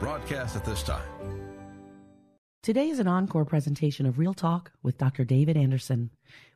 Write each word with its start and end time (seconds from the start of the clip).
For 0.00 0.06
broadcast 0.06 0.56
at 0.56 0.64
this 0.64 0.82
time. 0.82 1.06
Today 2.62 2.88
is 2.88 2.98
an 3.00 3.08
encore 3.08 3.44
presentation 3.44 4.06
of 4.06 4.18
Real 4.18 4.32
Talk 4.32 4.72
with 4.82 4.96
Dr. 4.96 5.24
David 5.24 5.58
Anderson. 5.58 6.10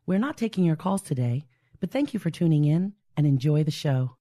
We're 0.07 0.19
not 0.19 0.39
taking 0.39 0.65
your 0.65 0.77
calls 0.77 1.03
today, 1.03 1.45
but 1.79 1.91
thank 1.91 2.15
you 2.15 2.21
for 2.21 2.31
tuning 2.31 2.65
in 2.65 2.95
and 3.19 3.27
enjoy 3.27 3.63
the 3.63 3.71
show. 3.71 4.17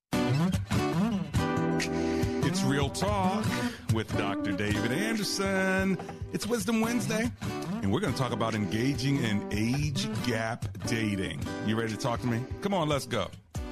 It's 2.43 2.63
Real 2.63 2.89
Talk 2.89 3.45
with 3.93 4.15
Dr. 4.17 4.51
David 4.51 4.91
Anderson. 4.91 5.97
It's 6.33 6.45
Wisdom 6.45 6.81
Wednesday, 6.81 7.31
and 7.81 7.93
we're 7.93 8.01
going 8.01 8.13
to 8.13 8.19
talk 8.19 8.33
about 8.33 8.55
engaging 8.55 9.23
in 9.23 9.47
age 9.51 10.09
gap 10.25 10.65
dating. 10.85 11.39
You 11.65 11.77
ready 11.77 11.93
to 11.93 11.99
talk 11.99 12.19
to 12.21 12.27
me? 12.27 12.41
Come 12.61 12.73
on, 12.73 12.89
let's 12.89 13.05
go. 13.05 13.29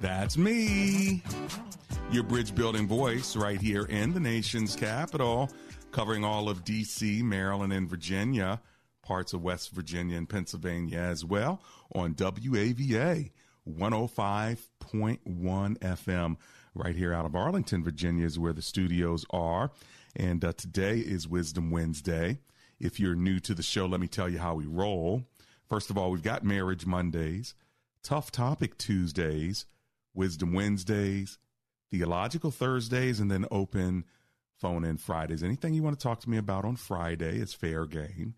That's 0.00 0.36
me, 0.36 1.22
your 2.10 2.22
bridge 2.22 2.54
building 2.54 2.86
voice 2.86 3.36
right 3.36 3.60
here 3.60 3.84
in 3.86 4.12
the 4.12 4.20
nation's 4.20 4.76
capital, 4.76 5.50
covering 5.90 6.24
all 6.24 6.48
of 6.48 6.64
D.C., 6.64 7.22
Maryland, 7.22 7.72
and 7.72 7.88
Virginia, 7.88 8.60
parts 9.02 9.32
of 9.32 9.42
West 9.42 9.72
Virginia 9.72 10.16
and 10.16 10.28
Pennsylvania 10.28 10.98
as 10.98 11.24
well 11.24 11.60
on 11.94 12.14
WAVA 12.14 13.30
105.1 13.68 15.78
FM. 15.78 16.36
Right 16.74 16.94
here 16.94 17.12
out 17.12 17.26
of 17.26 17.34
Arlington, 17.34 17.82
Virginia 17.82 18.24
is 18.24 18.38
where 18.38 18.52
the 18.52 18.62
studios 18.62 19.26
are. 19.30 19.72
And 20.14 20.44
uh, 20.44 20.52
today 20.52 20.98
is 20.98 21.26
Wisdom 21.26 21.70
Wednesday. 21.70 22.38
If 22.78 23.00
you're 23.00 23.16
new 23.16 23.40
to 23.40 23.54
the 23.54 23.62
show, 23.62 23.86
let 23.86 24.00
me 24.00 24.06
tell 24.06 24.28
you 24.28 24.38
how 24.38 24.54
we 24.54 24.66
roll. 24.66 25.24
First 25.68 25.90
of 25.90 25.98
all, 25.98 26.10
we've 26.10 26.22
got 26.22 26.44
Marriage 26.44 26.86
Mondays, 26.86 27.54
Tough 28.02 28.30
Topic 28.30 28.78
Tuesdays, 28.78 29.66
Wisdom 30.18 30.52
Wednesdays, 30.52 31.38
Theological 31.90 32.50
Thursdays, 32.50 33.20
and 33.20 33.30
then 33.30 33.46
open 33.50 34.04
phone 34.58 34.84
in 34.84 34.98
Fridays. 34.98 35.44
Anything 35.44 35.74
you 35.74 35.82
want 35.82 35.98
to 35.98 36.02
talk 36.02 36.20
to 36.20 36.30
me 36.30 36.36
about 36.36 36.64
on 36.64 36.74
Friday 36.74 37.38
is 37.38 37.54
fair 37.54 37.86
game. 37.86 38.34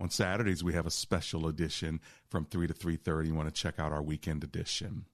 On 0.00 0.08
Saturdays, 0.08 0.62
we 0.62 0.74
have 0.74 0.86
a 0.86 0.92
special 0.92 1.48
edition 1.48 2.00
from 2.28 2.44
3 2.44 2.68
to 2.68 2.72
3.30. 2.74 3.26
You 3.26 3.34
want 3.34 3.52
to 3.52 3.60
check 3.60 3.80
out 3.80 3.92
our 3.92 4.00
weekend 4.00 4.44
edition. 4.44 5.06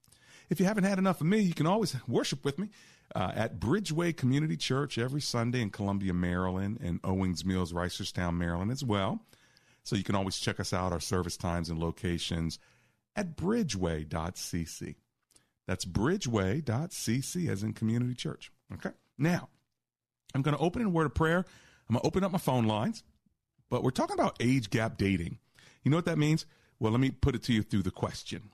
If 0.47 0.59
you 0.59 0.67
haven't 0.67 0.83
had 0.83 0.99
enough 0.99 1.21
of 1.21 1.27
me, 1.27 1.39
you 1.39 1.55
can 1.55 1.65
always 1.65 1.95
worship 2.07 2.45
with 2.45 2.59
me 2.59 2.69
uh, 3.15 3.31
at 3.33 3.59
Bridgeway 3.59 4.15
Community 4.15 4.57
Church 4.57 4.99
every 4.99 5.21
Sunday 5.21 5.61
in 5.61 5.71
Columbia, 5.71 6.13
Maryland, 6.13 6.77
and 6.83 6.99
Owings 7.03 7.43
Mills, 7.43 7.73
Reisterstown, 7.73 8.37
Maryland 8.37 8.71
as 8.71 8.83
well. 8.83 9.21
So 9.83 9.95
you 9.95 10.03
can 10.03 10.15
always 10.15 10.37
check 10.37 10.59
us 10.59 10.71
out, 10.71 10.93
our 10.93 10.99
service 10.99 11.35
times 11.35 11.71
and 11.71 11.79
locations 11.79 12.59
at 13.15 13.35
bridgeway.cc. 13.35 14.95
That's 15.67 15.85
bridgeway.cc 15.85 17.49
as 17.49 17.63
in 17.63 17.73
community 17.73 18.13
church. 18.13 18.51
Okay. 18.73 18.91
Now, 19.17 19.49
I'm 20.33 20.41
going 20.41 20.55
to 20.55 20.61
open 20.61 20.81
in 20.81 20.93
word 20.93 21.05
of 21.05 21.15
prayer. 21.15 21.45
I'm 21.89 21.93
going 21.93 22.01
to 22.01 22.07
open 22.07 22.23
up 22.23 22.31
my 22.31 22.37
phone 22.37 22.65
lines, 22.65 23.03
but 23.69 23.83
we're 23.83 23.91
talking 23.91 24.15
about 24.15 24.37
age 24.39 24.69
gap 24.69 24.97
dating. 24.97 25.39
You 25.83 25.91
know 25.91 25.97
what 25.97 26.05
that 26.05 26.17
means? 26.17 26.45
Well, 26.79 26.91
let 26.91 26.99
me 26.99 27.11
put 27.11 27.35
it 27.35 27.43
to 27.43 27.53
you 27.53 27.61
through 27.61 27.83
the 27.83 27.91
question 27.91 28.49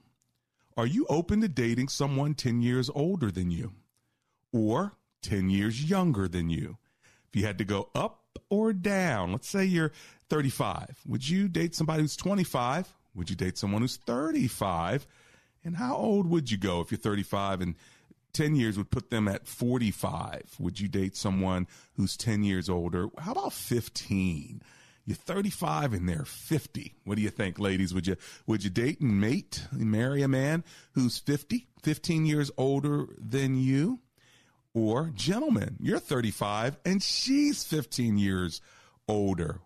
Are 0.78 0.86
you 0.86 1.06
open 1.10 1.42
to 1.42 1.48
dating 1.48 1.90
someone 1.90 2.34
10 2.34 2.62
years 2.62 2.90
older 2.94 3.32
than 3.32 3.52
you 3.52 3.74
or 4.54 4.94
10 5.24 5.50
years 5.50 5.90
younger 5.90 6.28
than 6.28 6.50
you? 6.50 6.78
If 7.30 7.40
you 7.40 7.46
had 7.46 7.58
to 7.60 7.66
go 7.66 7.90
up 7.96 8.20
or 8.50 8.74
down, 8.74 9.32
let's 9.32 9.48
say 9.48 9.64
you're 9.64 9.94
35, 10.30 11.02
would 11.08 11.28
you 11.28 11.48
date 11.48 11.74
somebody 11.74 12.02
who's 12.02 12.18
25? 12.18 12.94
Would 13.16 13.30
you 13.30 13.36
date 13.36 13.58
someone 13.58 13.82
who's 13.82 13.98
35? 13.98 15.08
And 15.64 15.78
how 15.78 15.96
old 15.96 16.28
would 16.28 16.52
you 16.52 16.58
go 16.58 16.82
if 16.82 16.92
you're 16.92 16.98
35 16.98 17.62
and 17.62 17.76
10 18.34 18.56
years 18.56 18.78
would 18.78 18.90
put 18.90 19.10
them 19.10 19.28
at 19.28 19.48
45? 19.48 20.56
Would 20.60 20.80
you 20.80 20.88
date 20.88 21.16
someone 21.16 21.68
who's 21.94 22.18
10 22.18 22.44
years 22.44 22.70
older? 22.70 23.08
How 23.18 23.34
about 23.34 23.54
15? 23.54 24.62
You're 25.06 25.16
35 25.16 25.94
and 25.94 26.08
they're 26.08 26.26
50. 26.26 26.96
What 27.04 27.16
do 27.16 27.22
you 27.22 27.30
think, 27.30 27.60
ladies? 27.60 27.94
Would 27.94 28.08
you 28.08 28.18
would 28.46 28.64
you 28.64 28.70
date 28.70 29.02
and 29.02 29.20
mate, 29.20 29.68
marry 29.72 30.22
a 30.22 30.28
man 30.28 30.64
who's 30.94 31.18
50, 31.18 31.68
15 31.82 32.26
years 32.26 32.52
older 32.58 33.08
than 33.18 33.58
you? 33.58 34.00
Or 34.74 35.12
gentlemen, 35.14 35.76
you're 35.82 36.00
35 36.00 36.78
and 36.86 37.04
she's 37.04 37.64
15 37.66 38.18
years 38.18 38.62
older, 39.08 39.60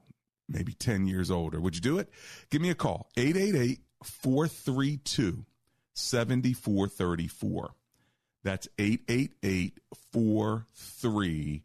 maybe 0.50 0.74
10 0.74 1.06
years 1.06 1.30
older. 1.30 1.60
Would 1.60 1.76
you 1.76 1.82
do 1.82 2.00
it? 2.00 2.10
Give 2.50 2.62
me 2.62 2.72
a 2.72 2.76
call. 2.76 3.10
888 3.16 3.82
432 4.04 5.46
7434. 5.96 7.72
That's 8.44 8.68
888 8.78 9.80
43 10.12 11.64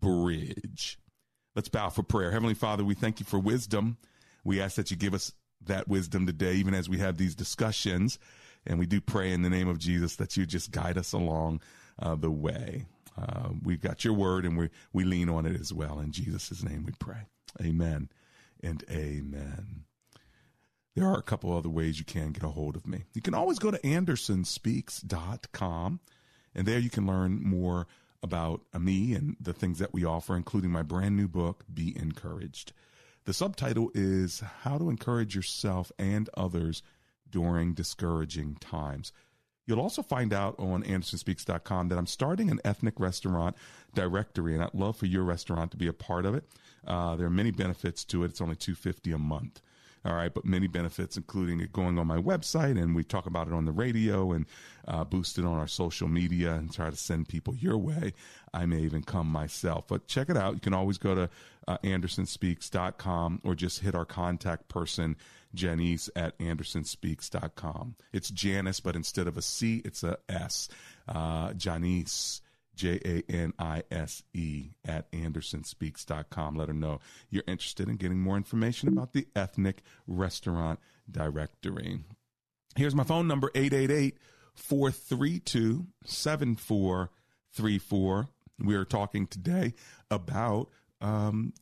Bridge. 0.00 0.98
Let's 1.54 1.68
bow 1.68 1.90
for 1.90 2.02
prayer. 2.02 2.30
Heavenly 2.30 2.54
Father, 2.54 2.84
we 2.84 2.94
thank 2.94 3.20
you 3.20 3.26
for 3.26 3.38
wisdom. 3.38 3.98
We 4.44 4.60
ask 4.60 4.76
that 4.76 4.90
you 4.90 4.96
give 4.96 5.14
us 5.14 5.32
that 5.66 5.86
wisdom 5.88 6.26
today, 6.26 6.54
even 6.54 6.74
as 6.74 6.88
we 6.88 6.98
have 6.98 7.18
these 7.18 7.34
discussions. 7.34 8.18
And 8.66 8.78
we 8.78 8.86
do 8.86 9.00
pray 9.00 9.32
in 9.32 9.42
the 9.42 9.50
name 9.50 9.68
of 9.68 9.78
Jesus 9.78 10.16
that 10.16 10.36
you 10.36 10.46
just 10.46 10.70
guide 10.70 10.96
us 10.96 11.12
along 11.12 11.60
uh, 11.98 12.14
the 12.14 12.30
way. 12.30 12.86
Uh, 13.20 13.50
we've 13.62 13.82
got 13.82 14.04
your 14.04 14.14
word 14.14 14.44
and 14.46 14.56
we, 14.56 14.70
we 14.92 15.04
lean 15.04 15.28
on 15.28 15.44
it 15.44 15.60
as 15.60 15.72
well. 15.72 16.00
In 16.00 16.12
Jesus' 16.12 16.62
name 16.62 16.84
we 16.84 16.92
pray. 16.98 17.26
Amen 17.60 18.08
and 18.62 18.82
amen. 18.90 19.84
There 20.94 21.06
are 21.06 21.18
a 21.18 21.22
couple 21.22 21.56
other 21.56 21.70
ways 21.70 21.98
you 21.98 22.04
can 22.04 22.32
get 22.32 22.42
a 22.42 22.48
hold 22.48 22.76
of 22.76 22.86
me. 22.86 23.04
You 23.14 23.22
can 23.22 23.32
always 23.34 23.58
go 23.58 23.70
to 23.70 23.78
andersonspeaks.com, 23.78 26.00
and 26.54 26.68
there 26.68 26.78
you 26.78 26.90
can 26.90 27.06
learn 27.06 27.42
more 27.42 27.86
about 28.22 28.60
me 28.78 29.14
and 29.14 29.36
the 29.40 29.54
things 29.54 29.78
that 29.78 29.94
we 29.94 30.04
offer, 30.04 30.36
including 30.36 30.70
my 30.70 30.82
brand 30.82 31.16
new 31.16 31.28
book, 31.28 31.64
Be 31.72 31.96
Encouraged. 31.96 32.74
The 33.24 33.32
subtitle 33.32 33.90
is 33.94 34.40
How 34.62 34.76
to 34.78 34.90
Encourage 34.90 35.34
Yourself 35.34 35.90
and 35.98 36.28
Others 36.34 36.82
During 37.30 37.72
Discouraging 37.72 38.58
Times. 38.60 39.12
You'll 39.66 39.80
also 39.80 40.02
find 40.02 40.34
out 40.34 40.56
on 40.58 40.82
andersonspeaks.com 40.82 41.88
that 41.88 41.96
I'm 41.96 42.06
starting 42.06 42.50
an 42.50 42.60
ethnic 42.64 43.00
restaurant 43.00 43.56
directory, 43.94 44.54
and 44.54 44.62
I'd 44.62 44.74
love 44.74 44.96
for 44.96 45.06
your 45.06 45.22
restaurant 45.22 45.70
to 45.70 45.76
be 45.76 45.86
a 45.86 45.92
part 45.92 46.26
of 46.26 46.34
it. 46.34 46.44
Uh, 46.86 47.14
there 47.16 47.28
are 47.28 47.30
many 47.30 47.52
benefits 47.52 48.04
to 48.06 48.24
it. 48.24 48.30
It's 48.30 48.40
only 48.40 48.56
two 48.56 48.74
fifty 48.74 49.12
a 49.12 49.18
month. 49.18 49.60
All 50.04 50.14
right, 50.14 50.34
but 50.34 50.44
many 50.44 50.66
benefits, 50.66 51.16
including 51.16 51.60
it 51.60 51.72
going 51.72 51.96
on 51.96 52.08
my 52.08 52.16
website, 52.16 52.80
and 52.80 52.94
we 52.94 53.04
talk 53.04 53.26
about 53.26 53.46
it 53.46 53.52
on 53.52 53.66
the 53.66 53.72
radio 53.72 54.32
and 54.32 54.46
uh, 54.88 55.04
boost 55.04 55.38
it 55.38 55.44
on 55.44 55.58
our 55.58 55.68
social 55.68 56.08
media 56.08 56.54
and 56.54 56.72
try 56.72 56.90
to 56.90 56.96
send 56.96 57.28
people 57.28 57.54
your 57.54 57.78
way. 57.78 58.12
I 58.52 58.66
may 58.66 58.80
even 58.80 59.04
come 59.04 59.28
myself, 59.28 59.86
but 59.86 60.08
check 60.08 60.28
it 60.28 60.36
out. 60.36 60.54
You 60.54 60.60
can 60.60 60.74
always 60.74 60.98
go 60.98 61.14
to 61.14 61.30
uh, 61.68 61.78
andersonspeaks.com 61.84 63.42
or 63.44 63.54
just 63.54 63.78
hit 63.78 63.94
our 63.94 64.04
contact 64.04 64.68
person, 64.68 65.16
Janice 65.54 66.10
at 66.16 66.36
andersonspeaks.com. 66.38 67.94
It's 68.12 68.30
Janice, 68.30 68.80
but 68.80 68.96
instead 68.96 69.28
of 69.28 69.36
a 69.36 69.42
C, 69.42 69.82
it's 69.84 70.02
a 70.02 70.18
S. 70.28 70.68
Uh, 71.06 71.52
Janice 71.52 72.41
J 72.74 73.00
A 73.04 73.22
N 73.32 73.52
I 73.58 73.82
S 73.90 74.22
E, 74.32 74.70
at 74.84 75.10
andersonspeaks.com. 75.12 76.56
Let 76.56 76.68
her 76.68 76.74
know 76.74 77.00
you're 77.30 77.44
interested 77.46 77.88
in 77.88 77.96
getting 77.96 78.18
more 78.18 78.36
information 78.36 78.88
about 78.88 79.12
the 79.12 79.26
Ethnic 79.34 79.82
Restaurant 80.06 80.78
Directory. 81.10 82.00
Here's 82.76 82.94
my 82.94 83.04
phone 83.04 83.28
number 83.28 83.50
888 83.54 84.16
432 84.54 85.86
7434. 86.04 88.28
We 88.58 88.74
are 88.74 88.84
talking 88.84 89.26
today 89.26 89.74
about 90.10 90.68
um, 91.00 91.54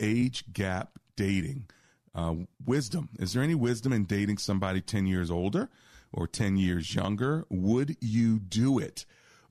age 0.00 0.44
gap 0.52 0.98
dating. 1.16 1.66
Uh, 2.14 2.34
wisdom. 2.64 3.10
Is 3.20 3.32
there 3.32 3.42
any 3.42 3.54
wisdom 3.54 3.92
in 3.92 4.04
dating 4.04 4.38
somebody 4.38 4.80
10 4.80 5.06
years 5.06 5.30
older 5.30 5.68
or 6.12 6.26
10 6.26 6.56
years 6.56 6.94
younger? 6.94 7.44
Would 7.48 7.96
you 8.00 8.40
do 8.40 8.78
it? 8.78 9.04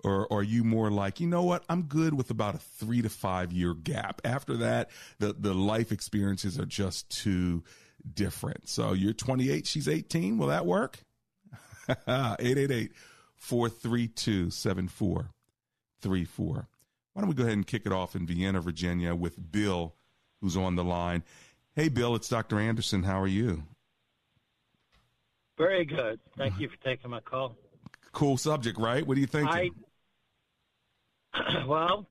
Or 0.03 0.31
are 0.31 0.43
you 0.43 0.63
more 0.63 0.91
like, 0.91 1.19
you 1.19 1.27
know 1.27 1.43
what? 1.43 1.63
I'm 1.69 1.83
good 1.83 2.13
with 2.13 2.29
about 2.29 2.55
a 2.55 2.59
three 2.59 3.01
to 3.01 3.09
five 3.09 3.51
year 3.51 3.73
gap. 3.73 4.21
After 4.23 4.57
that, 4.57 4.89
the, 5.19 5.33
the 5.33 5.53
life 5.53 5.91
experiences 5.91 6.59
are 6.59 6.65
just 6.65 7.09
too 7.09 7.63
different. 8.13 8.69
So 8.69 8.93
you're 8.93 9.13
28, 9.13 9.65
she's 9.65 9.87
18. 9.87 10.37
Will 10.37 10.47
that 10.47 10.65
work? 10.65 10.99
888 11.89 12.91
432 13.35 14.51
7434. 14.51 16.67
Why 17.13 17.21
don't 17.21 17.29
we 17.29 17.35
go 17.35 17.43
ahead 17.43 17.53
and 17.53 17.65
kick 17.65 17.85
it 17.85 17.91
off 17.91 18.15
in 18.15 18.27
Vienna, 18.27 18.61
Virginia 18.61 19.15
with 19.15 19.51
Bill, 19.51 19.95
who's 20.41 20.55
on 20.55 20.75
the 20.75 20.83
line. 20.83 21.23
Hey, 21.75 21.89
Bill, 21.89 22.15
it's 22.15 22.29
Dr. 22.29 22.59
Anderson. 22.59 23.03
How 23.03 23.19
are 23.19 23.27
you? 23.27 23.63
Very 25.57 25.85
good. 25.85 26.19
Thank 26.37 26.59
you 26.59 26.69
for 26.69 26.77
taking 26.77 27.09
my 27.09 27.19
call. 27.19 27.55
Cool 28.11 28.37
subject, 28.37 28.77
right? 28.77 29.05
What 29.05 29.15
do 29.15 29.21
you 29.21 29.27
think? 29.27 29.49
I, 29.49 29.71
well, 31.67 32.07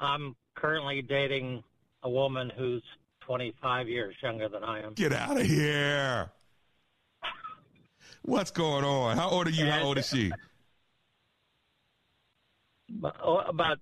I'm 0.00 0.36
currently 0.54 1.02
dating 1.02 1.62
a 2.02 2.10
woman 2.10 2.50
who's 2.56 2.82
25 3.20 3.88
years 3.88 4.14
younger 4.22 4.48
than 4.48 4.64
I 4.64 4.82
am. 4.82 4.94
Get 4.94 5.12
out 5.12 5.38
of 5.38 5.46
here. 5.46 6.30
What's 8.22 8.50
going 8.50 8.84
on? 8.84 9.16
How 9.16 9.28
old 9.30 9.46
are 9.46 9.50
you? 9.50 9.66
How 9.66 9.82
old 9.82 9.98
is 9.98 10.08
she? 10.08 10.32
Oh, 13.22 13.38
about 13.38 13.78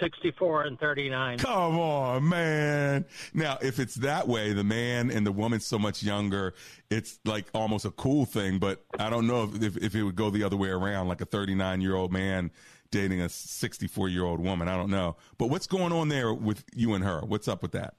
64 0.00 0.64
and 0.64 0.78
39. 0.78 1.38
Come 1.38 1.78
on, 1.78 2.28
man. 2.28 3.04
Now, 3.34 3.58
if 3.62 3.78
it's 3.78 3.94
that 3.96 4.26
way, 4.26 4.52
the 4.52 4.64
man 4.64 5.10
and 5.10 5.26
the 5.26 5.32
woman's 5.32 5.66
so 5.66 5.78
much 5.78 6.02
younger, 6.02 6.54
it's 6.90 7.18
like 7.24 7.46
almost 7.54 7.84
a 7.84 7.90
cool 7.90 8.24
thing. 8.24 8.58
But 8.58 8.84
I 8.98 9.10
don't 9.10 9.26
know 9.26 9.44
if, 9.44 9.62
if, 9.62 9.76
if 9.76 9.94
it 9.94 10.02
would 10.02 10.16
go 10.16 10.30
the 10.30 10.42
other 10.44 10.56
way 10.56 10.68
around, 10.68 11.08
like 11.08 11.20
a 11.20 11.26
39 11.26 11.80
year 11.80 11.94
old 11.94 12.12
man 12.12 12.50
dating 12.92 13.20
a 13.20 13.28
64 13.28 14.08
year 14.08 14.24
old 14.24 14.38
woman. 14.38 14.68
I 14.68 14.76
don't 14.76 14.90
know. 14.90 15.16
But 15.38 15.48
what's 15.48 15.66
going 15.66 15.92
on 15.92 16.08
there 16.08 16.32
with 16.32 16.64
you 16.72 16.94
and 16.94 17.02
her? 17.02 17.22
What's 17.22 17.48
up 17.48 17.62
with 17.62 17.72
that? 17.72 17.94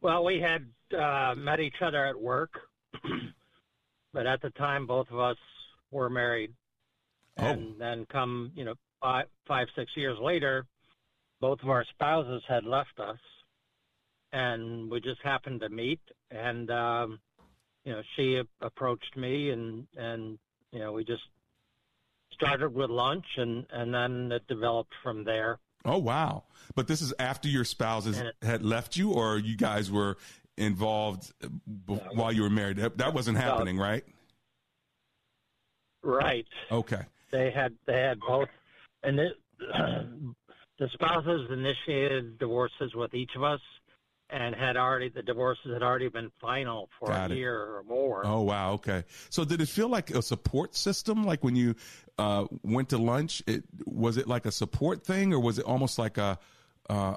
Well, 0.00 0.24
we 0.24 0.40
had 0.40 0.66
uh, 0.98 1.34
met 1.36 1.60
each 1.60 1.80
other 1.80 2.04
at 2.04 2.20
work, 2.20 2.50
but 4.12 4.26
at 4.26 4.42
the 4.42 4.50
time, 4.50 4.86
both 4.86 5.10
of 5.10 5.18
us 5.18 5.36
were 5.90 6.10
married. 6.10 6.52
Oh. 7.38 7.46
And 7.46 7.80
then, 7.80 8.06
come 8.10 8.52
you 8.54 8.64
know, 8.64 8.74
five, 9.00 9.26
five, 9.46 9.68
six 9.76 9.90
years 9.96 10.18
later, 10.20 10.66
both 11.40 11.62
of 11.62 11.68
our 11.68 11.84
spouses 11.90 12.42
had 12.48 12.64
left 12.64 12.98
us, 12.98 13.18
and 14.32 14.90
we 14.90 15.00
just 15.00 15.20
happened 15.22 15.60
to 15.60 15.68
meet. 15.68 16.00
And 16.30 16.70
um, 16.70 17.18
you 17.84 17.92
know, 17.92 18.02
she 18.16 18.40
approached 18.60 19.16
me, 19.16 19.50
and 19.50 19.86
and 19.96 20.38
you 20.72 20.78
know, 20.78 20.92
we 20.92 21.04
just 21.04 21.22
started 22.36 22.74
with 22.74 22.90
lunch, 22.90 23.26
and 23.36 23.66
and 23.70 23.92
then 23.92 24.30
it 24.32 24.46
developed 24.46 24.92
from 25.02 25.24
there. 25.24 25.58
Oh 25.84 25.98
wow! 25.98 26.44
But 26.74 26.88
this 26.88 27.00
is 27.02 27.12
after 27.18 27.48
your 27.48 27.64
spouses 27.64 28.22
had 28.42 28.62
left 28.62 28.96
you, 28.96 29.12
or 29.12 29.38
you 29.38 29.56
guys 29.56 29.90
were 29.90 30.16
involved 30.56 31.32
uh, 31.42 31.48
b- 31.86 32.00
while 32.14 32.32
you 32.32 32.42
were 32.42 32.50
married. 32.50 32.78
That, 32.78 32.98
that 32.98 33.14
wasn't 33.14 33.38
happening, 33.38 33.78
right? 33.78 34.04
Right. 36.02 36.46
Okay. 36.70 37.02
They 37.32 37.50
had 37.50 37.74
they 37.86 38.00
had 38.00 38.20
both, 38.20 38.48
and 39.02 39.18
the, 39.18 39.28
the 40.78 40.88
spouses 40.92 41.50
initiated 41.50 42.38
divorces 42.38 42.94
with 42.94 43.14
each 43.14 43.32
of 43.36 43.42
us, 43.42 43.60
and 44.30 44.54
had 44.54 44.76
already 44.76 45.08
the 45.08 45.22
divorces 45.22 45.72
had 45.72 45.82
already 45.82 46.08
been 46.08 46.30
final 46.40 46.88
for 46.98 47.10
Got 47.10 47.30
a 47.30 47.34
it. 47.34 47.38
year 47.38 47.54
or 47.76 47.84
more. 47.84 48.26
Oh 48.26 48.42
wow. 48.42 48.72
Okay. 48.72 49.04
So 49.30 49.44
did 49.44 49.60
it 49.60 49.68
feel 49.68 49.88
like 49.88 50.10
a 50.10 50.22
support 50.22 50.74
system? 50.74 51.24
Like 51.24 51.44
when 51.44 51.56
you 51.56 51.74
uh, 52.18 52.46
went 52.62 52.88
to 52.90 52.98
lunch, 52.98 53.42
it 53.46 53.64
was 53.84 54.16
it 54.16 54.26
like 54.26 54.46
a 54.46 54.52
support 54.52 55.04
thing, 55.04 55.32
or 55.32 55.40
was 55.40 55.58
it 55.58 55.64
almost 55.64 55.98
like 55.98 56.18
a 56.18 56.38
uh, 56.90 57.16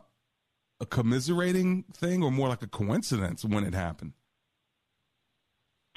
a 0.79 0.85
commiserating 0.85 1.83
thing, 1.93 2.23
or 2.23 2.31
more 2.31 2.47
like 2.47 2.61
a 2.61 2.67
coincidence 2.67 3.43
when 3.43 3.63
it 3.63 3.73
happened? 3.73 4.13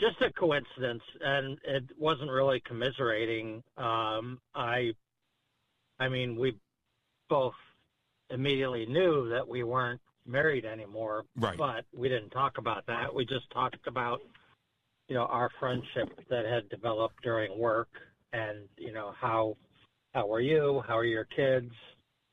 just 0.02 0.20
a 0.20 0.32
coincidence, 0.32 1.02
and 1.20 1.58
it 1.64 1.84
wasn't 1.96 2.30
really 2.30 2.60
commiserating. 2.66 3.62
Um, 3.76 4.40
I, 4.52 4.94
I 6.00 6.08
mean, 6.08 6.36
we 6.36 6.58
both 7.28 7.54
immediately 8.28 8.84
knew 8.86 9.28
that 9.30 9.46
we 9.46 9.62
weren't 9.62 10.00
married 10.26 10.64
anymore, 10.64 11.24
Right. 11.36 11.56
but 11.58 11.84
we 11.92 12.08
didn't 12.08 12.30
talk 12.30 12.58
about 12.58 12.86
that. 12.86 13.14
We 13.14 13.24
just 13.24 13.50
talked 13.50 13.86
about, 13.86 14.20
you 15.08 15.14
know, 15.14 15.26
our 15.26 15.50
friendship 15.58 16.08
that 16.30 16.44
had 16.44 16.68
developed 16.68 17.22
during 17.22 17.58
work, 17.58 17.88
and 18.32 18.68
you 18.78 18.92
know 18.92 19.12
how, 19.20 19.56
how 20.14 20.32
are 20.32 20.40
you? 20.40 20.82
How 20.86 20.96
are 20.96 21.04
your 21.04 21.24
kids? 21.24 21.72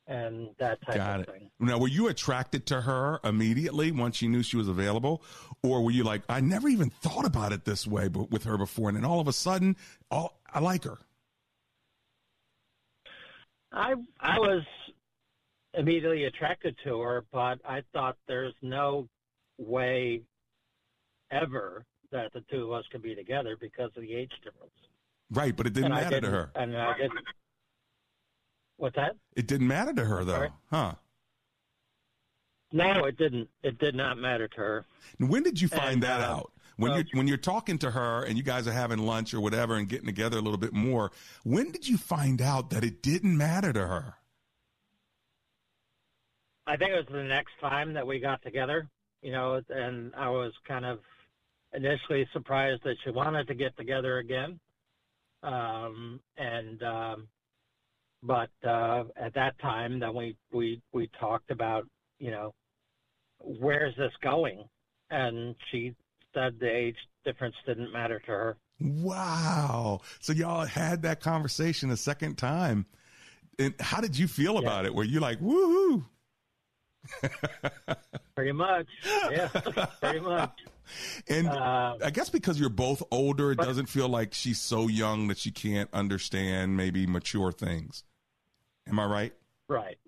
And 0.07 0.49
that 0.57 0.81
type 0.87 0.95
Got 0.95 1.19
of 1.19 1.27
it. 1.27 1.31
thing. 1.31 1.51
Now, 1.59 1.77
were 1.77 1.87
you 1.87 2.07
attracted 2.07 2.65
to 2.67 2.81
her 2.81 3.19
immediately 3.23 3.91
once 3.91 4.23
you 4.23 4.29
knew 4.29 4.41
she 4.41 4.57
was 4.57 4.67
available, 4.67 5.21
or 5.61 5.83
were 5.83 5.91
you 5.91 6.03
like, 6.03 6.23
I 6.27 6.41
never 6.41 6.67
even 6.67 6.89
thought 6.89 7.25
about 7.25 7.53
it 7.53 7.63
this 7.65 7.85
way, 7.85 8.07
but 8.07 8.31
with 8.31 8.43
her 8.45 8.57
before, 8.57 8.89
and 8.89 8.97
then 8.97 9.05
all 9.05 9.19
of 9.19 9.27
a 9.27 9.33
sudden, 9.33 9.75
all 10.09 10.39
I 10.51 10.61
like 10.61 10.83
her. 10.85 10.97
I 13.71 13.93
I 14.19 14.39
was 14.39 14.63
immediately 15.73 16.25
attracted 16.25 16.75
to 16.83 16.99
her, 17.01 17.25
but 17.31 17.59
I 17.65 17.83
thought 17.93 18.17
there's 18.27 18.53
no 18.61 19.07
way 19.57 20.21
ever 21.31 21.85
that 22.11 22.33
the 22.33 22.41
two 22.51 22.65
of 22.65 22.71
us 22.71 22.85
could 22.91 23.03
be 23.03 23.13
together 23.15 23.55
because 23.59 23.91
of 23.95 24.01
the 24.01 24.13
age 24.15 24.31
difference. 24.43 24.73
Right, 25.31 25.55
but 25.55 25.67
it 25.67 25.73
didn't 25.73 25.91
and 25.91 25.95
matter 26.01 26.09
to 26.09 26.21
didn't- 26.21 26.31
her. 26.33 26.51
And 26.55 26.75
I 26.77 26.97
didn't. 26.97 27.19
What's 28.77 28.95
that? 28.95 29.15
It 29.35 29.45
didn't 29.47 29.67
matter 29.67 29.93
to 29.93 30.05
her, 30.05 30.23
though, 30.23 30.33
Sorry? 30.33 30.49
huh? 30.71 30.93
No, 32.71 33.05
it 33.05 33.17
didn't. 33.17 33.49
It 33.63 33.77
did 33.77 33.93
not 33.95 34.17
matter 34.17 34.47
to 34.47 34.57
her. 34.57 34.85
And 35.19 35.29
when 35.29 35.43
did 35.43 35.59
you 35.59 35.67
find 35.67 35.93
And, 35.95 36.03
that 36.03 36.21
uh, 36.21 36.25
out? 36.33 36.51
When 36.77 36.91
well- 36.91 36.99
you're 36.99 37.07
when 37.19 37.27
you're 37.27 37.37
talking 37.37 37.77
to 37.79 37.91
her 37.91 38.23
and 38.23 38.37
you 38.37 38.43
guys 38.43 38.67
are 38.67 38.71
having 38.71 38.99
lunch 38.99 39.33
or 39.33 39.41
whatever 39.41 39.75
and 39.75 39.87
getting 39.89 40.05
together 40.05 40.37
a 40.37 40.41
little 40.41 40.57
bit 40.57 40.71
more, 40.73 41.11
when 41.43 41.71
did 41.71 41.87
you 41.87 41.97
find 41.97 42.41
out 42.41 42.69
that 42.69 42.83
it 42.85 43.01
didn't 43.03 43.37
matter 43.37 43.73
to 43.73 43.85
her? 43.87 44.13
I 46.69 46.77
think 46.77 46.91
it 46.91 46.97
was 46.97 47.05
the 47.11 47.23
next 47.23 47.53
time 47.59 47.93
that 47.93 48.05
we 48.05 48.19
got 48.19 48.41
together, 48.43 48.87
you 49.23 49.31
know, 49.31 49.59
and 49.69 50.13
I 50.15 50.29
was 50.29 50.53
kind 50.67 50.85
of 50.85 50.99
initially 51.73 52.27
surprised 52.31 52.83
that 52.83 52.95
she 53.03 53.09
wanted 53.09 53.47
to 53.47 53.55
get 53.55 53.75
together 53.75 54.19
again. 54.19 54.59
Um, 55.41 56.19
and, 56.37 56.83
um, 56.83 57.27
but, 58.21 58.51
uh, 58.67 59.05
at 59.15 59.33
that 59.33 59.57
time, 59.59 59.99
then 59.99 60.13
we, 60.13 60.35
we, 60.51 60.79
we 60.93 61.09
talked 61.19 61.49
about, 61.49 61.87
you 62.19 62.29
know, 62.29 62.53
where's 63.39 63.95
this 63.95 64.11
going? 64.21 64.63
And 65.09 65.55
she 65.71 65.95
said 66.35 66.59
the 66.59 66.69
age 66.69 66.97
difference 67.25 67.55
didn't 67.65 67.91
matter 67.91 68.19
to 68.19 68.27
her. 68.27 68.57
Wow! 68.79 70.01
So 70.19 70.33
y'all 70.33 70.65
had 70.65 71.01
that 71.01 71.19
conversation 71.19 71.89
a 71.89 71.97
second 71.97 72.37
time, 72.37 72.85
and 73.57 73.73
how 73.79 74.01
did 74.01 74.17
you 74.17 74.27
feel 74.27 74.53
Yeah. 74.53 74.59
about 74.59 74.85
it? 74.85 74.93
Were 74.93 75.03
you 75.03 75.19
like, 75.19 75.39
woohoo? 75.39 76.05
Pretty 78.35 78.51
much. 78.51 78.87
Yeah, 79.31 79.47
pretty 80.01 80.19
much. 80.21 80.51
And 81.27 81.47
Uh, 81.47 81.97
I 82.03 82.09
guess 82.09 82.29
because 82.31 82.59
you're 82.59 82.69
both 82.69 83.03
older, 83.11 83.51
it 83.51 83.57
but- 83.57 83.65
doesn't 83.65 83.85
feel 83.89 84.09
like 84.09 84.33
she's 84.33 84.59
so 84.59 84.87
young 84.87 85.27
that 85.27 85.37
she 85.37 85.51
can't 85.51 85.87
understand 85.93 86.75
maybe 86.77 87.05
mature 87.05 87.51
things. 87.51 88.03
Am 88.87 88.97
I 88.97 89.05
right? 89.05 89.33
Right. 89.67 89.99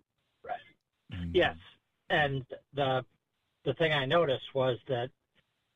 Right. 0.44 0.58
Yes. 1.34 1.56
And 2.10 2.44
the 2.74 3.06
the 3.64 3.76
thing 3.76 3.94
I 3.94 4.06
noticed 4.06 4.56
was 4.56 4.80
that 4.88 5.12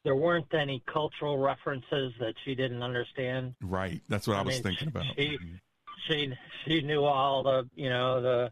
there 0.03 0.15
weren't 0.15 0.51
any 0.55 0.81
cultural 0.91 1.37
references 1.37 2.13
that 2.19 2.33
she 2.43 2.55
didn't 2.55 2.81
understand. 2.81 3.53
Right. 3.61 4.01
That's 4.09 4.25
what 4.27 4.37
I, 4.37 4.41
was 4.41 4.55
mean, 4.55 4.63
thinking 4.63 4.87
about. 4.87 5.03
She 5.15 5.37
she 6.07 6.33
she 6.65 6.81
knew 6.81 7.03
all 7.03 7.43
the 7.43 7.69
you 7.75 7.89
know 7.89 8.21
the 8.23 8.51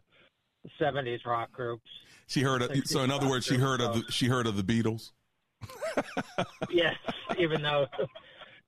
seventies 0.78 1.20
rock 1.26 1.50
groups. 1.50 1.90
She 2.26 2.42
heard 2.42 2.62
of, 2.62 2.70
so 2.86 3.02
in 3.02 3.10
other 3.10 3.28
words, 3.28 3.44
she 3.46 3.56
heard 3.56 3.80
of 3.80 3.94
the, 4.06 4.12
she 4.12 4.26
heard 4.26 4.46
of 4.46 4.56
the 4.56 4.62
Beatles. 4.62 5.10
Yes, 6.70 6.96
even 7.38 7.62
though 7.62 7.86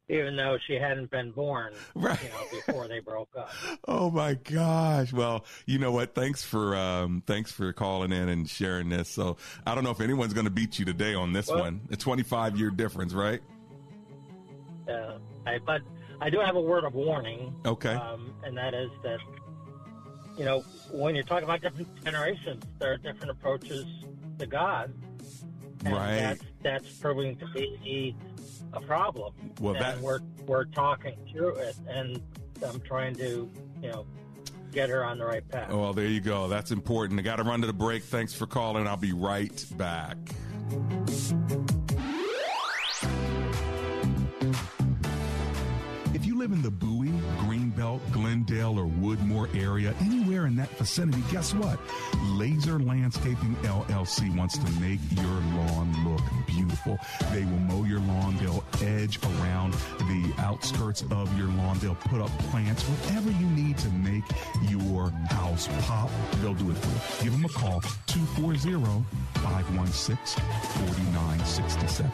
even 0.09 0.37
though 0.37 0.57
she 0.69 0.75
hadn't 0.75 1.11
been 1.11 1.33
born, 1.33 1.75
Right. 1.97 2.23
you 2.23 2.29
know, 2.29 2.45
before 2.67 2.87
they 2.87 3.01
broke 3.01 3.29
up. 3.37 3.51
Oh 3.89 4.09
my 4.11 4.35
gosh. 4.35 5.13
Well, 5.13 5.45
you 5.67 5.79
know 5.81 5.91
what? 5.91 6.15
Thanks 6.15 6.45
for 6.45 6.77
um 6.77 7.23
thanks 7.27 7.51
for 7.51 7.73
calling 7.73 8.13
in 8.13 8.29
and 8.29 8.49
sharing 8.49 8.89
this. 8.89 9.09
So 9.09 9.37
I 9.67 9.75
don't 9.75 9.83
know 9.83 9.91
if 9.91 10.01
anyone's 10.01 10.33
going 10.33 10.45
to 10.45 10.51
beat 10.51 10.79
you 10.79 10.85
today 10.85 11.15
on 11.15 11.33
this 11.33 11.49
Well- 11.49 11.59
one. 11.61 11.81
A 11.91 11.97
25 11.97 12.57
year 12.57 12.71
difference, 12.71 13.13
right? 13.15 13.41
Uh, 14.89 15.19
I, 15.45 15.59
but 15.59 15.83
I 16.21 16.31
do 16.31 16.39
have 16.39 16.55
a 16.55 16.61
word 16.61 16.85
of 16.85 16.95
warning. 16.95 17.53
Okay. 17.67 17.95
Um, 17.95 18.33
and 18.45 18.57
that 18.57 18.73
is 18.75 18.91
that, 19.03 19.19
you 20.37 20.45
know, 20.45 20.61
when 20.91 21.15
you're 21.15 21.25
talking 21.25 21.45
about 21.45 21.63
different 21.63 21.89
generations, 22.05 22.65
there 22.79 22.93
are 22.93 22.97
different 22.97 23.31
approaches 23.31 23.87
to 24.39 24.47
God. 24.47 24.93
And 25.85 25.95
Right. 25.95 26.17
That's, 26.17 26.43
that's 26.63 26.89
proving 26.99 27.37
to 27.37 27.47
be 27.55 28.17
a 28.73 28.81
problem. 28.81 29.35
Well, 29.61 29.75
and 29.75 29.85
that- 29.85 30.01
we're 30.01 30.21
we're 30.47 30.65
talking 30.65 31.17
through 31.33 31.57
it, 31.57 31.77
and 31.89 32.21
I'm 32.67 32.81
trying 32.81 33.15
to, 33.17 33.51
you 33.83 33.91
know, 33.91 34.07
get 34.73 34.91
her 34.91 35.05
on 35.05 35.19
the 35.19 35.25
right 35.25 35.47
path. 35.49 35.71
Well, 35.71 35.93
there 35.93 36.07
you 36.07 36.21
go. 36.21 36.49
That's 36.49 36.71
important. 36.71 37.19
I 37.19 37.23
got 37.23 37.37
to 37.37 37.43
run 37.43 37.61
to 37.63 37.67
the 37.67 37.73
break. 37.73 38.05
Thanks 38.05 38.35
for 38.35 38.47
calling. 38.47 38.87
I'll 38.87 38.97
be 38.97 39.13
right 39.13 39.65
back. 39.77 40.17
Live 46.47 46.53
in 46.53 46.63
the 46.63 46.71
Bowie, 46.71 47.09
Greenbelt, 47.41 48.01
Glendale, 48.13 48.79
or 48.79 48.87
Woodmore 48.87 49.53
area, 49.57 49.93
anywhere 50.01 50.47
in 50.47 50.55
that 50.55 50.71
vicinity, 50.79 51.21
guess 51.33 51.53
what? 51.53 51.81
Laser 52.23 52.79
Landscaping 52.79 53.57
LLC 53.63 54.33
wants 54.37 54.57
to 54.57 54.81
make 54.81 55.01
your 55.11 55.25
lawn 55.25 55.86
beautiful. 56.87 56.99
They 57.33 57.45
will 57.45 57.61
mow 57.61 57.85
your 57.85 58.01
lawn, 58.01 58.37
they'll 58.39 58.65
edge 58.83 59.19
around 59.25 59.75
the 59.99 60.33
outskirts 60.39 61.03
of 61.11 61.39
your 61.39 61.49
lawn, 61.49 61.79
they'll 61.79 61.95
put 61.95 62.21
up 62.21 62.31
plants, 62.51 62.83
whatever 62.85 63.31
you 63.31 63.47
need 63.47 63.79
to 63.79 63.89
make 63.91 64.25
your 64.69 65.11
house 65.31 65.69
pop, 65.83 66.11
they'll 66.41 66.55
do 66.55 66.71
it 66.71 66.77
for 66.77 66.89
you. 66.89 67.25
Give 67.25 67.33
them 67.33 67.45
a 67.45 67.49
call, 67.49 67.81
240 68.07 69.05
516 69.35 70.17
4967. 70.17 72.11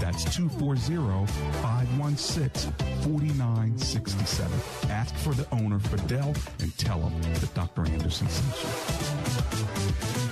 That's 0.00 0.24
240 0.36 1.26
516 1.62 2.72
4967. 3.02 4.90
Ask 4.90 5.14
for 5.16 5.34
the 5.34 5.46
owner, 5.52 5.78
Fidel, 5.78 6.34
and 6.60 6.76
tell 6.78 7.00
him 7.00 7.22
that 7.34 7.54
Dr. 7.54 7.86
Anderson 7.86 8.28
sent 8.28 10.28
you. 10.28 10.31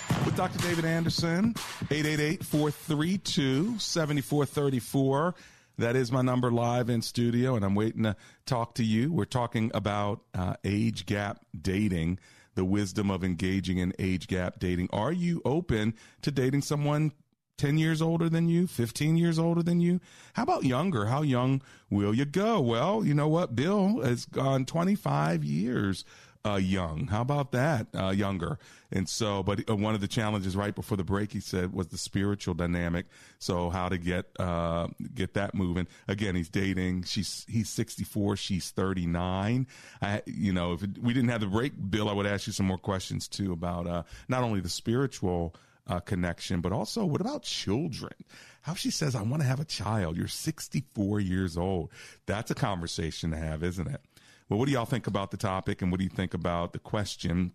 with 0.25 0.35
Dr. 0.35 0.59
David 0.59 0.85
Anderson, 0.85 1.55
888 1.89 2.43
432 2.43 3.79
7434. 3.79 5.35
That 5.77 5.95
is 5.95 6.11
my 6.11 6.21
number 6.21 6.51
live 6.51 6.89
in 6.89 7.01
studio, 7.01 7.55
and 7.55 7.65
I'm 7.65 7.75
waiting 7.75 8.03
to 8.03 8.15
talk 8.45 8.75
to 8.75 8.83
you. 8.83 9.11
We're 9.11 9.25
talking 9.25 9.71
about 9.73 10.21
uh, 10.33 10.55
age 10.63 11.05
gap 11.05 11.45
dating, 11.59 12.19
the 12.55 12.65
wisdom 12.65 13.09
of 13.09 13.23
engaging 13.23 13.79
in 13.79 13.93
age 13.97 14.27
gap 14.27 14.59
dating. 14.59 14.89
Are 14.91 15.11
you 15.11 15.41
open 15.45 15.95
to 16.21 16.31
dating 16.31 16.61
someone 16.61 17.13
10 17.57 17.77
years 17.77 18.01
older 18.01 18.29
than 18.29 18.49
you, 18.49 18.67
15 18.67 19.17
years 19.17 19.39
older 19.39 19.63
than 19.63 19.79
you? 19.81 19.99
How 20.33 20.43
about 20.43 20.63
younger? 20.65 21.05
How 21.05 21.21
young 21.21 21.61
will 21.89 22.13
you 22.13 22.25
go? 22.25 22.59
Well, 22.59 23.05
you 23.05 23.13
know 23.13 23.27
what? 23.27 23.55
Bill 23.55 24.01
has 24.01 24.25
gone 24.25 24.65
25 24.65 25.43
years 25.43 26.05
uh, 26.45 26.55
young. 26.55 27.07
How 27.07 27.21
about 27.21 27.51
that? 27.51 27.87
Uh, 27.95 28.09
younger. 28.09 28.57
And 28.91 29.07
so, 29.07 29.43
but 29.43 29.69
uh, 29.69 29.75
one 29.75 29.95
of 29.95 30.01
the 30.01 30.07
challenges 30.07 30.55
right 30.55 30.73
before 30.73 30.97
the 30.97 31.03
break, 31.03 31.31
he 31.31 31.39
said, 31.39 31.73
was 31.73 31.87
the 31.87 31.97
spiritual 31.97 32.53
dynamic. 32.53 33.05
So 33.39 33.69
how 33.69 33.89
to 33.89 33.97
get, 33.97 34.27
uh, 34.39 34.87
get 35.13 35.33
that 35.35 35.53
moving. 35.53 35.87
Again, 36.07 36.35
he's 36.35 36.49
dating. 36.49 37.03
She's, 37.03 37.45
he's 37.47 37.69
64. 37.69 38.37
She's 38.37 38.71
39. 38.71 39.67
I, 40.01 40.21
you 40.25 40.51
know, 40.51 40.73
if 40.73 40.81
we 41.01 41.13
didn't 41.13 41.29
have 41.29 41.41
the 41.41 41.47
break, 41.47 41.73
Bill, 41.89 42.09
I 42.09 42.13
would 42.13 42.25
ask 42.25 42.47
you 42.47 42.53
some 42.53 42.65
more 42.65 42.77
questions 42.77 43.27
too 43.27 43.53
about, 43.53 43.87
uh, 43.87 44.03
not 44.27 44.43
only 44.43 44.59
the 44.59 44.69
spiritual, 44.69 45.55
uh, 45.87 45.99
connection, 45.99 46.61
but 46.61 46.71
also 46.71 47.05
what 47.05 47.21
about 47.21 47.43
children? 47.43 48.13
How 48.61 48.75
she 48.75 48.91
says, 48.91 49.15
I 49.15 49.23
want 49.23 49.41
to 49.41 49.47
have 49.47 49.59
a 49.59 49.65
child. 49.65 50.15
You're 50.15 50.27
64 50.27 51.19
years 51.19 51.57
old. 51.57 51.89
That's 52.27 52.51
a 52.51 52.55
conversation 52.55 53.31
to 53.31 53.37
have, 53.37 53.63
isn't 53.63 53.87
it? 53.87 54.01
Well, 54.51 54.59
what 54.59 54.65
do 54.65 54.73
y'all 54.73 54.83
think 54.83 55.07
about 55.07 55.31
the 55.31 55.37
topic 55.37 55.81
and 55.81 55.93
what 55.93 55.99
do 55.99 56.03
you 56.03 56.09
think 56.09 56.33
about 56.33 56.73
the 56.73 56.79
question? 56.79 57.53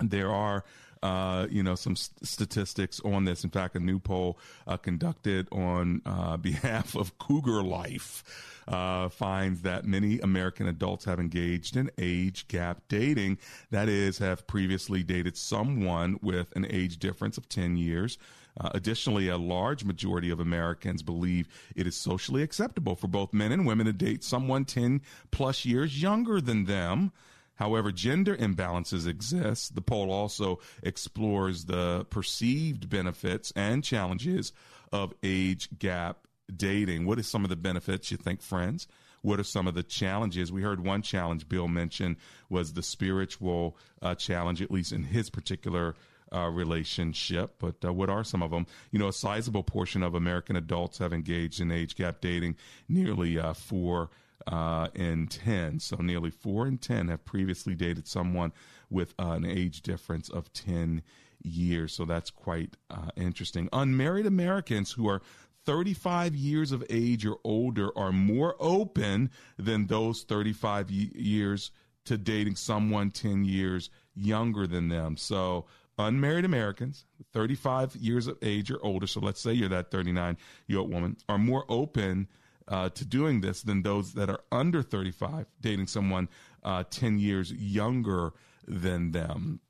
There 0.00 0.30
are, 0.30 0.64
uh, 1.02 1.46
you 1.50 1.62
know, 1.62 1.74
some 1.74 1.96
st- 1.96 2.28
statistics 2.28 3.00
on 3.06 3.24
this. 3.24 3.42
In 3.42 3.48
fact, 3.48 3.74
a 3.74 3.80
new 3.80 3.98
poll 3.98 4.38
uh, 4.66 4.76
conducted 4.76 5.48
on 5.50 6.02
uh, 6.04 6.36
behalf 6.50 6.94
of 6.94 7.16
Cougar 7.16 7.62
Life 7.62 8.22
uh, 8.68 9.08
finds 9.08 9.62
that 9.62 9.86
many 9.86 10.20
American 10.20 10.68
adults 10.68 11.06
have 11.06 11.18
engaged 11.18 11.74
in 11.74 11.90
age 11.96 12.46
gap 12.48 12.82
dating. 12.86 13.38
That 13.70 13.88
is, 13.88 14.18
have 14.18 14.46
previously 14.46 15.02
dated 15.02 15.38
someone 15.38 16.18
with 16.20 16.54
an 16.54 16.66
age 16.68 16.98
difference 16.98 17.38
of 17.38 17.48
10 17.48 17.78
years. 17.78 18.18
Uh, 18.58 18.70
additionally, 18.74 19.28
a 19.28 19.36
large 19.36 19.84
majority 19.84 20.30
of 20.30 20.40
Americans 20.40 21.02
believe 21.02 21.48
it 21.74 21.86
is 21.86 21.96
socially 21.96 22.42
acceptable 22.42 22.94
for 22.96 23.08
both 23.08 23.34
men 23.34 23.52
and 23.52 23.66
women 23.66 23.86
to 23.86 23.92
date 23.92 24.24
someone 24.24 24.64
10 24.64 25.02
plus 25.30 25.64
years 25.64 26.00
younger 26.00 26.40
than 26.40 26.64
them. 26.64 27.12
However, 27.56 27.90
gender 27.90 28.36
imbalances 28.36 29.06
exist. 29.06 29.74
The 29.74 29.80
poll 29.80 30.10
also 30.10 30.60
explores 30.82 31.64
the 31.64 32.06
perceived 32.10 32.88
benefits 32.88 33.52
and 33.56 33.82
challenges 33.82 34.52
of 34.92 35.14
age 35.22 35.70
gap 35.78 36.26
dating. 36.54 37.06
What 37.06 37.18
are 37.18 37.22
some 37.22 37.44
of 37.44 37.50
the 37.50 37.56
benefits 37.56 38.10
you 38.10 38.16
think, 38.16 38.42
friends? 38.42 38.86
What 39.22 39.40
are 39.40 39.44
some 39.44 39.66
of 39.66 39.74
the 39.74 39.82
challenges? 39.82 40.52
We 40.52 40.62
heard 40.62 40.84
one 40.84 41.02
challenge 41.02 41.48
Bill 41.48 41.66
mentioned 41.66 42.16
was 42.48 42.74
the 42.74 42.82
spiritual 42.82 43.76
uh, 44.00 44.14
challenge, 44.14 44.62
at 44.62 44.70
least 44.70 44.92
in 44.92 45.02
his 45.02 45.30
particular 45.30 45.96
uh, 46.32 46.48
relationship. 46.48 47.56
But 47.58 47.84
uh, 47.84 47.92
what 47.92 48.10
are 48.10 48.24
some 48.24 48.42
of 48.42 48.50
them? 48.50 48.66
You 48.90 48.98
know, 48.98 49.08
a 49.08 49.12
sizable 49.12 49.62
portion 49.62 50.02
of 50.02 50.14
American 50.14 50.56
adults 50.56 50.98
have 50.98 51.12
engaged 51.12 51.60
in 51.60 51.70
age 51.70 51.96
gap 51.96 52.20
dating, 52.20 52.56
nearly 52.88 53.38
uh, 53.38 53.54
four 53.54 54.10
uh, 54.46 54.88
in 54.94 55.26
10. 55.26 55.80
So 55.80 55.96
nearly 55.96 56.30
four 56.30 56.66
in 56.66 56.78
10 56.78 57.08
have 57.08 57.24
previously 57.24 57.74
dated 57.74 58.06
someone 58.06 58.52
with 58.90 59.14
uh, 59.18 59.30
an 59.30 59.44
age 59.44 59.82
difference 59.82 60.28
of 60.28 60.52
10 60.52 61.02
years. 61.42 61.94
So 61.94 62.04
that's 62.04 62.30
quite 62.30 62.76
uh, 62.90 63.10
interesting. 63.16 63.68
Unmarried 63.72 64.26
Americans 64.26 64.92
who 64.92 65.08
are 65.08 65.22
35 65.64 66.36
years 66.36 66.70
of 66.70 66.84
age 66.88 67.26
or 67.26 67.38
older 67.42 67.96
are 67.98 68.12
more 68.12 68.54
open 68.60 69.30
than 69.58 69.86
those 69.86 70.22
35 70.22 70.90
y- 70.90 71.10
years 71.14 71.72
to 72.04 72.16
dating 72.16 72.54
someone 72.54 73.10
10 73.10 73.44
years 73.44 73.90
younger 74.14 74.66
than 74.66 74.88
them. 74.88 75.16
So 75.16 75.66
unmarried 75.98 76.44
Americans, 76.44 77.04
35 77.32 77.96
years 77.96 78.26
of 78.26 78.36
age 78.42 78.70
or 78.70 78.78
older, 78.84 79.06
so 79.06 79.20
let's 79.20 79.40
say 79.40 79.52
you're 79.52 79.68
that 79.68 79.90
39 79.90 80.36
year 80.66 80.78
old 80.78 80.92
woman, 80.92 81.16
are 81.28 81.38
more 81.38 81.64
open 81.68 82.28
uh, 82.68 82.88
to 82.90 83.04
doing 83.04 83.40
this 83.40 83.62
than 83.62 83.82
those 83.82 84.12
that 84.14 84.28
are 84.28 84.40
under 84.50 84.82
35, 84.82 85.46
dating 85.60 85.86
someone 85.86 86.28
uh, 86.64 86.84
10 86.90 87.18
years 87.18 87.52
younger 87.52 88.32
than 88.66 89.12
them. 89.12 89.60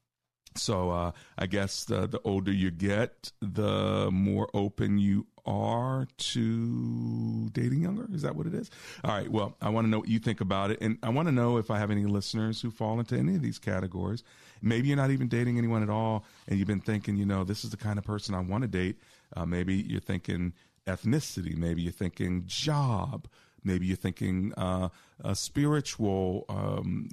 So 0.59 0.91
uh, 0.91 1.13
I 1.39 1.47
guess 1.47 1.85
the, 1.85 2.07
the 2.07 2.21
older 2.25 2.53
you 2.53 2.71
get, 2.71 3.33
the 3.41 4.11
more 4.11 4.49
open 4.55 4.99
you 4.99 5.27
are 5.45 6.09
to 6.19 7.49
dating 7.51 7.83
younger. 7.83 8.07
Is 8.13 8.23
that 8.23 8.35
what 8.35 8.47
it 8.47 8.55
is? 8.55 8.71
All 9.05 9.13
right. 9.13 9.31
Well, 9.31 9.57
I 9.63 9.69
want 9.69 9.87
to 9.87 9.91
know 9.91 10.01
what 10.01 10.09
you 10.09 10.19
think 10.19 10.41
about 10.41 10.71
it. 10.71 10.79
And 10.81 10.99
I 11.03 11.11
want 11.11 11.29
to 11.29 11.33
know 11.33 11.57
if 11.57 11.71
I 11.71 11.79
have 11.79 11.91
any 11.91 12.05
listeners 12.05 12.61
who 12.61 12.71
fall 12.71 12.99
into 12.99 13.17
any 13.17 13.37
of 13.37 13.43
these 13.43 13.59
categories. 13.59 14.25
Maybe 14.63 14.89
you're 14.89 14.97
not 14.97 15.11
even 15.11 15.29
dating 15.29 15.59
anyone 15.59 15.83
at 15.83 15.91
all, 15.91 16.25
and 16.49 16.59
you've 16.59 16.67
been 16.67 16.81
thinking, 16.81 17.17
you 17.17 17.27
know, 17.27 17.45
this 17.45 17.63
is 17.63 17.71
the 17.71 17.77
kind 17.77 17.99
of 17.99 18.05
person 18.05 18.35
I 18.35 18.41
want 18.41 18.63
to 18.63 18.69
date. 18.69 18.97
Uh, 19.37 19.45
maybe 19.45 19.75
you're 19.75 20.01
thinking 20.01 20.55
ethnicity. 20.87 21.57
Maybe 21.57 21.83
you're 21.83 21.93
thinking 21.93 22.45
job. 22.47 23.29
Maybe 23.63 23.87
you're 23.87 23.97
thinking 23.97 24.55
uh, 24.57 24.89
spiritual 25.35 26.45
um, 26.49 27.09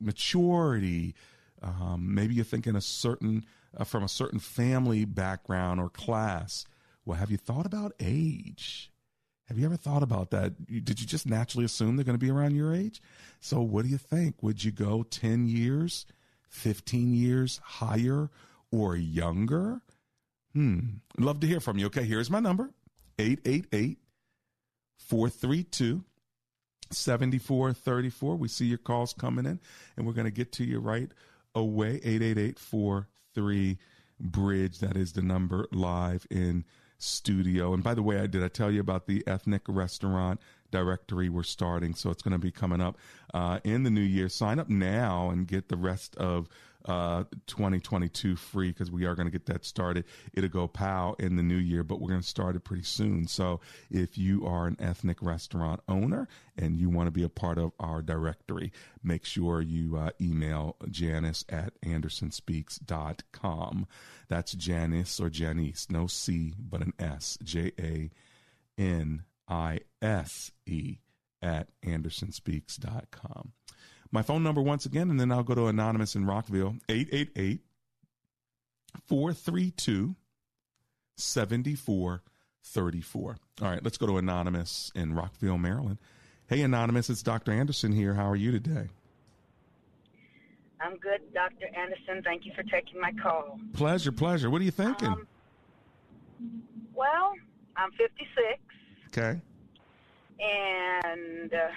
maturity. 0.00 1.14
Um, 1.62 2.14
maybe 2.14 2.34
you're 2.34 2.44
thinking 2.44 2.76
a 2.76 2.80
certain 2.80 3.44
uh, 3.76 3.84
from 3.84 4.02
a 4.02 4.08
certain 4.08 4.38
family 4.38 5.04
background 5.04 5.80
or 5.80 5.88
class. 5.88 6.64
Well, 7.04 7.18
have 7.18 7.30
you 7.30 7.36
thought 7.36 7.66
about 7.66 7.92
age? 8.00 8.90
Have 9.46 9.58
you 9.58 9.66
ever 9.66 9.76
thought 9.76 10.02
about 10.02 10.30
that? 10.30 10.66
Did 10.66 11.00
you 11.00 11.06
just 11.06 11.26
naturally 11.26 11.64
assume 11.64 11.96
they're 11.96 12.04
going 12.04 12.18
to 12.18 12.24
be 12.24 12.30
around 12.30 12.54
your 12.54 12.74
age? 12.74 13.02
So, 13.40 13.60
what 13.60 13.82
do 13.82 13.88
you 13.88 13.98
think? 13.98 14.42
Would 14.42 14.62
you 14.62 14.70
go 14.70 15.02
10 15.02 15.48
years, 15.48 16.06
15 16.48 17.14
years 17.14 17.60
higher, 17.64 18.30
or 18.70 18.96
younger? 18.96 19.80
Hmm. 20.52 20.78
Love 21.18 21.40
to 21.40 21.46
hear 21.46 21.60
from 21.60 21.78
you. 21.78 21.86
Okay, 21.86 22.04
here's 22.04 22.30
my 22.30 22.38
number 22.38 22.70
888 23.18 23.98
432 24.98 26.04
7434. 26.92 28.36
We 28.36 28.48
see 28.48 28.66
your 28.66 28.78
calls 28.78 29.12
coming 29.12 29.46
in, 29.46 29.60
and 29.96 30.06
we're 30.06 30.12
going 30.12 30.26
to 30.26 30.30
get 30.30 30.52
to 30.52 30.64
you 30.64 30.78
right 30.78 31.10
away 31.54 32.00
888 32.02 32.58
bridge. 34.20 34.78
That 34.78 34.96
is 34.96 35.12
the 35.12 35.22
number 35.22 35.66
live 35.72 36.26
in 36.30 36.64
studio. 36.98 37.72
And 37.72 37.82
by 37.82 37.94
the 37.94 38.02
way 38.02 38.18
i 38.18 38.26
did 38.26 38.44
i 38.44 38.48
tell 38.48 38.70
you 38.70 38.78
about 38.78 39.06
the 39.06 39.26
ethnic 39.26 39.62
restaurant 39.66 40.40
directory 40.70 41.28
we're 41.28 41.42
starting. 41.42 41.94
So 41.94 42.10
it's 42.10 42.22
going 42.22 42.32
to 42.32 42.38
be 42.38 42.50
coming 42.50 42.80
up 42.80 42.96
uh, 43.34 43.60
in 43.64 43.82
the 43.82 43.90
new 43.90 44.00
year. 44.00 44.28
Sign 44.28 44.58
up 44.58 44.68
now 44.68 45.30
and 45.30 45.46
get 45.46 45.68
the 45.68 45.76
rest 45.76 46.16
of 46.16 46.48
uh, 46.84 47.24
2022 47.46 48.36
free 48.36 48.70
because 48.70 48.90
we 48.90 49.04
are 49.04 49.14
going 49.14 49.26
to 49.26 49.32
get 49.32 49.46
that 49.46 49.64
started. 49.64 50.04
It'll 50.32 50.50
go 50.50 50.68
pow 50.68 51.14
in 51.18 51.36
the 51.36 51.42
new 51.42 51.56
year, 51.56 51.84
but 51.84 52.00
we're 52.00 52.10
going 52.10 52.22
to 52.22 52.26
start 52.26 52.56
it 52.56 52.64
pretty 52.64 52.84
soon. 52.84 53.26
So 53.26 53.60
if 53.90 54.18
you 54.18 54.46
are 54.46 54.66
an 54.66 54.76
ethnic 54.80 55.22
restaurant 55.22 55.80
owner 55.88 56.28
and 56.56 56.78
you 56.78 56.90
want 56.90 57.06
to 57.06 57.12
be 57.12 57.22
a 57.22 57.28
part 57.28 57.58
of 57.58 57.72
our 57.78 58.02
directory, 58.02 58.72
make 59.02 59.24
sure 59.24 59.60
you 59.60 59.96
uh, 59.96 60.10
email 60.20 60.76
Janice 60.90 61.44
at 61.48 61.80
andersonspeaks.com. 61.82 63.86
That's 64.28 64.52
Janice 64.52 65.20
or 65.20 65.30
Janice, 65.30 65.88
no 65.90 66.06
C, 66.06 66.54
but 66.58 66.82
an 66.82 66.92
S, 66.98 67.38
J 67.42 67.72
A 67.78 68.10
N 68.78 69.24
I 69.48 69.80
S 70.00 70.52
E 70.66 70.98
at 71.42 71.68
andersonspeaks.com. 71.82 73.52
My 74.12 74.22
phone 74.22 74.42
number 74.42 74.60
once 74.60 74.86
again, 74.86 75.08
and 75.10 75.20
then 75.20 75.30
I'll 75.30 75.44
go 75.44 75.54
to 75.54 75.68
Anonymous 75.68 76.16
in 76.16 76.26
Rockville, 76.26 76.76
888 76.88 77.60
432 79.06 80.16
7434. 81.16 83.36
All 83.62 83.68
right, 83.68 83.84
let's 83.84 83.98
go 83.98 84.06
to 84.06 84.18
Anonymous 84.18 84.90
in 84.94 85.14
Rockville, 85.14 85.58
Maryland. 85.58 85.98
Hey, 86.48 86.62
Anonymous, 86.62 87.08
it's 87.08 87.22
Dr. 87.22 87.52
Anderson 87.52 87.92
here. 87.92 88.14
How 88.14 88.28
are 88.28 88.36
you 88.36 88.50
today? 88.50 88.88
I'm 90.80 90.96
good, 90.96 91.20
Dr. 91.32 91.66
Anderson. 91.76 92.22
Thank 92.24 92.46
you 92.46 92.52
for 92.56 92.64
taking 92.64 93.00
my 93.00 93.12
call. 93.22 93.60
Pleasure, 93.74 94.10
pleasure. 94.10 94.50
What 94.50 94.60
are 94.60 94.64
you 94.64 94.70
thinking? 94.70 95.08
Um, 95.08 95.26
well, 96.94 97.34
I'm 97.76 97.90
56. 97.92 98.58
Okay. 99.08 99.40
And 100.40 101.52
uh, 101.52 101.68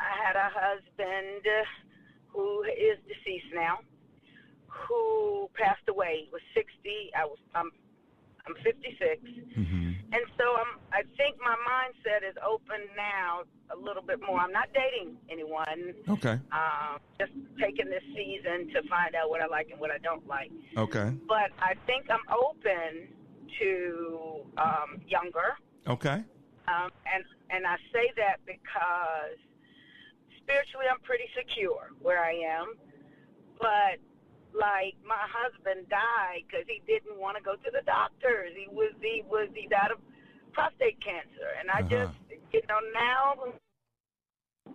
I 0.00 0.12
had 0.26 0.36
a 0.36 0.50
husband 0.52 1.46
who 2.28 2.62
is 2.64 2.98
deceased 3.06 3.52
now, 3.54 3.78
who 4.66 5.48
passed 5.54 5.86
away. 5.88 6.24
He 6.26 6.30
was 6.32 6.42
60. 6.54 6.70
I 7.16 7.24
was 7.24 7.38
I'm 7.54 7.70
I'm 8.46 8.54
56, 8.62 9.22
mm-hmm. 9.56 9.92
and 10.12 10.22
so 10.36 10.44
I'm. 10.44 10.78
I 10.92 11.00
think 11.16 11.36
my 11.40 11.56
mindset 11.64 12.28
is 12.28 12.36
open 12.46 12.76
now 12.94 13.44
a 13.72 13.76
little 13.76 14.02
bit 14.02 14.20
more. 14.20 14.38
I'm 14.38 14.52
not 14.52 14.68
dating 14.74 15.16
anyone. 15.30 15.94
Okay. 16.10 16.38
Um, 16.52 17.00
just 17.18 17.32
taking 17.58 17.86
this 17.88 18.02
season 18.14 18.68
to 18.74 18.86
find 18.88 19.14
out 19.14 19.30
what 19.30 19.40
I 19.40 19.46
like 19.46 19.70
and 19.70 19.80
what 19.80 19.90
I 19.90 19.96
don't 19.98 20.26
like. 20.26 20.52
Okay. 20.76 21.10
But 21.26 21.56
I 21.58 21.72
think 21.86 22.04
I'm 22.10 22.26
open 22.28 23.08
to 23.60 24.44
um, 24.58 25.00
younger. 25.08 25.56
Okay. 25.88 26.22
Um, 26.68 26.90
and 27.08 27.24
and 27.48 27.66
I 27.66 27.76
say 27.92 28.12
that 28.18 28.44
because 28.44 29.40
spiritually, 30.44 30.86
I'm 30.86 31.00
pretty 31.00 31.28
secure 31.32 31.90
where 32.00 32.22
I 32.22 32.36
am. 32.44 32.76
But 33.58 33.98
like 34.54 34.94
my 35.02 35.18
husband 35.26 35.88
died 35.90 36.46
because 36.46 36.64
he 36.68 36.80
didn't 36.86 37.18
want 37.18 37.36
to 37.36 37.42
go 37.42 37.56
to 37.56 37.70
the 37.72 37.82
doctors. 37.84 38.54
He 38.54 38.68
was 38.70 38.92
he 39.02 39.22
was 39.26 39.48
he 39.54 39.66
died 39.66 39.90
of 39.90 39.98
prostate 40.52 41.00
cancer, 41.02 41.50
and 41.58 41.68
I 41.70 41.80
uh-huh. 41.80 41.90
just 41.90 42.16
you 42.52 42.62
know 42.68 42.80
now 42.94 43.34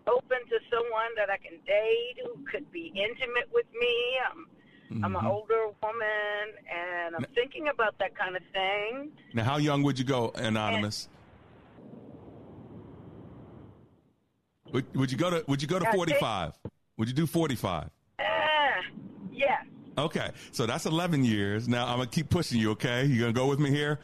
open 0.08 0.40
to 0.50 0.58
someone 0.70 1.12
that 1.16 1.30
I 1.30 1.38
can 1.38 1.58
date 1.66 2.20
who 2.24 2.44
could 2.46 2.70
be 2.72 2.92
intimate 2.96 3.48
with 3.54 3.68
me. 3.80 3.96
I'm 4.20 4.46
mm-hmm. 4.92 5.06
I'm 5.06 5.16
an 5.16 5.26
older 5.26 5.72
woman, 5.82 6.46
and 6.68 7.16
I'm 7.16 7.24
now, 7.24 7.36
thinking 7.36 7.70
about 7.70 7.98
that 8.00 8.18
kind 8.18 8.36
of 8.36 8.44
thing. 8.54 9.12
Now, 9.34 9.44
how 9.44 9.58
young 9.58 9.84
would 9.84 9.98
you 9.98 10.06
go, 10.06 10.32
anonymous? 10.36 11.08
Would, 14.74 14.96
would 14.96 15.12
you 15.12 15.18
go 15.18 15.30
to 15.30 15.44
Would 15.48 15.62
you 15.62 15.68
go 15.68 15.80
to 15.80 15.92
forty 15.92 16.14
five? 16.14 16.54
Would 16.98 17.08
you 17.08 17.14
do 17.14 17.28
forty 17.28 17.56
five? 17.56 17.90
Uh, 18.20 18.24
yes. 19.32 19.66
Okay, 19.98 20.32
so 20.52 20.66
that's 20.66 20.86
eleven 20.86 21.24
years. 21.24 21.68
Now 21.68 21.88
I'm 21.88 21.98
gonna 21.98 22.08
keep 22.08 22.30
pushing 22.30 22.60
you. 22.60 22.72
Okay, 22.72 23.06
you 23.06 23.20
gonna 23.22 23.34
go 23.34 23.48
with 23.48 23.60
me 23.60 23.70
here? 23.70 24.00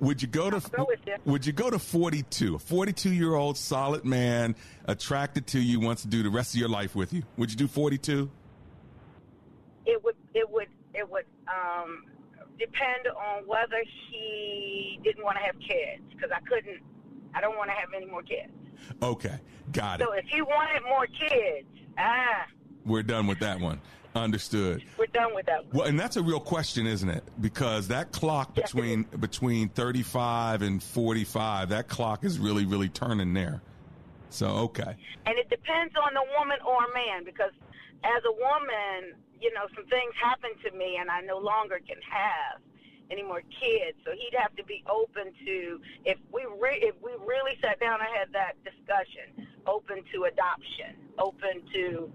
Would 0.00 0.22
you 0.22 0.28
go 0.28 0.50
to 0.50 0.70
go 0.70 0.86
you. 1.06 1.16
Would 1.26 1.44
you 1.44 1.52
go 1.52 1.70
to 1.70 1.78
42? 1.78 2.54
A 2.54 2.58
42 2.58 3.12
year 3.12 3.34
old 3.34 3.58
solid 3.58 4.04
man 4.04 4.56
attracted 4.86 5.46
to 5.48 5.60
you 5.60 5.80
wants 5.80 6.02
to 6.02 6.08
do 6.08 6.22
the 6.22 6.30
rest 6.30 6.54
of 6.54 6.60
your 6.60 6.68
life 6.68 6.94
with 6.94 7.12
you. 7.12 7.22
Would 7.36 7.50
you 7.50 7.56
do 7.56 7.68
42? 7.68 8.30
It 9.84 10.02
would 10.02 10.16
it 10.34 10.50
would 10.50 10.68
it 10.94 11.08
would 11.10 11.26
um, 11.46 12.04
depend 12.58 13.06
on 13.08 13.46
whether 13.46 13.82
he 14.10 14.98
didn't 15.04 15.22
want 15.22 15.36
to 15.36 15.44
have 15.44 15.56
kids 15.58 16.02
because 16.10 16.30
I 16.34 16.40
couldn't 16.48 16.80
I 17.34 17.40
don't 17.42 17.56
want 17.58 17.68
to 17.68 17.74
have 17.74 17.90
any 17.94 18.06
more 18.06 18.22
kids. 18.22 18.52
Okay, 19.02 19.38
got 19.72 20.00
it. 20.00 20.04
So 20.04 20.12
if 20.12 20.24
he 20.26 20.42
wanted 20.42 20.82
more 20.88 21.06
kids, 21.06 21.66
ah. 21.98 22.46
We're 22.84 23.02
done 23.02 23.26
with 23.26 23.40
that 23.40 23.60
one. 23.60 23.80
Understood. 24.14 24.82
We're 24.98 25.06
done 25.06 25.34
with 25.34 25.46
that. 25.46 25.66
One. 25.66 25.76
Well, 25.76 25.86
and 25.86 26.00
that's 26.00 26.16
a 26.16 26.22
real 26.22 26.40
question, 26.40 26.86
isn't 26.86 27.08
it? 27.08 27.24
Because 27.40 27.88
that 27.88 28.12
clock 28.12 28.54
between 28.54 29.06
yes, 29.10 29.20
between 29.20 29.68
35 29.68 30.62
and 30.62 30.82
45, 30.82 31.68
that 31.68 31.88
clock 31.88 32.24
is 32.24 32.38
really 32.38 32.64
really 32.64 32.88
turning 32.88 33.34
there. 33.34 33.60
So, 34.30 34.46
okay. 34.70 34.96
And 35.26 35.38
it 35.38 35.48
depends 35.48 35.94
on 35.96 36.14
the 36.14 36.24
woman 36.38 36.58
or 36.66 36.80
man 36.94 37.24
because 37.24 37.52
as 38.04 38.22
a 38.24 38.32
woman, 38.32 39.14
you 39.40 39.52
know, 39.52 39.66
some 39.74 39.86
things 39.86 40.12
happen 40.20 40.50
to 40.64 40.76
me 40.76 40.96
and 41.00 41.10
I 41.10 41.20
no 41.20 41.38
longer 41.38 41.80
can 41.86 41.98
have 42.08 42.60
any 43.10 43.22
more 43.22 43.42
kids. 43.60 43.98
So 44.04 44.12
he'd 44.12 44.36
have 44.36 44.54
to 44.56 44.64
be 44.64 44.82
open 44.88 45.32
to 45.44 45.80
if 46.04 46.18
we 46.32 46.46
re- 46.58 46.80
if 46.82 46.94
we 47.02 47.10
really 47.24 47.56
sat 47.62 47.80
down 47.80 48.00
and 48.00 48.08
had 48.16 48.32
that 48.32 48.52
discussion, 48.64 49.46
open 49.66 50.02
to 50.12 50.24
adoption, 50.24 50.94
open 51.18 51.62
to 51.74 52.10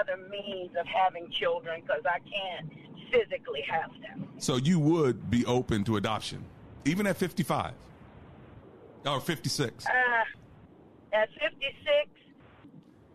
other 0.00 0.16
means 0.28 0.70
of 0.78 0.86
having 0.86 1.30
children 1.30 1.82
because 1.82 2.02
I 2.06 2.18
can't 2.20 2.70
physically 3.10 3.64
have 3.68 3.90
them. 4.00 4.28
So 4.38 4.56
you 4.56 4.78
would 4.78 5.30
be 5.30 5.44
open 5.46 5.84
to 5.84 5.96
adoption, 5.96 6.44
even 6.84 7.06
at 7.06 7.16
55 7.16 7.72
or 9.06 9.20
56. 9.20 9.86
Uh, 9.86 9.90
at 11.12 11.28
56, 11.40 12.10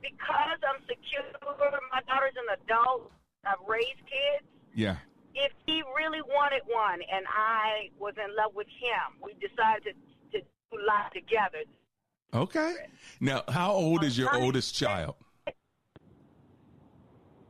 because 0.01 0.59
I'm 0.67 0.81
secure, 0.87 1.23
my 1.91 2.01
daughter's 2.07 2.33
an 2.37 2.57
adult. 2.63 3.11
I've 3.45 3.67
raised 3.67 3.99
kids. 4.05 4.47
Yeah 4.73 4.95
if 5.35 5.51
he 5.65 5.83
really 5.95 6.21
wanted 6.21 6.61
one 6.67 6.99
and 7.11 7.25
I 7.27 7.89
was 7.99 8.13
in 8.17 8.35
love 8.35 8.51
with 8.55 8.67
him, 8.67 9.19
we 9.23 9.33
decided 9.33 9.95
to, 10.31 10.39
to 10.39 10.45
do 10.71 10.77
life 10.87 11.11
together. 11.13 11.63
Okay. 12.33 12.75
Now, 13.19 13.43
how 13.49 13.71
old 13.73 14.03
is 14.03 14.17
your 14.17 14.33
oldest 14.35 14.75
child? 14.75 15.15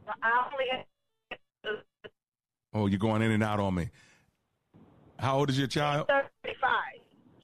I 0.07 0.45
only 0.45 0.65
Oh, 2.73 2.87
you're 2.87 2.99
going 2.99 3.21
in 3.21 3.31
and 3.31 3.43
out 3.43 3.59
on 3.59 3.75
me. 3.75 3.89
How 5.19 5.37
old 5.37 5.49
is 5.49 5.57
your 5.57 5.67
child? 5.67 6.07
35. 6.07 6.69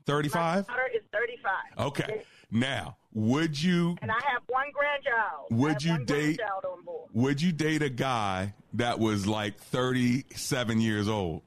35? 0.05 0.67
My 0.67 0.73
daughter 0.73 0.89
is 0.95 1.03
35. 1.11 1.87
Okay. 1.87 2.23
Now, 2.49 2.97
Would 3.17 3.59
you? 3.59 3.97
And 4.03 4.11
I 4.11 4.19
have 4.31 4.43
one 4.45 4.67
grandchild. 4.71 5.47
Would 5.49 5.83
you 5.83 5.97
date? 6.05 6.39
On 6.39 6.83
board. 6.83 7.09
Would 7.13 7.41
you 7.41 7.51
date 7.51 7.81
a 7.81 7.89
guy 7.89 8.53
that 8.73 8.99
was 8.99 9.25
like 9.25 9.57
37 9.57 10.79
years 10.79 11.09
old? 11.09 11.41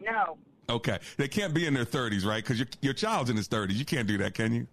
No. 0.00 0.38
Okay, 0.70 0.98
they 1.18 1.28
can't 1.28 1.52
be 1.52 1.66
in 1.66 1.74
their 1.74 1.84
30s, 1.84 2.24
right? 2.24 2.42
Because 2.42 2.58
your 2.58 2.66
your 2.80 2.94
child's 2.94 3.28
in 3.28 3.36
his 3.36 3.46
30s. 3.46 3.74
You 3.74 3.84
can't 3.84 4.08
do 4.08 4.16
that, 4.16 4.32
can 4.32 4.54
you? 4.54 4.66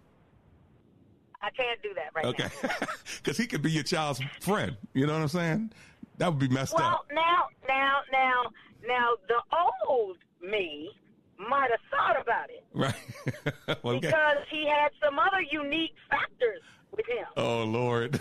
I 1.42 1.50
can't 1.50 1.82
do 1.82 1.92
that 1.92 2.14
right 2.14 2.24
okay. 2.24 2.48
now. 2.62 2.70
Okay, 2.82 2.86
because 3.22 3.36
he 3.36 3.46
could 3.46 3.60
be 3.60 3.70
your 3.70 3.82
child's 3.84 4.22
friend. 4.40 4.78
You 4.94 5.06
know 5.06 5.12
what 5.12 5.20
I'm 5.20 5.28
saying? 5.28 5.72
That 6.16 6.30
would 6.30 6.38
be 6.38 6.48
messed 6.48 6.72
well, 6.72 6.86
up. 6.86 7.06
Well, 7.14 7.22
now, 7.22 7.48
now, 7.68 8.00
now, 8.10 8.42
now, 8.88 9.10
the 9.28 9.42
old 9.86 10.16
me 10.40 10.90
might 11.38 11.70
have 11.70 11.80
thought 11.90 12.20
about 12.20 12.50
it. 12.50 12.64
Right. 12.72 12.94
okay. 13.84 14.06
Because 14.06 14.36
he 14.50 14.66
had 14.66 14.90
some 15.02 15.18
other 15.18 15.42
unique 15.50 15.94
factors 16.10 16.60
with 16.96 17.06
him. 17.06 17.26
Oh 17.36 17.64
Lord. 17.64 18.20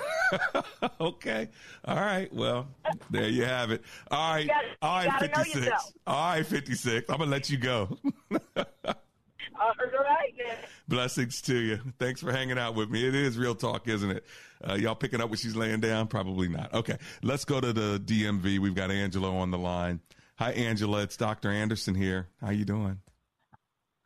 okay. 1.02 1.50
All 1.86 1.96
right. 1.96 2.34
Well, 2.34 2.68
there 3.10 3.30
you 3.30 3.46
have 3.46 3.72
it. 3.72 3.84
All 4.10 4.34
right. 4.34 4.48
Gotta, 4.48 4.68
All 4.82 5.06
right. 5.06 5.20
Fifty 5.20 5.52
six. 5.52 5.94
All 6.08 6.34
right. 6.34 6.46
Fifty 6.46 6.76
six. 6.76 7.10
I'm 7.10 7.18
gonna 7.20 7.32
let 7.32 7.50
you 7.50 7.58
go. 7.58 7.98
All 9.60 9.74
right. 9.78 10.34
Then. 10.38 10.58
Blessings 10.88 11.42
to 11.44 11.56
you. 11.56 11.80
Thanks 12.00 12.22
for 12.22 12.32
hanging 12.32 12.58
out 12.58 12.76
with 12.76 12.90
me. 12.90 13.08
It 13.08 13.16
is 13.16 13.38
real 13.38 13.56
talk, 13.56 13.88
isn't 13.88 14.10
it? 14.10 14.26
Uh, 14.68 14.76
y'all 14.76 14.96
picking 14.96 15.22
up 15.22 15.30
what 15.30 15.40
she's 15.40 15.56
laying 15.56 15.80
down? 15.80 16.08
Probably 16.08 16.48
not. 16.48 16.74
Okay. 16.74 16.98
Let's 17.22 17.46
go 17.46 17.60
to 17.60 17.74
the 17.74 18.02
DMV. 18.04 18.60
We've 18.60 18.76
got 18.76 18.92
Angela 18.92 19.36
on 19.36 19.52
the 19.52 19.58
line. 19.58 20.00
Hi, 20.38 20.52
Angela. 20.52 21.04
It's 21.04 21.16
Dr. 21.16 21.52
Anderson 21.52 21.94
here. 21.94 22.28
How 22.42 22.50
you 22.50 22.66
doing? 22.66 23.00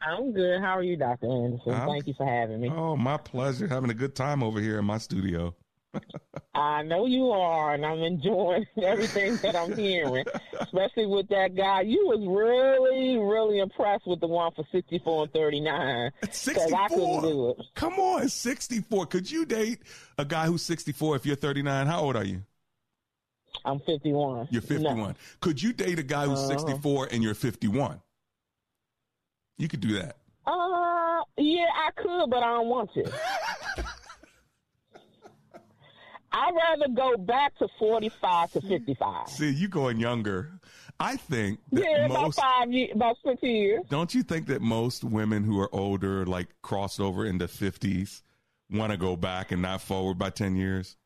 I'm 0.02 0.34
good. 0.34 0.62
How 0.62 0.78
are 0.78 0.84
you, 0.84 0.98
Dr. 0.98 1.26
Anderson? 1.26 1.74
I'm, 1.74 1.88
Thank 1.88 2.08
you 2.08 2.14
for 2.16 2.26
having 2.26 2.60
me. 2.60 2.70
Oh, 2.70 2.96
my 2.98 3.18
pleasure. 3.18 3.68
Having 3.68 3.92
a 3.92 3.96
good 3.96 4.14
time 4.16 4.44
over 4.44 4.60
here 4.60 4.78
in 4.78 4.86
my 4.86 4.98
studio. 4.98 5.56
I 6.54 6.84
know 6.84 7.06
you 7.06 7.32
are, 7.32 7.74
and 7.74 7.86
I'm 7.86 8.00
enjoying 8.00 8.66
everything 8.84 9.38
that 9.38 9.56
I'm 9.56 9.76
hearing, 9.76 10.26
especially 10.60 11.06
with 11.06 11.30
that 11.30 11.56
guy. 11.56 11.82
You 11.82 12.08
was 12.08 12.20
really, 12.28 13.18
really 13.18 13.60
impressed 13.60 14.06
with 14.06 14.20
the 14.20 14.28
one 14.28 14.52
for 14.54 14.66
64 14.72 15.24
and 15.24 15.34
39. 15.34 16.12
64? 16.30 16.80
I 16.80 16.88
couldn't 16.90 17.22
do 17.22 17.50
it. 17.52 17.66
Come 17.74 17.94
on, 17.94 18.28
64. 18.28 19.06
Could 19.06 19.32
you 19.32 19.46
date 19.46 19.80
a 20.18 20.26
guy 20.26 20.48
who's 20.48 20.62
64 20.64 21.16
if 21.16 21.26
you're 21.26 21.36
39? 21.38 21.88
How 21.88 22.02
old 22.02 22.16
are 22.18 22.26
you? 22.26 22.44
I'm 23.66 23.80
51. 23.80 24.48
You're 24.52 24.62
51. 24.62 24.98
No. 24.98 25.14
Could 25.42 25.62
you 25.62 25.74
date 25.74 26.00
a 26.00 26.04
guy 26.04 26.26
who's 26.26 26.40
uh, 26.40 26.48
64 26.48 27.10
and 27.12 27.24
you're 27.24 27.34
51? 27.34 28.02
You 29.58 29.68
could 29.68 29.82
do 29.82 29.94
that. 29.94 30.18
Uh, 30.46 31.24
yeah, 31.38 31.66
I 31.76 31.90
could, 31.96 32.30
but 32.30 32.44
I 32.44 32.54
don't 32.54 32.68
want 32.68 32.94
to. 32.94 33.04
I'd 36.32 36.54
rather 36.54 36.94
go 36.94 37.18
back 37.18 37.58
to 37.58 37.68
45 37.80 38.52
to 38.54 38.62
55. 38.62 39.28
See, 39.28 39.50
you 39.50 39.68
going 39.68 40.00
younger. 40.00 40.60
I 41.00 41.16
think 41.16 41.60
yeah, 41.72 42.08
most, 42.08 42.18
about 42.18 42.36
five 42.36 42.72
years, 42.72 42.92
about 42.94 43.18
six 43.26 43.42
years. 43.44 43.84
Don't 43.90 44.14
you 44.14 44.24
think 44.24 44.48
that 44.48 44.62
most 44.62 45.04
women 45.04 45.44
who 45.44 45.60
are 45.60 45.74
older, 45.74 46.26
like 46.26 46.48
crossed 46.62 47.00
over 47.00 47.26
into 47.26 47.46
50s, 47.46 48.22
want 48.72 48.92
to 48.92 48.98
go 48.98 49.16
back 49.16 49.52
and 49.52 49.62
not 49.62 49.82
forward 49.82 50.18
by 50.18 50.30
10 50.30 50.56
years? 50.56 50.98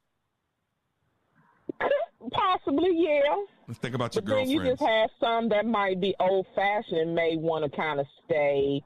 Possibly, 2.32 2.92
yeah. 2.94 3.22
Let's 3.68 3.80
think 3.80 3.96
about 3.96 4.16
your 4.16 4.22
but 4.24 4.36
then 4.36 4.50
you 4.50 4.64
just 4.64 4.82
have 4.82 5.10
some 5.20 5.50
that 5.50 5.66
might 5.66 6.00
be 6.00 6.16
old 6.20 6.48
fashioned, 6.56 6.98
and 6.98 7.16
may 7.16 7.36
want 7.38 7.70
to 7.70 7.76
kind 7.76 8.00
of 8.00 8.06
stay 8.26 8.82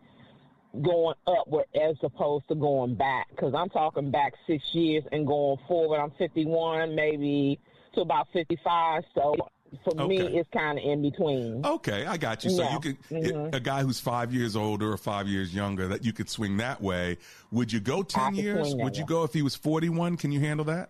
going 0.81 1.15
upward 1.27 1.65
as 1.75 1.95
opposed 2.03 2.47
to 2.49 2.55
going 2.55 2.95
back. 2.95 3.27
Because 3.29 3.53
I'm 3.55 3.69
talking 3.69 4.11
back 4.11 4.33
six 4.47 4.63
years 4.73 5.03
and 5.11 5.25
going 5.25 5.57
forward. 5.67 5.99
I'm 5.99 6.11
51, 6.11 6.95
maybe 6.95 7.59
to 7.93 8.01
about 8.01 8.27
55. 8.33 9.03
So 9.13 9.35
for 9.83 10.01
okay. 10.01 10.07
me, 10.07 10.37
it's 10.39 10.49
kind 10.51 10.77
of 10.77 10.83
in 10.83 11.01
between. 11.01 11.65
Okay, 11.65 12.05
I 12.05 12.17
got 12.17 12.43
you. 12.43 12.49
So 12.49 12.63
yeah. 12.63 12.73
you 12.73 12.79
could 12.79 13.03
mm-hmm. 13.09 13.55
a 13.55 13.59
guy 13.59 13.83
who's 13.83 13.99
five 13.99 14.33
years 14.33 14.55
older 14.55 14.91
or 14.91 14.97
five 14.97 15.27
years 15.27 15.53
younger 15.53 15.87
that 15.87 16.05
you 16.05 16.13
could 16.13 16.29
swing 16.29 16.57
that 16.57 16.81
way. 16.81 17.17
Would 17.51 17.71
you 17.71 17.79
go 17.79 18.03
ten 18.03 18.35
years? 18.35 18.75
Would 18.75 18.97
you 18.97 19.03
way. 19.03 19.07
go 19.07 19.23
if 19.23 19.33
he 19.33 19.41
was 19.41 19.55
41? 19.55 20.17
Can 20.17 20.31
you 20.31 20.39
handle 20.39 20.65
that? 20.65 20.89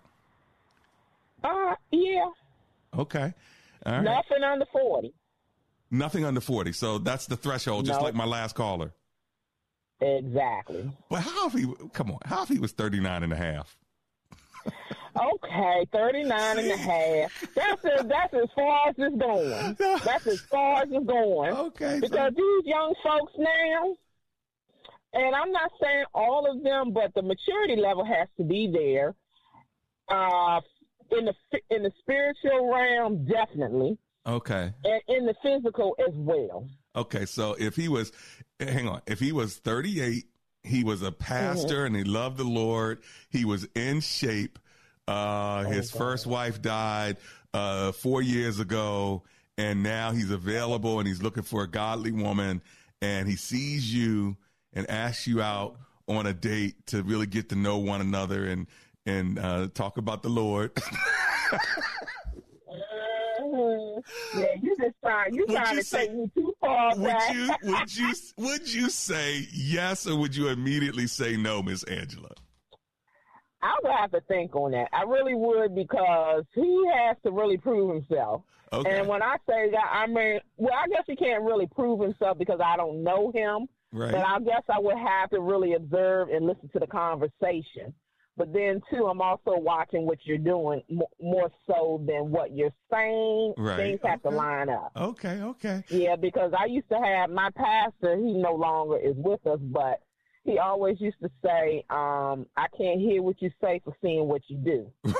Uh, 1.43 1.75
yeah. 1.91 2.29
Okay. 2.97 3.33
All 3.85 3.91
right. 3.93 4.03
Nothing 4.03 4.43
under 4.43 4.65
40. 4.71 5.13
Nothing 5.91 6.25
under 6.25 6.41
40. 6.41 6.71
So 6.73 6.97
that's 6.97 7.27
the 7.27 7.35
threshold, 7.37 7.85
just 7.85 7.97
Nope. 7.97 8.05
like 8.05 8.15
my 8.15 8.25
last 8.25 8.55
caller. 8.55 8.93
Exactly. 10.01 10.91
But 11.09 11.21
how 11.21 11.47
if 11.47 11.53
he, 11.53 11.67
come 11.93 12.11
on, 12.11 12.19
how 12.25 12.43
if 12.43 12.49
he 12.49 12.59
was 12.59 12.71
39 12.73 13.23
and 13.23 13.31
a 13.33 13.35
half? 13.35 13.77
Okay, 15.17 15.87
39 15.93 16.59
and 16.59 16.71
a 16.71 16.77
half. 16.77 17.45
That's, 17.55 17.83
a, 17.85 18.03
that's 18.03 18.33
as 18.33 18.49
far 18.53 18.89
as 18.89 18.95
it's 18.97 19.15
going. 19.15 19.75
That's 20.03 20.27
as 20.27 20.41
far 20.41 20.81
as 20.81 20.89
it's 20.91 21.05
going. 21.05 21.53
Okay. 21.53 21.99
Because 22.01 22.33
these 22.35 22.65
young 22.65 22.93
folks 23.01 23.31
now, 23.37 23.95
and 25.13 25.33
I'm 25.33 25.51
not 25.53 25.71
saying 25.81 26.03
all 26.13 26.51
of 26.51 26.61
them, 26.63 26.91
but 26.91 27.13
the 27.13 27.21
maturity 27.21 27.77
level 27.77 28.03
has 28.03 28.27
to 28.37 28.43
be 28.43 28.69
there. 28.69 29.15
Uh, 30.09 30.59
in 31.11 31.25
the 31.25 31.33
in 31.69 31.83
the 31.83 31.91
spiritual 31.99 32.71
realm, 32.73 33.25
definitely, 33.25 33.97
Okay. 34.27 34.73
and 34.83 35.01
in 35.07 35.25
the 35.25 35.35
physical 35.43 35.95
as 36.07 36.13
well. 36.15 36.67
Okay. 36.95 37.25
So 37.25 37.55
if 37.59 37.75
he 37.75 37.87
was, 37.87 38.11
hang 38.59 38.87
on, 38.87 39.01
if 39.07 39.19
he 39.19 39.31
was 39.31 39.57
38, 39.57 40.25
he 40.63 40.83
was 40.83 41.01
a 41.01 41.11
pastor 41.11 41.85
and 41.85 41.95
he 41.95 42.03
loved 42.03 42.37
the 42.37 42.43
Lord. 42.43 43.01
He 43.29 43.45
was 43.45 43.67
in 43.75 44.01
shape. 44.01 44.57
Uh, 45.07 45.63
his 45.65 45.91
first 45.91 46.25
wife 46.25 46.61
died, 46.61 47.17
uh, 47.53 47.91
four 47.91 48.21
years 48.21 48.59
ago 48.59 49.23
and 49.57 49.81
now 49.83 50.11
he's 50.11 50.31
available 50.31 50.99
and 50.99 51.07
he's 51.07 51.21
looking 51.21 51.43
for 51.43 51.63
a 51.63 51.67
godly 51.69 52.11
woman 52.11 52.61
and 53.01 53.27
he 53.29 53.35
sees 53.37 53.93
you 53.93 54.35
and 54.73 54.89
asks 54.89 55.25
you 55.27 55.41
out 55.41 55.77
on 56.07 56.25
a 56.25 56.33
date 56.33 56.85
to 56.87 57.01
really 57.03 57.25
get 57.27 57.47
to 57.49 57.55
know 57.55 57.77
one 57.77 58.01
another 58.01 58.45
and, 58.45 58.67
and, 59.05 59.37
uh, 59.39 59.67
talk 59.73 59.97
about 59.97 60.23
the 60.23 60.29
Lord. 60.29 60.71
Yeah, 64.35 64.47
you 64.61 64.75
just 64.77 64.95
trying 65.01 65.33
you 65.33 65.45
Would 65.47 65.55
trying 65.55 65.75
you 65.75 65.81
to 65.81 65.85
say- 65.87 66.07
take 66.07 66.15
me 66.15 66.29
too 66.35 66.53
far 66.59 66.95
would 66.97 67.05
back. 67.05 67.33
you 67.33 67.49
would 67.63 67.95
you 67.97 68.13
would 68.37 68.73
you 68.73 68.89
say 68.89 69.47
yes 69.53 70.07
or 70.07 70.17
would 70.19 70.35
you 70.35 70.49
immediately 70.49 71.07
say 71.07 71.37
no, 71.37 71.61
Miss 71.63 71.83
Angela? 71.83 72.31
I 73.61 73.75
would 73.81 73.91
have 73.93 74.11
to 74.11 74.21
think 74.27 74.55
on 74.55 74.71
that. 74.71 74.89
I 74.93 75.03
really 75.03 75.35
would 75.35 75.73
because 75.73 76.43
he 76.53 76.83
has 76.93 77.17
to 77.23 77.31
really 77.31 77.57
prove 77.57 77.95
himself. 77.95 78.41
Okay. 78.73 78.99
And 78.99 79.07
when 79.07 79.21
I 79.23 79.37
say 79.49 79.69
that, 79.71 79.89
I 79.91 80.07
mean, 80.07 80.39
well, 80.57 80.73
I 80.73 80.87
guess 80.89 81.03
he 81.07 81.15
can't 81.15 81.43
really 81.43 81.67
prove 81.67 82.01
himself 82.01 82.37
because 82.37 82.59
I 82.63 82.75
don't 82.77 83.03
know 83.03 83.31
him. 83.33 83.67
Right. 83.93 84.11
But 84.11 84.25
I 84.25 84.39
guess 84.39 84.63
I 84.69 84.79
would 84.79 84.97
have 84.97 85.29
to 85.29 85.39
really 85.39 85.73
observe 85.73 86.29
and 86.29 86.45
listen 86.45 86.69
to 86.73 86.79
the 86.79 86.87
conversation. 86.87 87.93
But 88.37 88.51
then, 88.53 88.81
too, 88.91 89.05
I'm 89.07 89.21
also 89.21 89.57
watching 89.57 90.05
what 90.05 90.17
you're 90.25 90.37
doing 90.37 90.81
mo- 90.89 91.09
more 91.21 91.49
so 91.67 92.03
than 92.05 92.31
what 92.31 92.53
you're 92.55 92.73
saying. 92.91 93.53
Right. 93.57 93.77
Things 93.77 93.99
have 94.03 94.21
to 94.23 94.29
line 94.29 94.67
up. 94.69 94.91
Okay, 94.95 95.41
okay. 95.41 95.83
Yeah, 95.89 96.15
because 96.17 96.51
I 96.57 96.65
used 96.65 96.89
to 96.89 96.99
have 96.99 97.29
my 97.29 97.49
pastor, 97.55 98.17
he 98.17 98.33
no 98.33 98.53
longer 98.55 98.97
is 98.97 99.15
with 99.15 99.45
us, 99.47 99.59
but 99.61 100.01
he 100.43 100.59
always 100.59 100.99
used 100.99 101.17
to 101.23 101.29
say, 101.43 101.85
um, 101.89 102.45
I 102.57 102.67
can't 102.77 102.99
hear 102.99 103.21
what 103.21 103.41
you 103.41 103.49
say 103.61 103.81
for 103.85 103.95
seeing 104.01 104.27
what 104.27 104.41
you 104.47 104.57
do. 104.57 104.91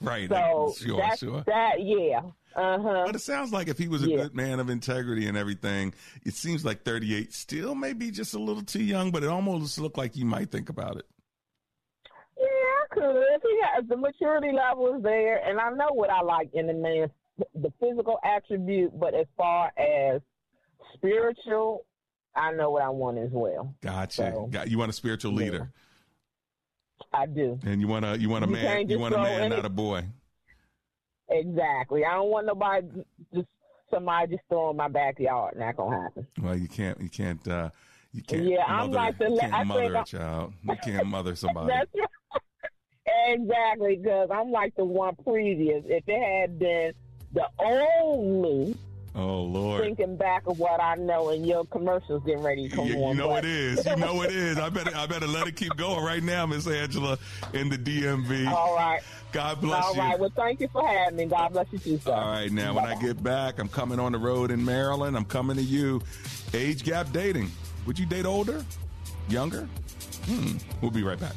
Right. 0.00 0.28
So 0.28 0.74
sure, 0.78 0.96
that's 0.96 1.18
sure. 1.20 1.42
that, 1.46 1.74
yeah. 1.80 2.20
Uh 2.56 2.78
huh. 2.80 3.02
But 3.06 3.14
it 3.14 3.20
sounds 3.20 3.52
like 3.52 3.68
if 3.68 3.78
he 3.78 3.86
was 3.88 4.02
a 4.04 4.08
Yeah. 4.08 4.16
good 4.18 4.34
man 4.34 4.58
of 4.60 4.70
integrity 4.70 5.26
and 5.26 5.36
everything, 5.36 5.92
it 6.24 6.34
seems 6.34 6.64
like 6.64 6.82
38 6.84 7.32
still 7.32 7.74
may 7.74 7.92
be 7.92 8.10
just 8.10 8.34
a 8.34 8.38
little 8.38 8.62
too 8.62 8.82
young, 8.82 9.10
but 9.10 9.22
it 9.22 9.28
almost 9.28 9.78
looked 9.78 9.98
like 9.98 10.16
you 10.16 10.24
might 10.24 10.50
think 10.50 10.68
about 10.68 10.96
it. 10.96 11.06
Yeah, 12.96 13.02
could. 13.02 13.16
If 13.34 13.42
he 13.42 13.58
has 13.74 13.88
the 13.88 13.96
maturity 13.96 14.52
level 14.52 14.96
is 14.96 15.02
there, 15.02 15.38
and 15.46 15.58
I 15.60 15.70
know 15.70 15.88
what 15.92 16.10
I 16.10 16.20
like 16.22 16.50
in 16.54 16.66
the 16.66 16.74
man, 16.74 17.10
the 17.54 17.72
physical 17.80 18.18
attribute, 18.24 18.98
but 18.98 19.14
as 19.14 19.26
far 19.36 19.72
as 19.78 20.20
spiritual, 20.94 21.84
I 22.34 22.52
know 22.52 22.70
what 22.70 22.82
I 22.82 22.88
want 22.88 23.18
as 23.18 23.30
well. 23.32 23.74
Gotcha. 23.82 24.32
So, 24.32 24.46
Got, 24.50 24.68
you 24.70 24.78
want 24.78 24.90
a 24.90 24.94
spiritual 24.94 25.32
yeah. 25.32 25.38
leader, 25.38 25.72
I 27.12 27.26
do. 27.26 27.58
and 27.64 27.80
you 27.80 27.88
want 27.88 28.04
a 28.04 28.18
you 28.18 28.28
want 28.28 28.44
a 28.44 28.48
You 28.48 28.52
man, 28.52 28.88
you 28.88 28.98
want 28.98 29.14
a 29.14 29.18
man, 29.18 29.40
any- 29.42 29.56
not 29.56 29.64
a 29.64 29.70
boy. 29.70 30.04
Exactly. 31.30 32.04
I 32.04 32.14
don't 32.14 32.30
want 32.30 32.46
nobody 32.46 32.86
just 33.34 33.48
somebody 33.90 34.32
just 34.36 34.44
throwing 34.48 34.76
my 34.76 34.88
backyard. 34.88 35.56
Not 35.58 35.76
gonna 35.76 36.02
happen. 36.02 36.26
Well, 36.40 36.56
you 36.56 36.68
can't 36.68 36.98
you 37.00 37.10
can't 37.10 37.46
uh 37.46 37.70
you 38.12 38.22
can't 38.22 38.44
Yeah, 38.44 38.58
mother, 38.66 38.72
I'm 38.72 38.90
like 38.92 39.18
the 39.18 39.30
you 39.30 39.38
can't 39.38 39.52
I 39.52 39.64
mother 39.64 39.82
a 39.92 39.96
I'm- 39.96 40.04
child. 40.06 40.52
You 40.62 40.76
can't 40.82 41.06
mother 41.06 41.34
somebody. 41.36 41.68
That's 41.68 41.90
right. 41.94 42.08
Exactly 43.26 43.96
because 43.96 44.30
I'm 44.32 44.50
like 44.50 44.74
the 44.76 44.84
one 44.84 45.16
previous. 45.24 45.84
If 45.86 46.04
it 46.06 46.40
had 46.40 46.58
been 46.58 46.92
the 47.32 47.46
old 47.58 48.42
me, 48.42 48.74
Oh 49.18 49.42
Lord! 49.42 49.82
Thinking 49.82 50.16
back 50.16 50.46
of 50.46 50.60
what 50.60 50.80
I 50.80 50.94
know, 50.94 51.30
and 51.30 51.44
your 51.44 51.64
commercials 51.66 52.22
getting 52.24 52.42
ready 52.42 52.68
to 52.68 52.76
come 52.76 52.86
you, 52.86 53.02
on. 53.02 53.16
You 53.16 53.22
know 53.22 53.28
but... 53.30 53.44
it 53.44 53.50
is. 53.50 53.84
You 53.84 53.96
know 53.96 54.22
it 54.22 54.30
is. 54.30 54.58
I 54.58 54.68
better 54.68 54.94
I 54.94 55.06
better 55.06 55.26
let 55.26 55.48
it 55.48 55.56
keep 55.56 55.76
going 55.76 56.04
right 56.04 56.22
now, 56.22 56.46
Miss 56.46 56.68
Angela, 56.68 57.18
in 57.52 57.68
the 57.68 57.76
DMV. 57.76 58.48
All 58.48 58.76
right. 58.76 59.00
God 59.32 59.60
bless 59.60 59.84
All 59.84 59.94
you. 59.94 60.00
All 60.00 60.08
right. 60.08 60.20
Well, 60.20 60.32
thank 60.36 60.60
you 60.60 60.68
for 60.68 60.86
having 60.86 61.16
me. 61.16 61.26
God 61.26 61.52
bless 61.52 61.66
you 61.72 61.78
too, 61.78 61.98
sir. 61.98 62.12
All 62.12 62.30
right. 62.30 62.52
Now, 62.52 62.72
Bye-bye. 62.72 62.88
when 62.88 62.96
I 62.96 63.00
get 63.00 63.22
back, 63.22 63.58
I'm 63.58 63.68
coming 63.68 63.98
on 63.98 64.12
the 64.12 64.18
road 64.18 64.52
in 64.52 64.64
Maryland. 64.64 65.16
I'm 65.16 65.24
coming 65.24 65.56
to 65.56 65.62
you. 65.62 66.00
Age 66.54 66.84
gap 66.84 67.12
dating. 67.12 67.50
Would 67.86 67.98
you 67.98 68.06
date 68.06 68.24
older, 68.24 68.64
younger? 69.28 69.68
Hmm. 70.26 70.58
We'll 70.80 70.90
be 70.92 71.02
right 71.02 71.18
back. 71.18 71.34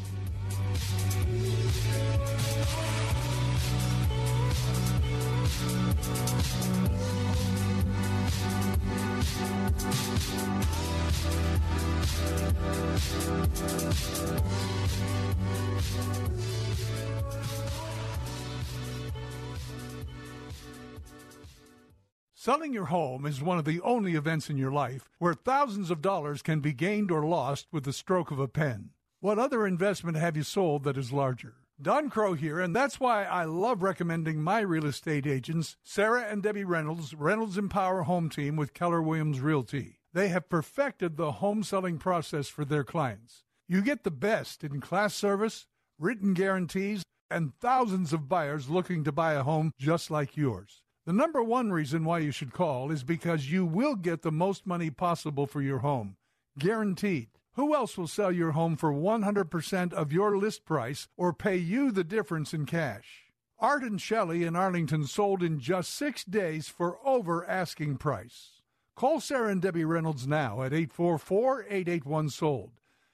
Selling 22.44 22.74
your 22.74 22.86
home 22.86 23.28
is 23.28 23.40
one 23.40 23.60
of 23.60 23.66
the 23.66 23.80
only 23.82 24.16
events 24.16 24.50
in 24.50 24.58
your 24.58 24.72
life 24.72 25.08
where 25.20 25.36
thousands 25.36 25.92
of 25.92 26.02
dollars 26.02 26.42
can 26.42 26.60
be 26.60 26.74
gained 26.74 27.12
or 27.12 27.24
lost 27.24 27.68
with 27.72 27.84
the 27.84 27.94
stroke 27.94 28.32
of 28.32 28.40
a 28.40 28.48
pen. 28.48 28.90
What 29.22 29.38
other 29.38 29.68
investment 29.68 30.18
have 30.18 30.36
you 30.36 30.42
sold 30.42 30.84
that 30.84 30.98
is 30.98 31.14
larger? 31.14 31.54
Don 31.80 32.10
Crow 32.10 32.34
here, 32.34 32.60
and 32.60 32.76
that's 32.76 33.00
why 33.00 33.24
I 33.24 33.44
love 33.44 33.84
recommending 33.84 34.42
my 34.42 34.62
real 34.62 34.88
estate 34.88 35.28
agents, 35.28 35.78
Sarah 35.84 36.24
and 36.24 36.42
Debbie 36.42 36.64
Reynolds, 36.64 37.14
Reynolds 37.14 37.56
Empower 37.56 38.02
Home 38.02 38.32
Team 38.32 38.56
with 38.56 38.74
Keller 38.74 39.00
Williams 39.00 39.40
Realty. 39.40 40.00
They 40.12 40.30
have 40.30 40.50
perfected 40.50 41.18
the 41.18 41.34
home 41.34 41.62
selling 41.62 42.00
process 42.00 42.48
for 42.48 42.66
their 42.66 42.84
clients. 42.84 43.44
You 43.68 43.84
get 43.84 44.04
the 44.04 44.10
best 44.10 44.64
in 44.64 44.82
class 44.82 45.14
service, 45.14 45.68
written 46.00 46.34
guarantees, 46.34 47.04
and 47.30 47.54
thousands 47.60 48.14
of 48.14 48.28
buyers 48.28 48.72
looking 48.72 49.04
to 49.04 49.12
buy 49.12 49.34
a 49.34 49.44
home 49.44 49.72
just 49.78 50.10
like 50.10 50.36
yours. 50.36 50.82
The 51.06 51.14
number 51.14 51.44
one 51.44 51.72
reason 51.72 52.06
why 52.06 52.20
you 52.20 52.32
should 52.32 52.54
call 52.54 52.90
is 52.90 53.04
because 53.04 53.52
you 53.52 53.68
will 53.68 53.94
get 53.94 54.24
the 54.24 54.32
most 54.32 54.66
money 54.66 54.90
possible 54.90 55.46
for 55.46 55.62
your 55.62 55.80
home. 55.80 56.16
Guaranteed. 56.58 57.30
Who 57.56 57.76
else 57.76 57.98
will 57.98 58.08
sell 58.08 58.32
your 58.32 58.52
home 58.52 58.78
for 58.78 58.94
100% 58.94 59.94
of 59.94 60.14
your 60.14 60.38
list 60.38 60.64
price 60.64 61.10
or 61.18 61.34
pay 61.34 61.58
you 61.58 61.92
the 61.92 62.06
difference 62.06 62.54
in 62.54 62.66
cash? 62.66 63.26
Art 63.60 63.84
and 63.84 64.00
Shelley 64.02 64.46
in 64.46 64.56
Arlington 64.56 65.06
sold 65.06 65.44
in 65.44 65.60
just 65.60 65.94
six 65.94 66.24
days 66.24 66.70
for 66.70 66.98
over 67.06 67.46
asking 67.46 67.98
price. 67.98 68.62
Call 68.96 69.20
Sarah 69.20 69.52
and 69.52 69.62
Debbie 69.62 69.84
Reynolds 69.84 70.26
now 70.26 70.64
at 70.64 70.72
844 70.74 71.64
881 71.64 72.30
Sold. 72.30 72.72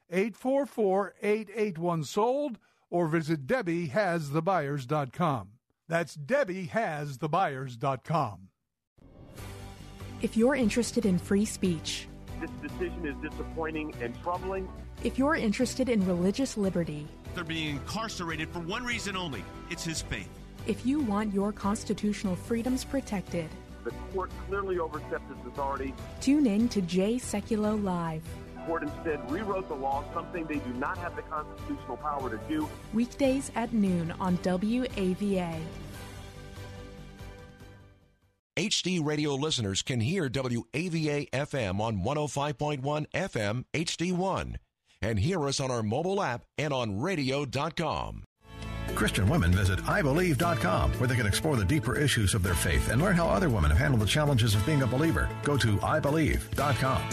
844 0.10 1.16
881 1.22 2.04
Sold 2.04 2.60
or 2.90 3.08
visit 3.08 3.46
DebbieHasTheBuyers.com. 3.48 5.50
That's 5.88 6.16
DebbieHasTheBuyers.com. 6.16 8.40
If 10.22 10.38
you're 10.38 10.56
interested 10.56 11.06
in 11.06 11.20
free 11.20 11.46
speech, 11.46 12.08
this 12.40 12.52
decision 12.62 13.06
is 13.06 13.16
disappointing 13.30 13.94
and 14.02 14.14
troubling. 14.22 14.68
If 15.04 15.18
you're 15.18 15.36
interested 15.36 15.90
in 15.90 16.06
religious 16.06 16.58
liberty, 16.58 17.08
they're 17.36 17.44
being 17.44 17.76
incarcerated 17.76 18.50
for 18.50 18.60
one 18.60 18.84
reason 18.84 19.16
only 19.16 19.44
it's 19.70 19.84
his 19.84 20.02
faith. 20.02 20.30
If 20.66 20.86
you 20.86 21.00
want 21.00 21.34
your 21.34 21.52
constitutional 21.52 22.36
freedoms 22.36 22.84
protected, 22.84 23.50
the 23.84 23.92
court 24.12 24.32
clearly 24.48 24.80
overstepped 24.80 25.32
its 25.32 25.48
authority. 25.48 25.94
Tune 26.20 26.46
in 26.46 26.68
to 26.70 26.82
Jay 26.82 27.16
Sekulow 27.16 27.82
Live. 27.82 28.24
The 28.56 28.62
court 28.64 28.84
instead 28.84 29.32
rewrote 29.32 29.70
the 29.70 29.76
law, 29.76 30.04
something 30.14 30.46
they 30.46 30.58
do 30.58 30.74
not 30.74 30.98
have 30.98 31.16
the 31.16 31.22
constitutional 31.22 31.98
power 31.98 32.30
to 32.30 32.40
do. 32.50 32.68
Weekdays 32.94 33.52
at 33.56 33.72
noon 33.72 34.14
on 34.20 34.38
WAVA. 34.40 35.56
HD 38.58 39.00
radio 39.06 39.36
listeners 39.36 39.84
can 39.84 40.00
hear 40.00 40.28
WAVA 40.28 41.30
FM 41.30 41.80
on 41.80 42.02
105.1 42.02 43.06
FM 43.14 43.64
HD1 43.72 44.56
and 45.00 45.20
hear 45.20 45.48
us 45.48 45.60
on 45.60 45.70
our 45.70 45.84
mobile 45.84 46.20
app 46.24 46.44
and 46.58 46.74
on 46.74 47.00
radio.com. 47.00 48.24
Christian 48.96 49.30
women 49.30 49.52
visit 49.52 49.78
IBelieve.com 49.80 50.94
where 50.94 51.08
they 51.08 51.16
can 51.16 51.28
explore 51.28 51.56
the 51.56 51.66
deeper 51.66 51.96
issues 51.96 52.34
of 52.34 52.42
their 52.42 52.56
faith 52.56 52.90
and 52.90 53.00
learn 53.00 53.16
how 53.16 53.28
other 53.28 53.48
women 53.48 53.70
have 53.70 53.78
handled 53.78 54.02
the 54.02 54.08
challenges 54.08 54.56
of 54.56 54.66
being 54.66 54.82
a 54.82 54.88
believer. 54.88 55.30
Go 55.44 55.56
to 55.56 55.78
IBelieve.com. 55.78 57.10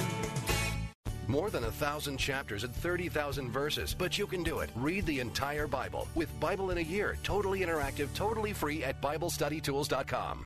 More 1.28 1.50
than 1.50 1.64
a 1.64 1.70
thousand 1.70 2.16
chapters 2.16 2.64
and 2.64 2.74
30,000 2.74 3.50
verses, 3.50 3.94
but 3.94 4.16
you 4.16 4.26
can 4.26 4.42
do 4.42 4.60
it. 4.60 4.70
Read 4.74 5.04
the 5.04 5.20
entire 5.20 5.66
Bible 5.66 6.08
with 6.14 6.28
Bible 6.40 6.70
in 6.70 6.78
a 6.78 6.82
Year, 6.82 7.18
totally 7.22 7.60
interactive, 7.60 8.08
totally 8.14 8.54
free 8.54 8.82
at 8.82 9.02
BibleStudyTools.com. 9.02 10.43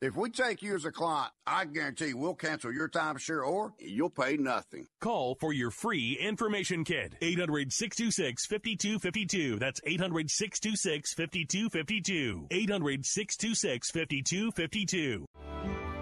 If 0.00 0.14
we 0.14 0.30
take 0.30 0.62
you 0.62 0.76
as 0.76 0.84
a 0.84 0.92
client, 0.92 1.32
I 1.44 1.64
guarantee 1.64 2.14
we'll 2.14 2.36
cancel 2.36 2.72
your 2.72 2.88
timeshare 2.88 3.44
or 3.44 3.72
you'll 3.80 4.10
pay 4.10 4.36
nothing. 4.36 4.86
Call 5.00 5.34
for 5.40 5.52
your 5.52 5.72
free 5.72 6.16
information 6.20 6.84
kit. 6.84 7.16
800 7.20 7.72
626 7.72 8.46
5252. 8.46 9.58
That's 9.58 9.80
800 9.84 10.30
626 10.30 11.14
5252. 11.14 12.46
800 12.48 13.04
626 13.04 13.90
5252. 13.90 15.26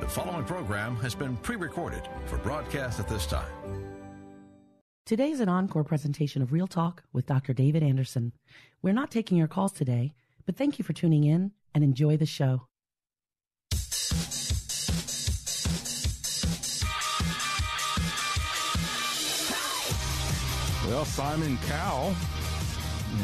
The 0.00 0.08
following 0.08 0.44
program 0.44 0.96
has 0.96 1.14
been 1.14 1.38
pre 1.38 1.56
recorded 1.56 2.06
for 2.26 2.36
broadcast 2.36 3.00
at 3.00 3.08
this 3.08 3.24
time. 3.24 3.50
Today 5.06 5.30
is 5.30 5.40
an 5.40 5.48
encore 5.48 5.84
presentation 5.84 6.42
of 6.42 6.52
Real 6.52 6.66
Talk 6.66 7.02
with 7.14 7.24
Dr. 7.24 7.54
David 7.54 7.82
Anderson. 7.82 8.32
We're 8.82 8.92
not 8.92 9.10
taking 9.10 9.38
your 9.38 9.48
calls 9.48 9.72
today, 9.72 10.12
but 10.44 10.56
thank 10.56 10.78
you 10.78 10.84
for 10.84 10.92
tuning 10.92 11.24
in 11.24 11.52
and 11.74 11.82
enjoy 11.82 12.18
the 12.18 12.26
show. 12.26 12.66
Well, 20.86 21.04
Simon 21.04 21.58
Cowell 21.66 22.14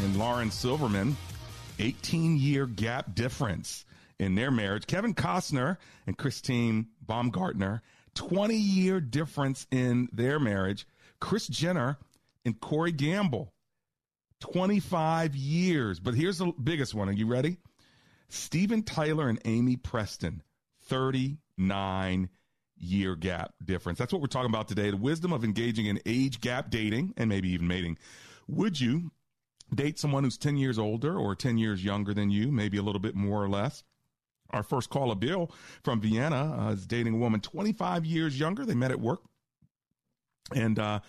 and 0.03 0.17
Lauren 0.17 0.51
Silverman, 0.51 1.17
18 1.79 2.37
year 2.37 2.67
gap 2.67 3.15
difference 3.15 3.85
in 4.19 4.35
their 4.35 4.51
marriage. 4.51 4.89
Kevin 4.89 5.15
Costner 5.15 5.77
and 6.05 6.19
Christine 6.19 6.89
Baumgartner, 7.07 7.81
20 8.17 8.57
year 8.57 9.01
difference 9.01 9.69
in 9.71 10.09
their 10.13 10.41
marriage. 10.41 10.89
Kris 11.21 11.47
Jenner 11.47 11.99
and 12.45 12.59
Corey 12.59 12.91
Gamble, 12.91 13.53
25 14.41 15.37
years. 15.37 16.01
But 16.01 16.15
here's 16.15 16.39
the 16.39 16.53
biggest 16.61 16.95
one. 16.95 17.09
Are 17.09 17.13
you 17.13 17.29
ready? 17.29 17.59
Steven 18.29 18.83
Tyler 18.83 19.29
and 19.29 19.39
Aimee 19.45 19.77
Preston, 19.77 20.43
39 20.87 22.29
year 22.83 23.15
gap 23.17 23.55
difference. 23.65 23.99
That's 23.99 24.13
what 24.13 24.21
we're 24.21 24.29
talking 24.29 24.51
about 24.51 24.69
today. 24.69 24.91
The 24.91 24.97
wisdom 24.97 25.33
of 25.33 25.45
engaging 25.45 25.87
in 25.87 26.01
age 26.05 26.41
gap 26.41 26.71
dating 26.71 27.15
and 27.17 27.29
maybe 27.29 27.51
even 27.51 27.69
mating. 27.69 27.97
Would 28.49 28.81
you 28.81 29.13
date 29.75 29.99
someone 29.99 30.25
who's 30.25 30.37
10 30.37 30.57
years 30.57 30.79
older 30.79 31.17
or 31.17 31.35
10 31.35 31.59
years 31.59 31.85
younger 31.85 32.13
than 32.13 32.31
you, 32.31 32.51
maybe 32.51 32.77
a 32.77 32.83
little 32.83 33.01
bit 33.01 33.15
more 33.15 33.43
or 33.43 33.49
less? 33.49 33.85
Our 34.51 34.63
first 34.63 34.91
caller, 34.91 35.15
Bill 35.15 35.51
from 35.83 36.01
Vienna, 36.01 36.67
uh, 36.69 36.73
is 36.73 36.87
dating 36.87 37.15
a 37.15 37.19
woman 37.19 37.41
25 37.41 38.05
years 38.05 38.39
younger. 38.39 38.67
They 38.67 38.75
met 38.75 38.91
at 38.91 39.01
work. 39.01 39.21
And 40.55 40.79
uh, 40.79 41.01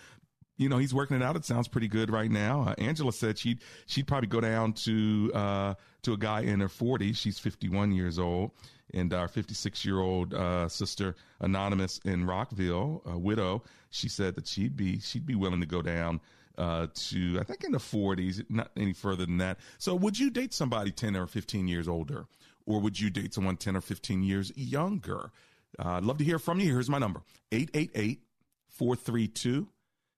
you 0.56 0.68
know, 0.68 0.78
he's 0.78 0.94
working 0.94 1.16
it 1.16 1.22
out. 1.22 1.36
It 1.36 1.44
sounds 1.44 1.68
pretty 1.68 1.88
good 1.88 2.10
right 2.10 2.30
now. 2.30 2.68
Uh, 2.68 2.74
Angela 2.78 3.12
said 3.12 3.38
she'd 3.38 3.60
she'd 3.86 4.06
probably 4.06 4.28
go 4.28 4.40
down 4.40 4.72
to 4.74 5.30
uh, 5.34 5.74
to 6.02 6.12
a 6.12 6.16
guy 6.16 6.42
in 6.42 6.60
her 6.60 6.68
40s. 6.68 7.16
She's 7.16 7.38
51 7.38 7.92
years 7.92 8.18
old, 8.18 8.52
and 8.92 9.14
our 9.14 9.28
56 9.28 9.84
year 9.84 10.00
old 10.00 10.34
uh, 10.34 10.68
sister, 10.68 11.14
anonymous 11.40 12.00
in 12.04 12.26
Rockville, 12.26 13.02
a 13.06 13.18
widow, 13.18 13.62
she 13.90 14.08
said 14.08 14.34
that 14.34 14.46
she'd 14.46 14.76
be 14.76 15.00
she'd 15.00 15.26
be 15.26 15.34
willing 15.34 15.60
to 15.60 15.66
go 15.66 15.82
down 15.82 16.20
uh, 16.58 16.88
to 16.94 17.38
I 17.40 17.44
think 17.44 17.64
in 17.64 17.72
the 17.72 17.78
40s, 17.78 18.44
not 18.48 18.70
any 18.76 18.92
further 18.92 19.26
than 19.26 19.38
that. 19.38 19.58
So, 19.78 19.94
would 19.94 20.18
you 20.18 20.30
date 20.30 20.52
somebody 20.52 20.90
10 20.90 21.16
or 21.16 21.26
15 21.26 21.68
years 21.68 21.88
older, 21.88 22.26
or 22.66 22.80
would 22.80 23.00
you 23.00 23.10
date 23.10 23.34
someone 23.34 23.56
10 23.56 23.76
or 23.76 23.80
15 23.80 24.22
years 24.22 24.52
younger? 24.56 25.30
Uh, 25.78 25.92
I'd 25.92 26.04
love 26.04 26.18
to 26.18 26.24
hear 26.24 26.38
from 26.38 26.60
you. 26.60 26.72
Here's 26.72 26.90
my 26.90 26.98
number 26.98 27.22
888 27.52 28.20
432 28.68 29.68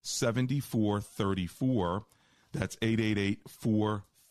7434. 0.02 2.04
That's 2.52 2.76
888 2.80 3.40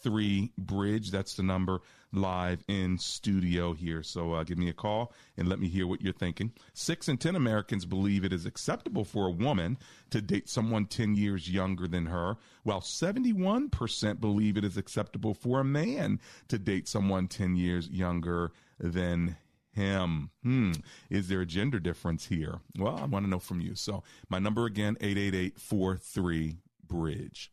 43 0.05 0.51
Bridge. 0.57 1.09
That's 1.09 1.33
the 1.33 1.41
number 1.41 1.81
live 2.13 2.63
in 2.67 2.97
studio 2.97 3.73
here. 3.73 4.03
So 4.03 4.33
uh, 4.33 4.43
give 4.43 4.57
me 4.59 4.69
a 4.69 4.73
call 4.73 5.11
and 5.35 5.49
let 5.49 5.59
me 5.59 5.67
hear 5.67 5.87
what 5.87 6.01
you're 6.01 6.13
thinking. 6.13 6.51
Six 6.73 7.09
in 7.09 7.17
10 7.17 7.35
Americans 7.35 7.85
believe 7.85 8.23
it 8.23 8.31
is 8.31 8.45
acceptable 8.45 9.03
for 9.03 9.25
a 9.27 9.31
woman 9.31 9.77
to 10.11 10.21
date 10.21 10.47
someone 10.47 10.85
10 10.85 11.15
years 11.15 11.49
younger 11.49 11.87
than 11.87 12.05
her, 12.05 12.37
while 12.63 12.81
71% 12.81 14.21
believe 14.21 14.57
it 14.57 14.63
is 14.63 14.77
acceptable 14.77 15.33
for 15.33 15.59
a 15.59 15.65
man 15.65 16.19
to 16.49 16.59
date 16.59 16.87
someone 16.87 17.27
10 17.27 17.55
years 17.55 17.89
younger 17.89 18.51
than 18.79 19.37
him. 19.71 20.29
Hmm. 20.43 20.73
Is 21.09 21.29
there 21.29 21.41
a 21.41 21.47
gender 21.47 21.79
difference 21.79 22.27
here? 22.27 22.59
Well, 22.77 22.95
I 22.95 23.05
want 23.05 23.25
to 23.25 23.29
know 23.29 23.39
from 23.39 23.59
you. 23.59 23.73
So 23.73 24.03
my 24.29 24.37
number 24.37 24.65
again, 24.65 24.97
888 25.01 26.59
Bridge. 26.87 27.51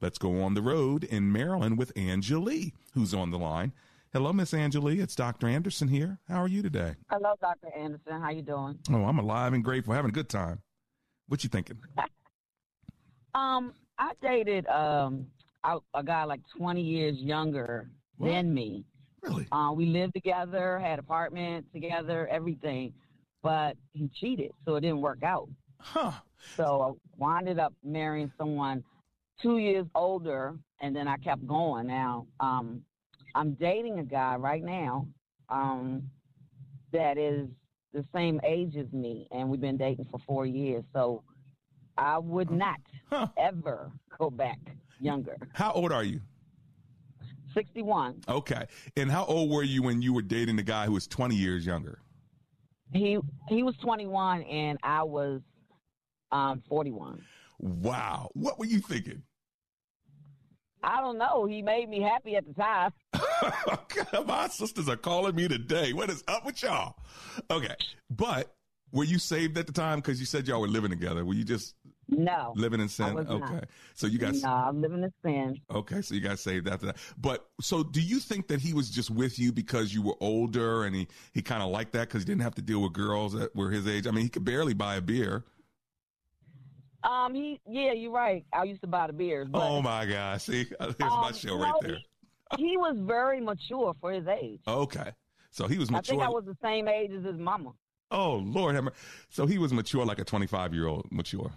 Let's 0.00 0.16
go 0.16 0.42
on 0.42 0.54
the 0.54 0.62
road 0.62 1.04
in 1.04 1.30
Maryland 1.30 1.76
with 1.76 1.92
Angelie, 1.94 2.72
who's 2.94 3.12
on 3.12 3.30
the 3.30 3.38
line. 3.38 3.72
Hello, 4.14 4.32
Miss 4.32 4.52
Angelie. 4.52 4.98
It's 5.02 5.14
Dr. 5.14 5.46
Anderson 5.46 5.88
here. 5.88 6.18
How 6.26 6.40
are 6.40 6.48
you 6.48 6.62
today? 6.62 6.94
Hello, 7.10 7.34
Dr. 7.38 7.68
Anderson. 7.76 8.18
How 8.18 8.30
you 8.30 8.40
doing? 8.40 8.78
Oh, 8.90 9.04
I'm 9.04 9.18
alive 9.18 9.52
and 9.52 9.62
grateful, 9.62 9.92
having 9.92 10.08
a 10.08 10.12
good 10.12 10.30
time. 10.30 10.62
What 11.28 11.44
you 11.44 11.50
thinking? 11.50 11.78
um, 13.34 13.74
I 13.98 14.12
dated 14.22 14.66
um 14.68 15.26
a, 15.64 15.76
a 15.92 16.02
guy 16.02 16.24
like 16.24 16.40
20 16.56 16.80
years 16.80 17.18
younger 17.18 17.90
what? 18.16 18.28
than 18.28 18.54
me. 18.54 18.86
Really? 19.20 19.48
Uh, 19.52 19.72
we 19.74 19.84
lived 19.84 20.14
together, 20.14 20.78
had 20.78 20.98
apartment 20.98 21.66
together, 21.74 22.26
everything, 22.28 22.94
but 23.42 23.76
he 23.92 24.08
cheated, 24.14 24.52
so 24.64 24.76
it 24.76 24.80
didn't 24.80 25.02
work 25.02 25.22
out. 25.22 25.50
Huh. 25.78 26.12
So 26.56 26.96
I 26.96 27.08
winded 27.18 27.58
up 27.58 27.74
marrying 27.84 28.32
someone 28.38 28.82
two 29.42 29.58
years 29.58 29.86
older, 29.94 30.56
and 30.80 30.94
then 30.94 31.08
I 31.08 31.16
kept 31.16 31.46
going. 31.46 31.86
Now, 31.86 32.26
um, 32.40 32.82
I'm 33.34 33.54
dating 33.54 33.98
a 33.98 34.04
guy 34.04 34.36
right 34.36 34.62
now 34.62 35.06
um, 35.48 36.02
that 36.92 37.18
is 37.18 37.48
the 37.92 38.04
same 38.14 38.40
age 38.44 38.76
as 38.76 38.92
me, 38.92 39.28
and 39.30 39.48
we've 39.48 39.60
been 39.60 39.76
dating 39.76 40.06
for 40.10 40.20
four 40.26 40.46
years. 40.46 40.84
So 40.92 41.22
I 41.96 42.18
would 42.18 42.50
not 42.50 42.80
huh. 43.10 43.28
ever 43.36 43.92
go 44.18 44.30
back 44.30 44.58
younger. 45.00 45.36
How 45.52 45.72
old 45.72 45.92
are 45.92 46.04
you? 46.04 46.20
61. 47.54 48.22
Okay. 48.28 48.64
And 48.96 49.10
how 49.10 49.24
old 49.24 49.50
were 49.50 49.62
you 49.62 49.82
when 49.82 50.02
you 50.02 50.12
were 50.12 50.22
dating 50.22 50.56
the 50.56 50.62
guy 50.62 50.86
who 50.86 50.92
was 50.92 51.06
20 51.08 51.34
years 51.34 51.66
younger? 51.66 52.00
He 52.92 53.18
he 53.48 53.62
was 53.62 53.76
21 53.82 54.42
and 54.42 54.78
I 54.82 55.02
was 55.02 55.40
um 56.32 56.62
41. 56.68 57.22
Wow. 57.58 58.30
What 58.34 58.58
were 58.58 58.66
you 58.66 58.80
thinking? 58.80 59.22
I 60.82 61.00
don't 61.00 61.18
know. 61.18 61.46
He 61.46 61.62
made 61.62 61.88
me 61.88 62.00
happy 62.00 62.36
at 62.36 62.44
the 62.46 62.54
time. 62.54 62.92
My 64.26 64.48
sisters 64.48 64.88
are 64.88 64.96
calling 64.96 65.34
me 65.34 65.48
today. 65.48 65.92
What 65.92 66.10
is 66.10 66.24
up 66.26 66.46
with 66.46 66.62
y'all? 66.62 66.96
Okay. 67.50 67.74
But 68.08 68.54
were 68.92 69.04
you 69.04 69.18
saved 69.18 69.56
at 69.58 69.66
the 69.66 69.72
time 69.72 69.98
because 69.98 70.20
you 70.20 70.26
said 70.26 70.48
y'all 70.48 70.60
were 70.60 70.68
living 70.68 70.90
together? 70.90 71.24
Were 71.24 71.34
you 71.34 71.44
just 71.44 71.74
no 72.08 72.52
living 72.56 72.80
in 72.80 72.88
sin? 72.88 73.18
Okay. 73.18 73.54
Not. 73.54 73.64
So 73.94 74.06
you 74.06 74.18
got 74.18 74.34
No, 74.34 74.48
I'm 74.48 74.80
living 74.80 75.04
in 75.04 75.12
sin. 75.24 75.60
Okay, 75.70 76.02
so 76.02 76.14
you 76.14 76.20
got 76.20 76.38
saved 76.38 76.68
after 76.68 76.86
that. 76.86 76.96
But 77.18 77.46
so 77.60 77.82
do 77.82 78.00
you 78.00 78.18
think 78.18 78.48
that 78.48 78.60
he 78.60 78.72
was 78.72 78.90
just 78.90 79.10
with 79.10 79.38
you 79.38 79.52
because 79.52 79.94
you 79.94 80.02
were 80.02 80.16
older 80.20 80.84
and 80.84 80.94
he 80.96 81.08
he 81.32 81.42
kind 81.42 81.62
of 81.62 81.70
liked 81.70 81.92
that 81.92 82.08
because 82.08 82.22
he 82.22 82.26
didn't 82.26 82.42
have 82.42 82.54
to 82.56 82.62
deal 82.62 82.82
with 82.82 82.92
girls 82.92 83.32
that 83.34 83.54
were 83.54 83.70
his 83.70 83.86
age? 83.86 84.06
I 84.06 84.10
mean, 84.10 84.24
he 84.24 84.30
could 84.30 84.44
barely 84.44 84.74
buy 84.74 84.96
a 84.96 85.00
beer. 85.00 85.44
Um, 87.02 87.34
he 87.34 87.60
yeah, 87.68 87.92
you're 87.92 88.12
right. 88.12 88.44
I 88.52 88.64
used 88.64 88.82
to 88.82 88.86
buy 88.86 89.06
the 89.06 89.12
beers. 89.12 89.48
But, 89.48 89.62
oh 89.62 89.82
my 89.82 90.06
gosh! 90.06 90.42
See, 90.44 90.66
here's 90.78 90.94
um, 91.00 91.20
my 91.20 91.32
show 91.32 91.58
right 91.58 91.72
there. 91.80 91.98
He, 92.56 92.70
he, 92.70 92.76
was 92.76 92.96
very 92.98 93.40
mature 93.40 93.94
for 94.00 94.12
his 94.12 94.26
age. 94.26 94.60
Okay, 94.66 95.12
so 95.50 95.66
he 95.66 95.78
was 95.78 95.90
mature. 95.90 96.16
I 96.16 96.18
think 96.18 96.22
I 96.22 96.28
was 96.28 96.44
the 96.44 96.56
same 96.62 96.88
age 96.88 97.12
as 97.12 97.24
his 97.24 97.38
mama. 97.38 97.72
Oh 98.10 98.36
Lord, 98.44 98.92
so 99.28 99.46
he 99.46 99.58
was 99.58 99.72
mature 99.72 100.04
like 100.04 100.18
a 100.18 100.24
25 100.24 100.74
year 100.74 100.86
old 100.86 101.06
mature. 101.10 101.50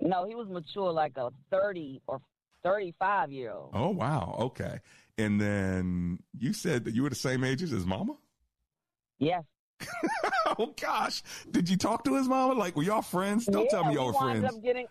No, 0.00 0.26
he 0.26 0.34
was 0.34 0.48
mature 0.48 0.92
like 0.92 1.16
a 1.16 1.30
30 1.50 2.02
or 2.06 2.20
35 2.64 3.32
year 3.32 3.52
old. 3.52 3.70
Oh 3.72 3.90
wow, 3.90 4.36
okay. 4.40 4.80
And 5.18 5.40
then 5.40 6.18
you 6.38 6.52
said 6.52 6.84
that 6.84 6.94
you 6.94 7.02
were 7.02 7.10
the 7.10 7.14
same 7.14 7.44
age 7.44 7.62
as 7.62 7.70
his 7.70 7.86
mama. 7.86 8.14
Yes. 9.18 9.44
oh 10.58 10.74
gosh, 10.80 11.22
did 11.50 11.68
you 11.68 11.76
talk 11.76 12.04
to 12.04 12.16
his 12.16 12.28
mama? 12.28 12.54
Like, 12.54 12.76
were 12.76 12.82
y'all 12.82 13.02
friends? 13.02 13.46
Don't 13.46 13.64
yeah, 13.64 13.70
tell 13.70 13.84
me 13.84 13.94
y'all 13.94 14.08
were 14.08 14.12
friends. 14.12 14.44
Up 14.44 14.62
getting, 14.62 14.86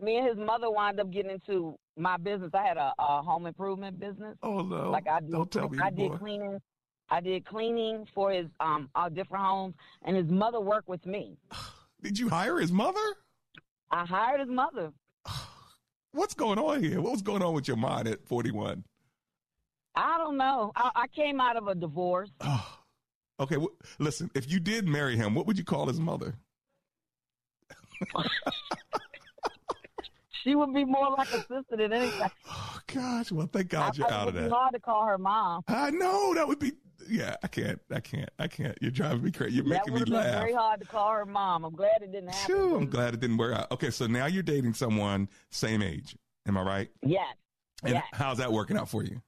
me 0.00 0.16
and 0.16 0.26
his 0.26 0.36
mother 0.36 0.70
wound 0.70 1.00
up 1.00 1.10
getting 1.10 1.32
into 1.32 1.76
my 1.96 2.16
business. 2.16 2.50
I 2.54 2.62
had 2.62 2.76
a, 2.76 2.92
a 2.98 3.22
home 3.22 3.46
improvement 3.46 3.98
business. 3.98 4.36
Oh 4.42 4.62
no! 4.62 4.90
Like 4.90 5.08
I 5.08 5.20
did, 5.20 5.30
don't 5.30 5.50
tell 5.50 5.68
me. 5.68 5.78
I 5.82 5.90
did 5.90 6.12
cleaning. 6.18 6.60
I 7.10 7.20
did 7.20 7.44
cleaning 7.44 8.06
for 8.14 8.30
his 8.30 8.46
um 8.60 8.88
our 8.94 9.10
different 9.10 9.44
homes, 9.44 9.74
and 10.04 10.16
his 10.16 10.28
mother 10.28 10.60
worked 10.60 10.88
with 10.88 11.04
me. 11.06 11.36
Did 12.02 12.18
you 12.18 12.28
hire 12.28 12.58
his 12.58 12.70
mother? 12.70 13.00
I 13.90 14.04
hired 14.04 14.40
his 14.40 14.50
mother. 14.50 14.92
What's 16.12 16.34
going 16.34 16.58
on 16.58 16.82
here? 16.82 17.00
What 17.00 17.12
was 17.12 17.22
going 17.22 17.42
on 17.42 17.54
with 17.54 17.66
your 17.66 17.78
mind 17.78 18.08
at 18.08 18.26
forty 18.26 18.50
one? 18.50 18.84
I 19.96 20.18
don't 20.18 20.36
know. 20.36 20.72
I, 20.74 20.90
I 20.94 21.06
came 21.06 21.40
out 21.40 21.56
of 21.56 21.68
a 21.68 21.74
divorce. 21.74 22.30
Oh. 22.40 22.83
Okay, 23.40 23.56
well, 23.56 23.70
listen. 23.98 24.30
If 24.34 24.50
you 24.50 24.60
did 24.60 24.86
marry 24.86 25.16
him, 25.16 25.34
what 25.34 25.46
would 25.46 25.58
you 25.58 25.64
call 25.64 25.86
his 25.86 25.98
mother? 25.98 26.34
she 30.30 30.54
would 30.54 30.72
be 30.72 30.84
more 30.84 31.10
like 31.16 31.28
a 31.32 31.38
sister 31.38 31.76
than 31.76 31.92
anything. 31.92 32.30
Oh 32.46 32.80
gosh! 32.86 33.32
Well, 33.32 33.48
thank 33.50 33.70
God 33.70 33.94
I, 33.94 33.96
you're 33.96 34.12
out 34.12 34.28
of 34.28 34.34
that. 34.34 34.44
It's 34.44 34.52
hard 34.52 34.74
to 34.74 34.78
call 34.78 35.06
her 35.06 35.18
mom. 35.18 35.62
I 35.66 35.90
know 35.90 36.34
that 36.34 36.46
would 36.46 36.58
be. 36.58 36.72
Yeah, 37.08 37.34
I 37.42 37.48
can't. 37.48 37.80
I 37.90 37.98
can't. 38.00 38.28
I 38.38 38.46
can't. 38.46 38.76
You're 38.80 38.90
driving 38.90 39.22
me 39.22 39.32
crazy. 39.32 39.56
You're 39.56 39.64
making 39.64 39.94
me 39.94 40.04
laugh. 40.04 40.42
Very 40.42 40.52
hard 40.52 40.80
to 40.80 40.86
call 40.86 41.10
her 41.10 41.24
mom. 41.24 41.64
I'm 41.64 41.74
glad 41.74 42.02
it 42.02 42.12
didn't 42.12 42.28
happen. 42.28 42.54
Sure, 42.54 42.76
I'm 42.76 42.90
glad 42.90 43.14
it 43.14 43.20
didn't 43.20 43.38
work 43.38 43.56
out. 43.56 43.72
Okay, 43.72 43.90
so 43.90 44.06
now 44.06 44.26
you're 44.26 44.42
dating 44.42 44.74
someone 44.74 45.28
same 45.50 45.82
age. 45.82 46.14
Am 46.46 46.58
I 46.58 46.62
right? 46.62 46.90
Yes. 47.02 47.34
And 47.82 47.94
yes. 47.94 48.04
how's 48.12 48.38
that 48.38 48.52
working 48.52 48.76
out 48.76 48.88
for 48.88 49.02
you? 49.02 49.20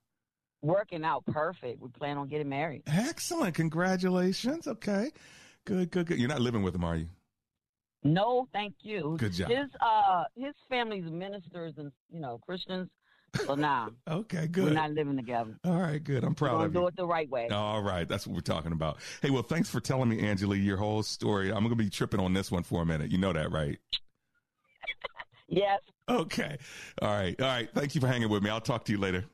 Working 0.63 1.05
out 1.05 1.25
perfect. 1.27 1.81
We 1.81 1.89
plan 1.89 2.17
on 2.19 2.29
getting 2.29 2.49
married. 2.49 2.83
Excellent. 2.87 3.55
Congratulations. 3.55 4.67
Okay. 4.67 5.11
Good, 5.65 5.91
good, 5.91 6.07
good. 6.07 6.19
You're 6.19 6.29
not 6.29 6.41
living 6.41 6.63
with 6.63 6.75
him, 6.75 6.85
are 6.85 6.97
you? 6.97 7.09
No, 8.05 8.47
thank 8.53 8.75
you. 8.83 9.17
Good 9.19 9.33
job. 9.33 9.51
His 9.51 9.69
uh 9.81 10.25
his 10.37 10.55
family's 10.69 11.11
ministers 11.11 11.75
and 11.77 11.91
you 12.11 12.21
know, 12.21 12.39
Christians. 12.47 12.89
So 13.45 13.55
now 13.55 13.89
nah, 14.07 14.15
Okay, 14.19 14.47
good. 14.47 14.65
We're 14.65 14.71
not 14.71 14.93
living 14.93 15.17
together. 15.17 15.59
All 15.65 15.81
right, 15.81 16.03
good. 16.03 16.23
I'm 16.23 16.35
proud 16.35 16.59
we're 16.59 16.67
of 16.67 16.75
you. 16.75 16.81
Do 16.81 16.87
it 16.87 16.97
the 16.97 17.07
right 17.07 17.29
way. 17.29 17.49
All 17.49 17.83
right, 17.83 18.07
that's 18.07 18.27
what 18.27 18.35
we're 18.35 18.41
talking 18.41 18.73
about. 18.73 18.99
Hey, 19.23 19.31
well, 19.31 19.43
thanks 19.43 19.69
for 19.69 19.81
telling 19.81 20.09
me, 20.09 20.21
Angela, 20.21 20.55
your 20.55 20.77
whole 20.77 21.03
story. 21.03 21.51
I'm 21.51 21.65
gonna 21.65 21.75
be 21.75 21.91
tripping 21.91 22.21
on 22.21 22.33
this 22.33 22.51
one 22.51 22.63
for 22.63 22.83
a 22.83 22.87
minute. 22.87 23.11
You 23.11 23.19
know 23.19 23.33
that, 23.33 23.51
right? 23.51 23.79
yes. 25.49 25.81
Okay. 26.09 26.59
All 27.03 27.09
right. 27.09 27.41
All 27.41 27.49
right. 27.49 27.69
Thank 27.75 27.97
you 27.97 28.01
for 28.01 28.07
hanging 28.07 28.29
with 28.29 28.43
me. 28.43 28.51
I'll 28.51 28.61
talk 28.61 28.85
to 28.85 28.93
you 28.93 28.99
later. 28.99 29.25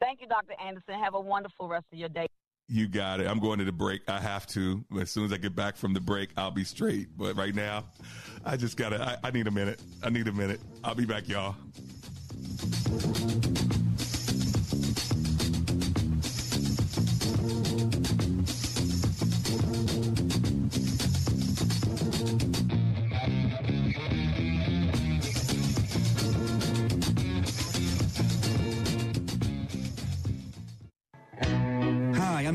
Thank 0.00 0.20
you, 0.20 0.28
Dr. 0.28 0.54
Anderson. 0.64 0.94
Have 0.94 1.14
a 1.14 1.20
wonderful 1.20 1.68
rest 1.68 1.86
of 1.92 1.98
your 1.98 2.08
day. 2.08 2.28
You 2.68 2.86
got 2.86 3.20
it. 3.20 3.26
I'm 3.26 3.38
going 3.40 3.58
to 3.58 3.64
the 3.64 3.72
break. 3.72 4.02
I 4.08 4.20
have 4.20 4.46
to. 4.48 4.84
As 5.00 5.10
soon 5.10 5.24
as 5.24 5.32
I 5.32 5.38
get 5.38 5.56
back 5.56 5.76
from 5.76 5.94
the 5.94 6.00
break, 6.00 6.30
I'll 6.36 6.50
be 6.50 6.64
straight. 6.64 7.08
But 7.16 7.34
right 7.36 7.54
now, 7.54 7.84
I 8.44 8.56
just 8.56 8.76
got 8.76 8.90
to, 8.90 9.02
I, 9.02 9.16
I 9.24 9.30
need 9.30 9.46
a 9.46 9.50
minute. 9.50 9.80
I 10.02 10.10
need 10.10 10.28
a 10.28 10.32
minute. 10.32 10.60
I'll 10.84 10.94
be 10.94 11.06
back, 11.06 11.28
y'all. 11.28 11.56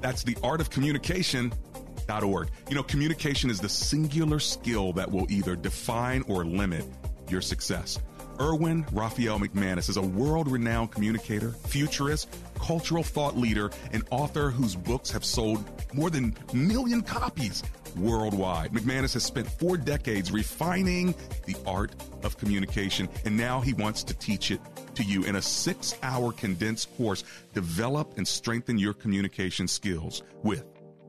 That's 0.00 0.24
theartofcommunication.org. 0.24 2.48
You 2.68 2.74
know, 2.74 2.82
communication 2.82 3.50
is 3.50 3.60
the 3.60 3.68
singular 3.68 4.40
skill 4.40 4.92
that 4.94 5.08
will 5.10 5.26
either 5.30 5.56
define 5.56 6.24
or 6.26 6.44
limit 6.44 6.84
your 7.28 7.40
success. 7.40 7.98
Erwin 8.40 8.86
Raphael 8.92 9.38
McManus 9.38 9.90
is 9.90 9.98
a 9.98 10.02
world 10.02 10.50
renowned 10.50 10.92
communicator, 10.92 11.50
futurist, 11.50 12.34
cultural 12.58 13.02
thought 13.02 13.36
leader, 13.36 13.70
and 13.92 14.02
author 14.10 14.48
whose 14.50 14.74
books 14.74 15.10
have 15.10 15.26
sold 15.26 15.62
more 15.92 16.08
than 16.08 16.34
a 16.52 16.56
million 16.56 17.02
copies 17.02 17.62
worldwide. 17.96 18.72
McManus 18.72 19.14
has 19.14 19.24
spent 19.24 19.46
four 19.46 19.76
decades 19.76 20.32
refining 20.32 21.14
the 21.46 21.56
art 21.66 21.94
of 22.22 22.38
communication, 22.38 23.08
and 23.24 23.36
now 23.36 23.60
he 23.60 23.72
wants 23.72 24.02
to 24.04 24.14
teach 24.14 24.50
it 24.50 24.60
to 24.94 25.02
you 25.02 25.24
in 25.24 25.36
a 25.36 25.42
six 25.42 25.94
hour 26.02 26.32
condensed 26.32 26.94
course. 26.96 27.24
Develop 27.54 28.16
and 28.16 28.26
strengthen 28.26 28.78
your 28.78 28.94
communication 28.94 29.68
skills 29.68 30.22
with 30.42 30.64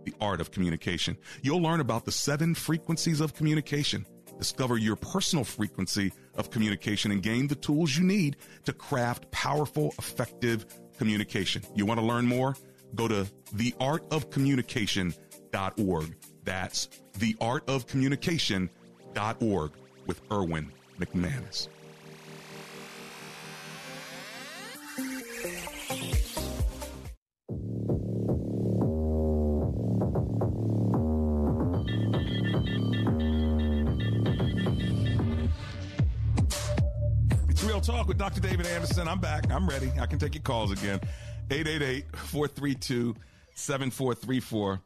the 0.05 0.13
art 0.19 0.41
of 0.41 0.51
communication. 0.51 1.17
You'll 1.41 1.61
learn 1.61 1.79
about 1.79 2.05
the 2.05 2.11
seven 2.11 2.55
frequencies 2.55 3.21
of 3.21 3.33
communication. 3.33 4.05
Discover 4.39 4.77
your 4.77 4.95
personal 4.95 5.43
frequency 5.43 6.11
of 6.35 6.49
communication 6.49 7.11
and 7.11 7.21
gain 7.21 7.47
the 7.47 7.55
tools 7.55 7.95
you 7.95 8.03
need 8.03 8.37
to 8.65 8.73
craft 8.73 9.29
powerful, 9.29 9.93
effective 9.99 10.65
communication. 10.97 11.61
You 11.75 11.85
want 11.85 11.99
to 11.99 12.05
learn 12.05 12.25
more? 12.25 12.55
Go 12.95 13.07
to 13.07 13.27
theartofcommunication.org. 13.55 16.15
That's 16.43 16.89
theartofcommunication.org 17.17 19.71
with 20.07 20.21
Erwin 20.31 20.71
McManus. 20.99 21.67
It's 37.49 37.63
Real 37.63 37.81
Talk 37.81 38.07
with 38.07 38.17
Dr. 38.17 38.41
David 38.41 38.65
Anderson. 38.67 39.07
I'm 39.07 39.19
back. 39.19 39.51
I'm 39.51 39.67
ready. 39.67 39.91
I 39.99 40.07
can 40.07 40.17
take 40.17 40.33
your 40.33 40.41
calls 40.41 40.71
again. 40.71 40.99
888 41.51 42.05
432 42.15 43.15
7434. 43.53 44.81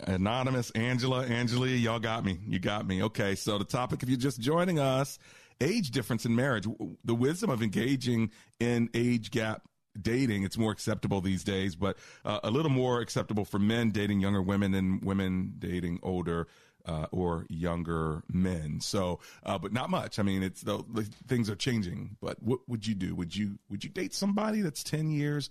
Anonymous, 0.00 0.70
Angela, 0.72 1.24
Angela, 1.24 1.66
y'all 1.68 1.98
got 1.98 2.24
me. 2.24 2.38
You 2.46 2.58
got 2.58 2.86
me. 2.86 3.02
Okay, 3.04 3.34
so 3.34 3.58
the 3.58 3.64
topic, 3.64 4.02
if 4.02 4.08
you're 4.08 4.18
just 4.18 4.40
joining 4.40 4.78
us, 4.78 5.18
age 5.60 5.90
difference 5.90 6.26
in 6.26 6.34
marriage, 6.34 6.66
the 7.04 7.14
wisdom 7.14 7.50
of 7.50 7.62
engaging 7.62 8.30
in 8.58 8.90
age 8.94 9.30
gap 9.30 9.62
dating. 10.00 10.42
It's 10.42 10.58
more 10.58 10.72
acceptable 10.72 11.20
these 11.20 11.44
days, 11.44 11.76
but 11.76 11.98
uh, 12.24 12.40
a 12.42 12.50
little 12.50 12.70
more 12.70 13.00
acceptable 13.00 13.44
for 13.44 13.58
men 13.58 13.90
dating 13.90 14.20
younger 14.20 14.42
women 14.42 14.72
than 14.72 15.00
women 15.00 15.54
dating 15.58 16.00
older. 16.02 16.48
Uh, 16.84 17.06
or 17.12 17.46
younger 17.48 18.24
men. 18.28 18.80
So, 18.80 19.20
uh, 19.46 19.56
but 19.56 19.72
not 19.72 19.88
much. 19.88 20.18
I 20.18 20.24
mean, 20.24 20.42
it's 20.42 20.62
the, 20.62 20.82
the 20.92 21.04
things 21.28 21.48
are 21.48 21.54
changing. 21.54 22.16
But 22.20 22.42
what 22.42 22.58
would 22.66 22.84
you 22.84 22.96
do? 22.96 23.14
Would 23.14 23.36
you 23.36 23.60
would 23.70 23.84
you 23.84 23.90
date 23.90 24.12
somebody 24.12 24.62
that's 24.62 24.82
ten 24.82 25.08
years, 25.08 25.48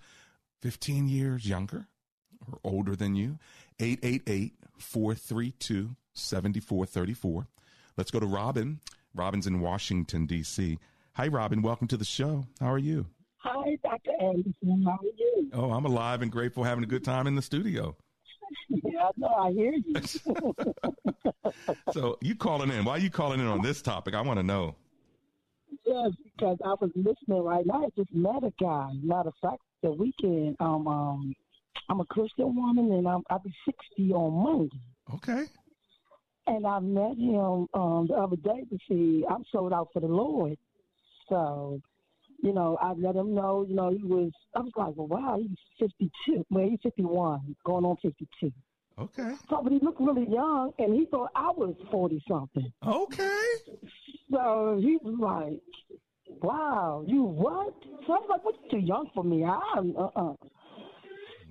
fifteen 0.62 1.08
years 1.08 1.48
younger, 1.48 1.88
or 2.46 2.60
older 2.66 2.98
than 2.98 3.16
you? 3.16 3.40
888 3.82 4.54
432 4.78 5.96
7434. 6.14 7.48
Let's 7.98 8.12
go 8.12 8.20
to 8.20 8.26
Robin. 8.28 8.80
Robin's 9.16 9.48
in 9.48 9.60
Washington, 9.60 10.28
D.C. 10.28 10.78
Hi, 11.14 11.28
Robin. 11.28 11.62
Welcome 11.62 11.88
to 11.88 11.98
the 11.98 12.06
show. 12.06 12.46
How 12.60 12.72
are 12.72 12.78
you? 12.78 13.08
Hi, 13.38 13.78
Dr. 13.84 14.12
Anderson. 14.22 14.84
How 14.86 14.92
are 14.92 15.18
you? 15.18 15.50
Oh, 15.54 15.72
I'm 15.72 15.86
alive 15.86 16.22
and 16.22 16.32
grateful, 16.32 16.64
having 16.64 16.84
a 16.84 16.88
good 16.88 17.04
time 17.04 17.26
in 17.26 17.36
the 17.36 17.42
studio. 17.42 17.96
yeah, 18.70 19.08
I 19.08 19.10
know. 19.18 19.28
I 19.28 19.52
hear 19.52 19.74
you. 19.74 19.96
so, 21.92 22.20
you 22.22 22.36
calling 22.36 22.70
in. 22.70 22.86
Why 22.86 22.94
are 22.94 23.00
you 23.00 23.10
calling 23.10 23.40
in 23.40 23.48
on 23.48 23.62
this 23.62 23.82
topic? 23.82 24.14
I 24.14 24.22
want 24.22 24.38
to 24.38 24.44
know. 24.44 24.76
Yes, 25.86 26.12
because 26.24 26.58
I 26.64 26.76
was 26.80 26.92
listening 26.96 27.44
right 27.44 27.66
now. 27.66 27.86
I 27.86 27.90
just 27.98 28.14
met 28.14 28.44
a 28.44 28.54
guy. 28.62 28.92
Matter 29.02 29.30
of 29.30 29.36
fact, 29.42 29.62
the 29.82 29.92
weekend, 29.92 30.56
um, 30.60 30.88
um, 30.88 31.34
I'm 31.90 32.00
a 32.00 32.06
Christian 32.06 32.56
woman, 32.56 32.92
and 32.92 33.08
I'm, 33.08 33.22
I'll 33.30 33.40
be 33.40 33.54
60 33.66 34.14
on 34.14 34.44
Monday. 34.44 34.82
Okay. 35.16 35.46
And 36.48 36.66
I 36.66 36.80
met 36.80 37.18
him 37.18 37.68
um, 37.74 38.08
the 38.08 38.16
other 38.16 38.36
day 38.38 38.64
to 38.70 38.78
see 38.90 39.24
I'm 39.30 39.44
sold 39.52 39.74
out 39.74 39.90
for 39.94 40.00
the 40.00 40.08
Lord. 40.08 40.58
So, 41.30 41.80
you 42.42 42.54
know, 42.54 42.78
I 42.82 42.94
let 42.94 43.16
him 43.16 43.36
know, 43.36 43.66
you 43.68 43.76
know, 43.76 43.90
he 43.92 44.04
was, 44.04 44.32
I 44.56 44.60
was 44.60 44.72
like, 44.76 44.94
well, 44.96 45.08
wow, 45.08 45.40
he's 45.40 45.90
52. 46.28 46.46
Well, 46.50 46.68
he's 46.70 46.80
51, 46.82 47.56
going 47.66 47.86
on 47.86 47.98
52. 48.02 48.52
Okay. 49.00 49.36
So, 49.50 49.62
but 49.64 49.72
he 49.72 49.80
looked 49.82 50.02
really 50.02 50.28
young, 50.30 50.72
and 50.80 50.94
he 50.94 51.06
thought 51.06 51.30
I 51.36 51.52
was 51.56 51.76
40 51.92 52.24
something. 52.28 52.72
Okay. 52.86 53.44
So 54.32 54.80
he 54.82 54.98
was 55.02 55.18
like, 55.20 55.62
wow, 56.42 57.04
you 57.08 57.24
what? 57.24 57.74
So 58.08 58.14
I 58.14 58.18
was 58.18 58.28
like, 58.30 58.46
what, 58.46 58.56
you 58.64 58.80
too 58.80 58.86
young 58.86 59.10
for 59.14 59.24
me? 59.24 59.44
I'm, 59.44 59.96
uh-uh. 59.98 60.34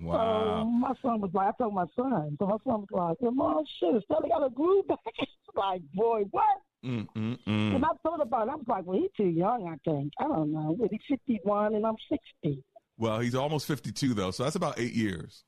Wow. 0.01 0.63
So 0.63 0.65
my 0.65 0.93
son 1.01 1.21
was 1.21 1.31
like, 1.33 1.49
I 1.49 1.51
told 1.57 1.73
my 1.73 1.85
son. 1.95 2.35
So 2.39 2.45
my 2.47 2.57
son 2.63 2.81
was 2.81 2.87
like, 2.91 3.17
well, 3.21 3.31
mom, 3.31 3.63
shit, 3.79 3.95
it's 3.95 4.05
still 4.05 4.21
got 4.27 4.45
a 4.45 4.49
groove 4.49 4.87
back. 4.87 4.99
Like, 5.53 5.81
boy, 5.93 6.23
what? 6.31 6.45
Mm, 6.85 7.07
mm, 7.13 7.37
And 7.45 7.83
mm. 7.83 7.83
I 7.83 7.89
thought 8.03 8.21
about 8.21 8.47
it. 8.47 8.51
I 8.51 8.55
was 8.55 8.65
like, 8.69 8.85
well, 8.85 8.97
he's 8.97 9.11
too 9.17 9.29
young, 9.29 9.67
I 9.67 9.75
think. 9.83 10.13
I 10.17 10.29
don't 10.29 10.53
know. 10.53 10.77
He's 10.89 11.01
51 11.09 11.75
and 11.75 11.85
I'm 11.85 11.97
60. 12.09 12.63
Well, 12.97 13.19
he's 13.19 13.35
almost 13.35 13.67
52, 13.67 14.13
though, 14.13 14.31
so 14.31 14.43
that's 14.43 14.55
about 14.55 14.79
eight 14.79 14.93
years. 14.93 15.43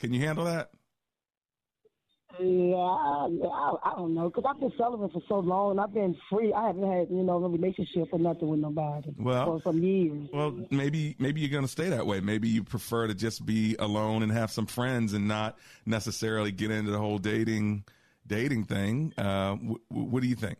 Can 0.00 0.12
you 0.12 0.20
handle 0.20 0.46
that? 0.46 0.70
Yeah, 2.40 2.76
I, 2.76 3.28
I, 3.44 3.74
I 3.84 3.94
don't 3.96 4.14
know. 4.14 4.28
Because 4.28 4.44
I've 4.48 4.60
been 4.60 4.72
celibate 4.76 5.12
for 5.12 5.22
so 5.28 5.38
long 5.38 5.78
I've 5.78 5.94
been 5.94 6.16
free. 6.30 6.52
I 6.52 6.66
haven't 6.66 6.90
had, 6.90 7.08
you 7.10 7.22
know, 7.22 7.38
no 7.38 7.48
relationship 7.48 8.08
or 8.12 8.18
nothing 8.18 8.48
with 8.48 8.60
nobody 8.60 9.14
Well- 9.18 9.44
for 9.46 9.62
some 9.62 9.82
years. 9.82 10.28
Well, 10.32 10.58
maybe 10.70 11.16
maybe 11.18 11.40
you're 11.40 11.50
going 11.50 11.64
to 11.64 11.68
stay 11.68 11.88
that 11.90 12.06
way. 12.06 12.20
Maybe 12.20 12.48
you 12.48 12.62
prefer 12.62 13.06
to 13.06 13.14
just 13.14 13.46
be 13.46 13.76
alone 13.78 14.22
and 14.22 14.30
have 14.32 14.50
some 14.50 14.66
friends 14.66 15.12
and 15.14 15.26
not 15.28 15.58
necessarily 15.86 16.52
get 16.52 16.70
into 16.70 16.90
the 16.90 16.98
whole 16.98 17.18
dating 17.18 17.84
dating 18.26 18.64
thing. 18.64 19.12
Uh, 19.16 19.54
w- 19.54 19.78
w- 19.90 20.08
what 20.10 20.22
do 20.22 20.28
you 20.28 20.34
think? 20.36 20.58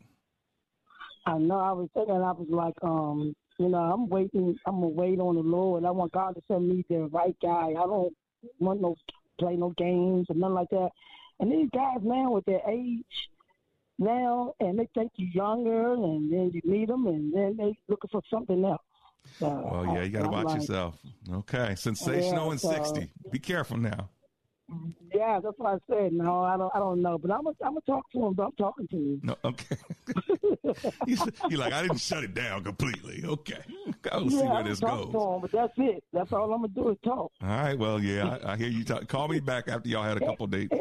I 1.26 1.36
know. 1.38 1.58
I 1.58 1.72
was 1.72 1.88
thinking. 1.92 2.14
I 2.14 2.32
was 2.32 2.46
like, 2.48 2.74
um, 2.82 3.34
you 3.58 3.68
know, 3.68 3.78
I'm 3.78 4.08
waiting. 4.08 4.56
I'm 4.66 4.76
gonna 4.76 4.86
wait 4.88 5.18
on 5.18 5.34
the 5.34 5.42
Lord. 5.42 5.84
I 5.84 5.90
want 5.90 6.12
God 6.12 6.36
to 6.36 6.42
send 6.48 6.68
me 6.68 6.84
the 6.88 7.08
right 7.12 7.36
guy. 7.42 7.70
I 7.70 7.72
don't 7.86 8.14
want 8.60 8.80
no 8.80 8.94
play 9.38 9.56
no 9.56 9.70
games 9.76 10.26
or 10.30 10.36
nothing 10.36 10.54
like 10.54 10.70
that. 10.70 10.90
And 11.40 11.52
these 11.52 11.68
guys 11.72 11.98
now 12.02 12.30
with 12.32 12.44
their 12.46 12.62
age 12.68 13.04
now, 13.98 14.54
and 14.60 14.78
they 14.78 14.88
think 14.94 15.12
you're 15.16 15.30
younger, 15.30 15.94
and 15.94 16.32
then 16.32 16.50
you 16.52 16.60
meet 16.64 16.88
them, 16.88 17.06
and 17.06 17.32
then 17.32 17.56
they 17.56 17.76
looking 17.88 18.10
for 18.10 18.22
something 18.30 18.64
else. 18.64 18.80
So, 19.38 19.48
Well, 19.70 19.94
yeah, 19.94 20.02
you 20.02 20.10
got 20.10 20.22
to 20.22 20.28
watch 20.28 20.46
like, 20.46 20.60
yourself. 20.60 20.98
Okay, 21.30 21.74
sensational 21.74 22.46
Yeah, 22.46 22.50
and 22.52 22.60
so- 22.60 22.72
60. 22.72 23.10
Be 23.30 23.38
careful 23.38 23.76
now. 23.76 24.08
Yeah, 25.14 25.38
that's 25.40 25.56
what 25.58 25.74
I 25.74 25.78
said. 25.94 26.12
No, 26.12 26.42
I 26.42 26.56
don't. 26.56 26.72
I 26.74 26.80
don't 26.80 27.00
know, 27.00 27.18
but 27.18 27.30
I'm 27.30 27.44
gonna 27.44 27.54
I'm 27.64 27.78
talk 27.86 28.10
to 28.10 28.26
him. 28.26 28.32
But 28.34 28.46
I'm 28.46 28.52
talking 28.58 28.88
to 28.88 28.96
you. 28.96 29.20
No, 29.22 29.36
okay. 29.44 29.76
He's 31.06 31.22
you're 31.48 31.60
like, 31.60 31.72
I 31.72 31.82
didn't 31.82 32.00
shut 32.00 32.24
it 32.24 32.34
down 32.34 32.64
completely. 32.64 33.22
Okay, 33.24 33.60
I'll 34.10 34.24
yeah, 34.24 34.40
see 34.40 34.44
where 34.48 34.64
this 34.64 34.80
goes. 34.80 35.12
to 35.12 35.20
him, 35.20 35.40
but 35.40 35.52
that's 35.52 35.72
it. 35.76 36.02
That's 36.12 36.32
all 36.32 36.52
I'm 36.52 36.62
gonna 36.62 36.68
do 36.74 36.88
is 36.88 36.96
talk. 37.04 37.30
All 37.42 37.48
right. 37.48 37.78
Well, 37.78 38.02
yeah, 38.02 38.38
I, 38.44 38.54
I 38.54 38.56
hear 38.56 38.66
you 38.66 38.82
talk. 38.82 39.06
Call 39.06 39.28
me 39.28 39.38
back 39.38 39.68
after 39.68 39.88
y'all 39.88 40.02
had 40.02 40.16
a 40.16 40.26
couple 40.26 40.48
dates. 40.48 40.74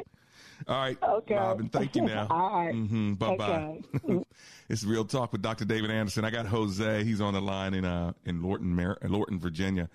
All 0.68 0.76
right, 0.82 0.97
Okay. 1.03 1.36
Robin. 1.36 1.70
Thank 1.70 1.95
you. 1.95 2.01
Now. 2.05 2.28
All 2.30 2.66
right. 2.66 2.74
Mm-hmm. 2.74 3.13
Bye 3.13 3.36
bye. 3.38 3.80
Okay. 4.03 4.26
it's 4.70 4.84
real 4.84 5.05
talk 5.05 5.32
with 5.32 5.41
Dr. 5.41 5.66
David 5.66 5.91
Anderson. 5.91 6.26
I 6.26 6.32
got 6.32 6.45
Jose. 6.47 7.03
He's 7.03 7.22
on 7.22 7.34
the 7.34 7.41
line 7.41 7.74
in 7.74 7.86
uh 7.86 8.13
in 8.26 8.41
Lorton, 8.41 8.76
Mar- 8.76 8.97
uh, 9.03 9.07
Lorton, 9.07 9.39
Virginia. 9.39 9.89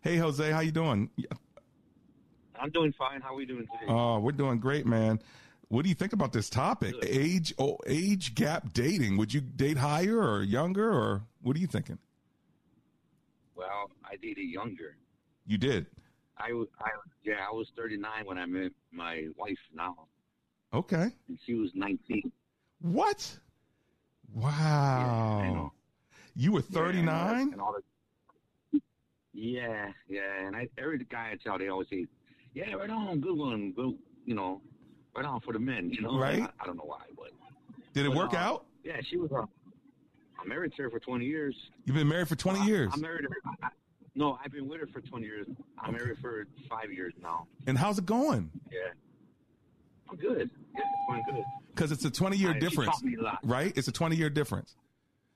Hey, 0.00 0.16
Jose, 0.16 0.50
how 0.50 0.60
you 0.60 0.72
doing? 0.72 1.10
I'm 2.58 2.70
doing 2.70 2.92
fine. 2.98 3.20
How 3.20 3.32
are 3.34 3.36
we 3.36 3.44
doing 3.44 3.66
today? 3.66 3.86
Oh, 3.92 4.18
we're 4.20 4.32
doing 4.32 4.58
great, 4.58 4.86
man. 4.86 5.20
What 5.68 5.82
do 5.82 5.88
you 5.88 5.94
think 5.96 6.12
about 6.12 6.32
this 6.32 6.48
topic? 6.48 6.94
Age, 7.02 7.52
oh, 7.58 7.76
age 7.86 8.34
gap 8.34 8.72
dating. 8.72 9.16
Would 9.16 9.34
you 9.34 9.40
date 9.40 9.76
higher 9.76 10.16
or 10.18 10.42
younger, 10.42 10.88
or 10.90 11.22
what 11.42 11.56
are 11.56 11.60
you 11.60 11.66
thinking? 11.66 11.98
well, 13.56 13.90
I 14.04 14.16
dated 14.16 14.48
younger. 14.48 14.96
You 15.46 15.58
did. 15.58 15.86
I, 16.38 16.50
I 16.80 16.90
yeah, 17.24 17.46
I 17.48 17.52
was 17.52 17.68
39 17.76 18.26
when 18.26 18.38
I 18.38 18.46
met 18.46 18.72
my 18.92 19.26
wife 19.36 19.58
now, 19.74 19.96
Okay. 20.72 21.10
and 21.28 21.38
she 21.46 21.54
was 21.54 21.70
19. 21.74 22.30
What? 22.82 23.38
Wow. 24.34 25.72
You 26.34 26.52
were 26.52 26.60
Yeah, 26.70 26.78
all 26.78 26.84
that- 26.84 26.92
39? 26.92 27.52
and 27.52 28.82
Yeah, 29.32 29.92
yeah, 30.08 30.46
and 30.46 30.54
I, 30.56 30.68
every 30.78 30.98
guy 31.10 31.30
I 31.32 31.36
tell, 31.42 31.58
they 31.58 31.68
always 31.68 31.88
say, 31.88 32.06
"Yeah, 32.54 32.72
right 32.74 32.90
on, 32.90 33.20
good 33.20 33.36
one, 33.36 33.72
good, 33.72 33.98
you 34.24 34.34
know, 34.34 34.60
right 35.14 35.24
on 35.24 35.40
for 35.40 35.52
the 35.52 35.58
men." 35.58 35.90
You 35.90 36.02
know, 36.02 36.18
Right. 36.18 36.42
I, 36.42 36.50
I 36.60 36.66
don't 36.66 36.76
know 36.76 36.84
why, 36.84 37.02
but 37.16 37.30
Did 37.94 38.06
it 38.06 38.08
but, 38.10 38.16
work 38.16 38.34
uh, 38.34 38.38
out? 38.38 38.66
Yeah, 38.84 39.00
she 39.08 39.16
was. 39.16 39.30
Uh, 39.32 39.44
I'm 40.38 40.48
married 40.48 40.72
her 40.78 40.90
for 40.90 41.00
20 41.00 41.24
years. 41.24 41.54
You've 41.86 41.96
been 41.96 42.08
married 42.08 42.28
for 42.28 42.36
20 42.36 42.64
years. 42.66 42.90
I'm 42.94 43.00
married. 43.00 43.24
Her. 43.24 43.70
No, 44.16 44.38
I've 44.42 44.50
been 44.50 44.66
with 44.66 44.80
her 44.80 44.86
for 44.86 45.00
20 45.02 45.24
years. 45.26 45.46
I'm 45.78 45.92
married 45.92 46.18
for 46.20 46.46
five 46.70 46.90
years 46.90 47.12
now. 47.22 47.46
And 47.66 47.76
how's 47.76 47.98
it 47.98 48.06
going? 48.06 48.50
Yeah, 48.72 48.78
I'm 50.10 50.16
good. 50.16 50.50
Yeah, 50.74 50.80
it's 50.80 51.06
going 51.08 51.22
good. 51.30 51.44
Because 51.74 51.92
it's 51.92 52.04
a 52.06 52.10
20 52.10 52.36
year 52.38 52.54
difference, 52.54 53.02
me 53.02 53.16
a 53.16 53.22
lot. 53.22 53.38
right? 53.44 53.76
It's 53.76 53.88
a 53.88 53.92
20 53.92 54.16
year 54.16 54.30
difference. 54.30 54.74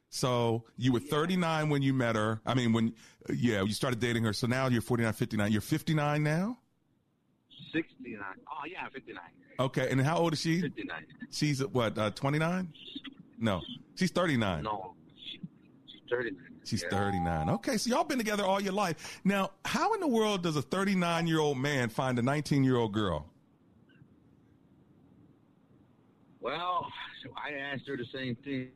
So 0.09 0.65
you 0.79 0.93
were 0.93 0.99
39 1.01 1.69
when 1.69 1.83
you 1.83 1.93
met 1.93 2.17
her. 2.17 2.41
I 2.47 2.55
mean, 2.55 2.73
when, 2.73 2.95
yeah, 3.29 3.63
you 3.63 3.73
started 3.75 4.01
dating 4.01 4.25
her. 4.25 4.33
So 4.33 4.47
now 4.47 4.67
you're 4.69 4.81
49, 4.83 5.13
59. 5.13 5.53
You're 5.53 5.61
59 5.61 6.23
now? 6.23 6.59
69. 7.73 8.21
Oh 8.49 8.67
yeah, 8.67 8.89
59. 8.89 9.23
Okay. 9.61 9.89
And 9.91 10.01
how 10.01 10.17
old 10.17 10.33
is 10.33 10.41
she? 10.41 10.63
59. 10.63 11.07
She's 11.31 11.65
what, 11.67 11.97
uh, 11.99 12.11
29? 12.11 12.73
No, 13.39 13.61
she's 13.95 14.11
39. 14.11 14.65
No, 14.65 14.95
39. 16.11 16.61
She's 16.65 16.83
Yeah. 16.83 16.91
39. 16.91 17.51
Okay, 17.51 17.77
so 17.79 17.91
y'all 17.91 18.05
been 18.05 18.19
together 18.19 18.45
all 18.45 18.61
your 18.61 18.73
life. 18.73 19.21
Now, 19.25 19.53
how 19.65 19.95
in 19.95 20.01
the 20.01 20.09
world 20.09 20.43
does 20.43 20.57
a 20.57 20.63
39 20.63 21.27
year 21.27 21.41
old 21.41 21.59
man 21.59 21.89
find 21.89 22.19
a 22.19 22.23
19 22.23 22.65
year 22.65 22.77
old 22.77 22.93
girl? 22.93 23.27
Well, 26.41 26.87
so 27.23 27.31
I 27.37 27.55
asked 27.55 27.87
her 27.87 27.97
the 27.97 28.07
same 28.13 28.37
thing. 28.37 28.69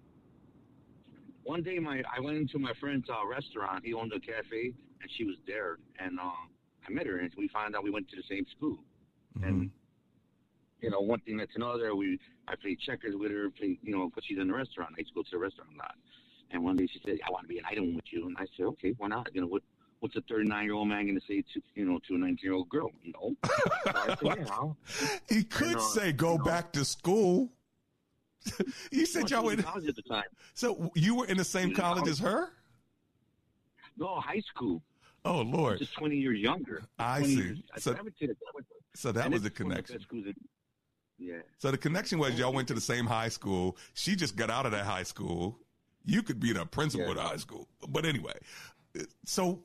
One 1.45 1.63
day, 1.63 1.79
my 1.79 2.03
I 2.15 2.21
went 2.21 2.37
into 2.39 2.59
my 2.59 2.73
friend's 2.81 3.09
uh, 3.11 3.27
restaurant. 3.27 3.85
He 3.85 3.93
owned 3.95 4.13
a 4.13 4.21
cafe, 4.21 4.73
and 5.01 5.11
she 5.17 5.25
was 5.25 5.37
there. 5.47 5.79
And 5.99 6.19
uh, 6.19 6.25
I 6.87 6.91
met 6.91 7.07
her, 7.07 7.19
and 7.19 7.31
we 7.37 7.49
found 7.49 7.77
out 7.77 7.85
we 7.85 7.91
went 7.91 8.09
to 8.11 8.17
the 8.17 8.23
same 8.29 8.47
school. 8.57 8.79
And 9.43 9.71
you 10.81 10.91
know, 10.91 11.01
one 11.01 11.21
thing 11.21 11.37
that's 11.37 11.55
another. 11.57 11.95
We 11.97 12.19
I 12.47 12.55
played 12.57 12.79
checkers 12.81 13.15
with 13.17 13.33
her. 13.33 13.51
Played, 13.51 13.79
you 13.83 13.97
know, 13.97 14.09
because 14.09 14.25
she's 14.27 14.39
in 14.39 14.49
the 14.49 14.55
restaurant. 14.55 14.95
I 14.97 15.01
used 15.01 15.11
to 15.11 15.15
go 15.17 15.23
to 15.23 15.31
the 15.33 15.39
restaurant 15.39 15.71
a 15.75 15.79
lot. 15.79 15.97
And 16.55 16.63
one 16.63 16.77
day 16.77 16.87
she 16.87 17.01
said, 17.05 17.19
"I 17.27 17.31
want 17.33 17.45
to 17.45 17.49
be 17.49 17.59
an 17.59 17.65
item 17.69 17.97
with 17.97 18.05
you." 18.13 18.27
And 18.29 18.37
I 18.39 18.47
said, 18.57 18.67
"Okay, 18.67 18.95
why 18.97 19.09
not? 19.09 19.29
You 19.35 19.41
know, 19.41 19.49
what 19.49 19.63
what's 19.99 20.15
a 20.17 20.21
39 20.23 20.65
year 20.65 20.75
old 20.75 20.87
man 20.89 21.05
going 21.07 21.19
to 21.21 21.27
say 21.27 21.43
to 21.53 21.61
you 21.75 21.85
know 21.85 21.99
to 22.07 22.15
a 22.15 22.19
19 22.19 22.39
year 22.43 22.53
old 22.55 22.69
girl? 22.69 22.91
You 23.03 23.13
know." 23.13 23.35
So 24.21 24.29
said, 24.29 24.47
yeah, 24.47 25.09
He 25.29 25.43
could 25.45 25.67
And, 25.69 25.77
uh, 25.77 25.81
say, 25.81 26.13
go 26.13 26.39
back 26.39 26.73
to 26.73 26.85
school. 26.85 27.51
you 28.93 29.05
said 29.07 29.31
y'all 29.31 29.45
were 29.45 29.53
in 29.55 29.63
college 29.63 29.89
at 29.89 29.97
the 29.97 30.03
time. 30.03 30.25
So 30.55 30.93
you 30.95 31.17
were 31.17 31.27
in 31.27 31.37
the 31.39 31.45
same 31.45 31.71
in 31.71 31.75
college 31.75 31.99
college. 31.99 32.13
as 32.13 32.19
her? 32.21 32.51
No, 33.97 34.21
high 34.21 34.41
school. 34.41 34.83
Oh, 35.25 35.41
Lord. 35.41 35.79
Just 35.79 35.95
20 35.95 36.17
years 36.17 36.39
younger. 36.39 36.83
I 36.99 37.23
see. 37.23 37.35
years- 37.35 37.59
So- 37.79 37.93
I 37.93 37.95
that- 37.95 38.05
that 38.21 38.37
was- 38.55 38.65
So 38.95 39.11
that 39.13 39.31
was 39.31 39.43
the 39.43 39.47
it's 39.49 39.61
one 39.61 39.73
of 39.73 39.85
connection. 39.87 40.27
in- 40.27 40.35
Yeah. 41.19 41.41
So 41.59 41.71
the 41.71 41.79
connection 41.79 42.19
was 42.19 42.39
y'all 42.39 42.53
went 42.53 42.69
to 42.69 42.75
the 42.75 42.81
same 42.81 43.07
high 43.07 43.31
school. 43.31 43.77
She 43.95 44.15
just 44.17 44.37
got 44.37 44.51
out 44.51 44.67
of 44.67 44.73
that 44.73 44.85
high 44.85 45.03
school. 45.05 45.59
You 46.05 46.23
could 46.23 46.39
be 46.41 46.53
the 46.53 46.67
principal 46.67 47.11
of 47.11 47.17
the 47.17 47.23
high 47.23 47.37
school. 47.37 47.69
But 47.89 48.05
anyway, 48.05 48.35
so 49.25 49.63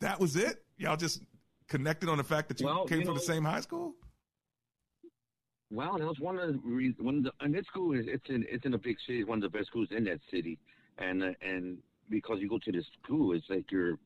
that 0.00 0.18
was 0.18 0.36
it? 0.36 0.64
Y'all 0.78 0.96
just 0.96 1.22
connected 1.68 2.08
on 2.08 2.18
the 2.18 2.24
fact 2.24 2.48
that 2.48 2.60
you 2.60 2.66
Well, 2.66 2.86
came 2.86 3.00
you 3.00 3.06
from 3.06 3.14
the 3.14 3.20
same 3.20 3.44
high 3.44 3.60
school? 3.60 3.94
Well, 5.70 5.98
that 5.98 6.06
was 6.06 6.20
one 6.20 6.38
of 6.38 6.52
the 6.52 6.58
reasons. 6.58 7.04
One 7.04 7.18
of 7.18 7.24
the, 7.24 7.32
and 7.40 7.54
that 7.54 7.66
school 7.66 7.92
is 7.98 8.06
it's 8.06 8.28
in 8.28 8.44
it's 8.48 8.64
in 8.64 8.74
a 8.74 8.78
big 8.78 8.96
city, 9.06 9.24
one 9.24 9.42
of 9.42 9.52
the 9.52 9.58
best 9.58 9.68
schools 9.68 9.88
in 9.90 10.04
that 10.04 10.20
city, 10.30 10.58
and 10.98 11.22
uh, 11.22 11.30
and 11.40 11.78
because 12.10 12.38
you 12.40 12.48
go 12.48 12.58
to 12.58 12.72
this 12.72 12.84
school, 13.02 13.32
it's 13.34 13.48
like 13.48 13.70
you're 13.72 13.98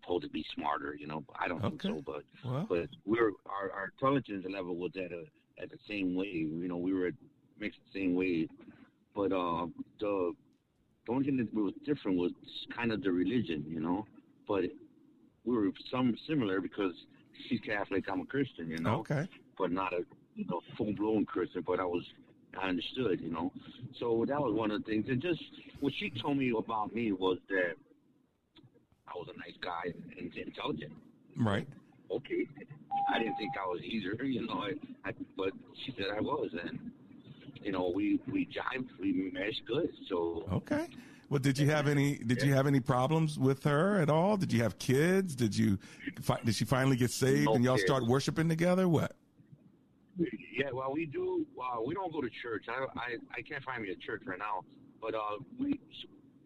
supposed 0.00 0.22
to 0.22 0.30
be 0.30 0.44
smarter, 0.54 0.94
you 0.98 1.06
know. 1.06 1.24
I 1.38 1.48
don't 1.48 1.60
think 1.60 1.82
so, 1.82 2.02
but 2.06 2.22
Well. 2.44 2.66
but 2.68 2.88
we're 3.04 3.32
our, 3.46 3.70
our 3.72 3.92
intelligence 3.92 4.46
level 4.48 4.76
was 4.76 4.92
at 4.96 5.12
a 5.12 5.24
at 5.60 5.70
the 5.70 5.78
same 5.88 6.14
way, 6.14 6.26
you 6.32 6.68
know. 6.68 6.78
We 6.78 6.94
were 6.94 7.08
at 7.08 7.14
mixed 7.58 7.80
the 7.92 8.00
same 8.00 8.14
way, 8.14 8.48
but 9.14 9.32
uh, 9.32 9.66
the 9.98 10.32
the 11.10 11.14
only 11.16 11.26
thing 11.26 11.36
that 11.38 11.52
was 11.52 11.74
different 11.84 12.18
was 12.18 12.30
kind 12.74 12.92
of 12.92 13.02
the 13.02 13.10
religion, 13.10 13.64
you 13.68 13.80
know. 13.80 14.06
But 14.46 14.64
we 15.44 15.56
were 15.56 15.70
some 15.90 16.16
similar 16.28 16.60
because 16.60 16.92
she's 17.48 17.60
Catholic, 17.60 18.04
I'm 18.10 18.20
a 18.20 18.26
Christian, 18.26 18.70
you 18.70 18.78
know 18.78 19.00
Okay. 19.00 19.28
but 19.58 19.72
not 19.72 19.92
a 19.92 20.02
you 20.36 20.44
know 20.46 20.60
full 20.78 20.92
blown 20.94 21.26
Christian. 21.26 21.64
But 21.66 21.80
I 21.80 21.84
was 21.84 22.04
I 22.60 22.68
understood, 22.68 23.20
you 23.20 23.30
know. 23.30 23.52
So 23.98 24.24
that 24.28 24.40
was 24.40 24.54
one 24.54 24.70
of 24.70 24.84
the 24.84 24.90
things. 24.90 25.06
And 25.08 25.20
just 25.20 25.42
what 25.80 25.92
she 25.98 26.10
told 26.22 26.38
me 26.38 26.52
about 26.56 26.94
me 26.94 27.10
was 27.12 27.38
that 27.48 27.74
I 29.08 29.12
was 29.16 29.28
a 29.34 29.38
nice 29.38 29.56
guy 29.60 29.92
and 30.18 30.32
intelligent. 30.36 30.92
Right. 31.36 31.66
Okay, 32.10 32.46
I 33.12 33.18
didn't 33.18 33.36
think 33.36 33.52
I 33.60 33.66
was 33.66 33.80
either, 33.84 34.24
you 34.24 34.46
know. 34.46 34.62
I, 34.62 35.08
I 35.08 35.12
but 35.36 35.50
she 35.84 35.92
said 35.96 36.06
I 36.16 36.20
was, 36.20 36.50
and 36.64 36.92
you 37.62 37.72
know 37.72 37.92
we 37.94 38.20
we 38.30 38.46
jive, 38.46 38.86
we 39.00 39.30
mesh 39.32 39.60
good. 39.66 39.90
So 40.08 40.46
Okay. 40.52 40.86
Well, 41.28 41.38
did 41.38 41.58
you 41.58 41.68
have 41.70 41.86
any? 41.86 42.16
Did 42.18 42.42
you 42.42 42.52
have 42.54 42.66
any 42.66 42.80
problems 42.80 43.38
with 43.38 43.62
her 43.62 44.00
at 44.00 44.10
all? 44.10 44.36
Did 44.36 44.52
you 44.52 44.62
have 44.64 44.78
kids? 44.78 45.36
Did 45.36 45.56
you? 45.56 45.78
fi- 46.20 46.40
Did 46.44 46.56
she 46.56 46.64
finally 46.64 46.96
get 46.96 47.12
saved 47.12 47.44
No 47.44 47.54
and 47.54 47.64
y'all 47.64 47.76
kids. 47.76 47.86
start 47.86 48.04
worshiping 48.06 48.48
together? 48.48 48.88
What? 48.88 49.14
Yeah, 50.18 50.70
well, 50.72 50.92
we 50.92 51.06
do. 51.06 51.46
Uh, 51.58 51.80
we 51.86 51.94
don't 51.94 52.12
go 52.12 52.20
to 52.20 52.28
church. 52.42 52.66
I, 52.68 52.84
I 52.98 53.16
I 53.38 53.42
can't 53.42 53.62
find 53.62 53.82
me 53.82 53.90
a 53.90 53.94
church 53.96 54.22
right 54.26 54.38
now. 54.40 54.64
But 55.00 55.14
uh, 55.14 55.38
we 55.58 55.78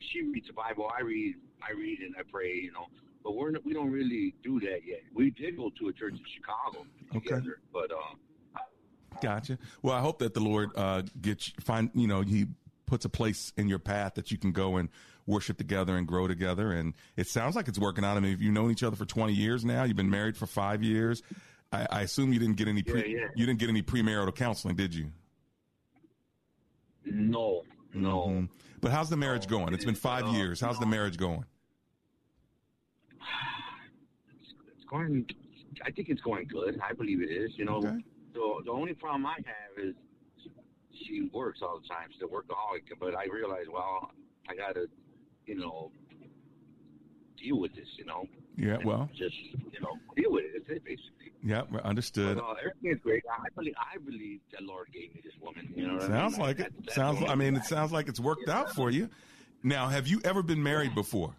she 0.00 0.22
reads 0.22 0.48
the 0.48 0.52
Bible. 0.52 0.90
I 0.96 1.00
read. 1.02 1.36
I 1.66 1.72
read 1.72 2.00
and 2.00 2.14
I 2.18 2.22
pray. 2.30 2.52
You 2.54 2.72
know. 2.72 2.86
But 3.24 3.36
we're 3.36 3.52
we 3.64 3.72
don't 3.72 3.90
really 3.90 4.34
do 4.44 4.60
that 4.60 4.80
yet. 4.86 5.00
We 5.14 5.30
did 5.30 5.56
go 5.56 5.70
to 5.78 5.88
a 5.88 5.92
church 5.94 6.12
in 6.12 6.20
Chicago 6.36 6.86
together. 7.10 7.60
But 7.72 7.90
uh, 7.90 8.16
Gotcha. 9.22 9.58
Well, 9.82 9.94
I 9.94 10.00
hope 10.00 10.18
that 10.20 10.34
the 10.34 10.40
Lord 10.40 10.70
uh, 10.76 11.02
gets 11.20 11.52
find 11.60 11.90
you 11.94 12.06
know 12.06 12.22
He 12.22 12.46
puts 12.86 13.04
a 13.04 13.08
place 13.08 13.52
in 13.56 13.68
your 13.68 13.78
path 13.78 14.14
that 14.14 14.30
you 14.30 14.38
can 14.38 14.52
go 14.52 14.76
and 14.76 14.88
worship 15.26 15.56
together 15.56 15.96
and 15.96 16.06
grow 16.06 16.28
together. 16.28 16.72
And 16.72 16.92
it 17.16 17.26
sounds 17.28 17.56
like 17.56 17.66
it's 17.68 17.78
working 17.78 18.04
out. 18.04 18.16
I 18.16 18.20
mean, 18.20 18.32
if 18.34 18.42
you've 18.42 18.52
known 18.52 18.70
each 18.70 18.82
other 18.82 18.96
for 18.96 19.06
twenty 19.06 19.32
years 19.32 19.64
now, 19.64 19.84
you've 19.84 19.96
been 19.96 20.10
married 20.10 20.36
for 20.36 20.46
five 20.46 20.82
years. 20.82 21.22
I, 21.72 21.86
I 21.90 22.00
assume 22.02 22.32
you 22.32 22.38
didn't 22.38 22.56
get 22.56 22.68
any 22.68 22.82
pre, 22.82 23.00
Yeah, 23.00 23.20
yeah. 23.20 23.26
you 23.34 23.46
didn't 23.46 23.58
get 23.58 23.68
any 23.68 23.82
premarital 23.82 24.34
counseling, 24.34 24.76
did 24.76 24.94
you? 24.94 25.10
no, 27.06 27.62
no. 27.92 28.26
Mhm. 28.28 28.48
But 28.80 28.90
how's 28.92 29.08
the 29.10 29.16
marriage 29.16 29.46
going? 29.46 29.72
It's 29.74 29.84
been 29.84 29.94
five 29.94 30.28
years. 30.28 30.60
How's 30.60 30.78
the 30.78 30.86
marriage 30.86 31.16
going? 31.16 31.44
it's 34.76 34.84
going. 34.90 35.26
I 35.84 35.90
think 35.90 36.08
it's 36.08 36.20
going 36.20 36.46
good. 36.46 36.80
I 36.86 36.92
believe 36.92 37.22
it 37.22 37.30
is. 37.30 37.52
You 37.56 37.64
know. 37.64 37.76
Okay. 37.76 38.04
The 38.34 38.62
the 38.64 38.70
only 38.72 38.94
problem 38.94 39.26
I 39.26 39.36
have 39.36 39.84
is 39.84 39.94
she 40.92 41.28
works 41.32 41.60
all 41.62 41.80
the 41.80 41.88
time. 41.88 42.08
She's 42.12 42.22
a 42.22 42.26
workaholic. 42.26 42.82
But 43.00 43.14
I 43.16 43.24
realize, 43.26 43.66
well, 43.72 44.10
I 44.48 44.54
gotta, 44.54 44.86
you 45.46 45.56
know, 45.56 45.90
deal 47.36 47.58
with 47.60 47.74
this. 47.74 47.88
You 47.96 48.04
know. 48.06 48.28
Yeah. 48.56 48.78
Well. 48.84 49.08
just 49.16 49.34
you 49.72 49.80
know 49.80 49.96
deal 50.16 50.30
with 50.32 50.44
it. 50.44 50.64
That's 50.66 50.78
it, 50.78 50.84
basically. 50.84 51.32
Yeah. 51.42 51.62
Understood. 51.82 52.36
But, 52.36 52.44
uh, 52.44 52.54
everything 52.60 52.92
is 52.92 52.98
great. 53.02 53.22
I 53.30 53.48
believe 53.54 53.74
I 53.78 53.98
believe 53.98 54.40
that 54.52 54.62
Lord 54.62 54.88
gave 54.92 55.14
me 55.14 55.20
this 55.24 55.34
woman. 55.40 55.72
You 55.76 55.86
know, 55.86 55.94
what 55.94 56.02
I 56.04 56.08
mean? 56.08 56.16
Sounds 56.16 56.38
like 56.38 56.60
it. 56.60 56.72
That- 56.84 56.94
Sounds. 56.94 57.22
I 57.28 57.34
mean, 57.34 57.56
it 57.56 57.64
sounds 57.64 57.92
like 57.92 58.08
it's 58.08 58.20
worked 58.20 58.48
out 58.48 58.70
for 58.74 58.90
you. 58.90 59.08
Now, 59.62 59.88
have 59.88 60.06
you 60.06 60.20
ever 60.24 60.42
been 60.42 60.62
married 60.62 60.94
before? 60.94 61.34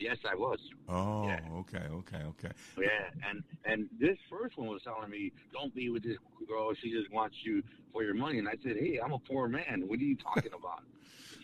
Yes, 0.00 0.16
I 0.28 0.34
was. 0.34 0.58
Oh, 0.88 1.30
okay, 1.60 1.84
okay, 1.92 2.22
okay. 2.28 2.50
Yeah, 2.78 3.28
and 3.28 3.44
and 3.66 3.88
this 4.00 4.16
first 4.30 4.56
one 4.56 4.68
was 4.68 4.82
telling 4.82 5.10
me, 5.10 5.30
"Don't 5.52 5.74
be 5.74 5.90
with 5.90 6.02
this 6.02 6.16
girl. 6.48 6.72
She 6.82 6.90
just 6.90 7.12
wants 7.12 7.36
you 7.44 7.62
for 7.92 8.02
your 8.02 8.14
money." 8.14 8.38
And 8.38 8.48
I 8.48 8.54
said, 8.62 8.76
"Hey, 8.78 8.98
I'm 9.04 9.12
a 9.12 9.18
poor 9.18 9.46
man. 9.46 9.84
What 9.86 9.98
are 9.98 10.02
you 10.02 10.16
talking 10.16 10.52
about?" 10.58 10.82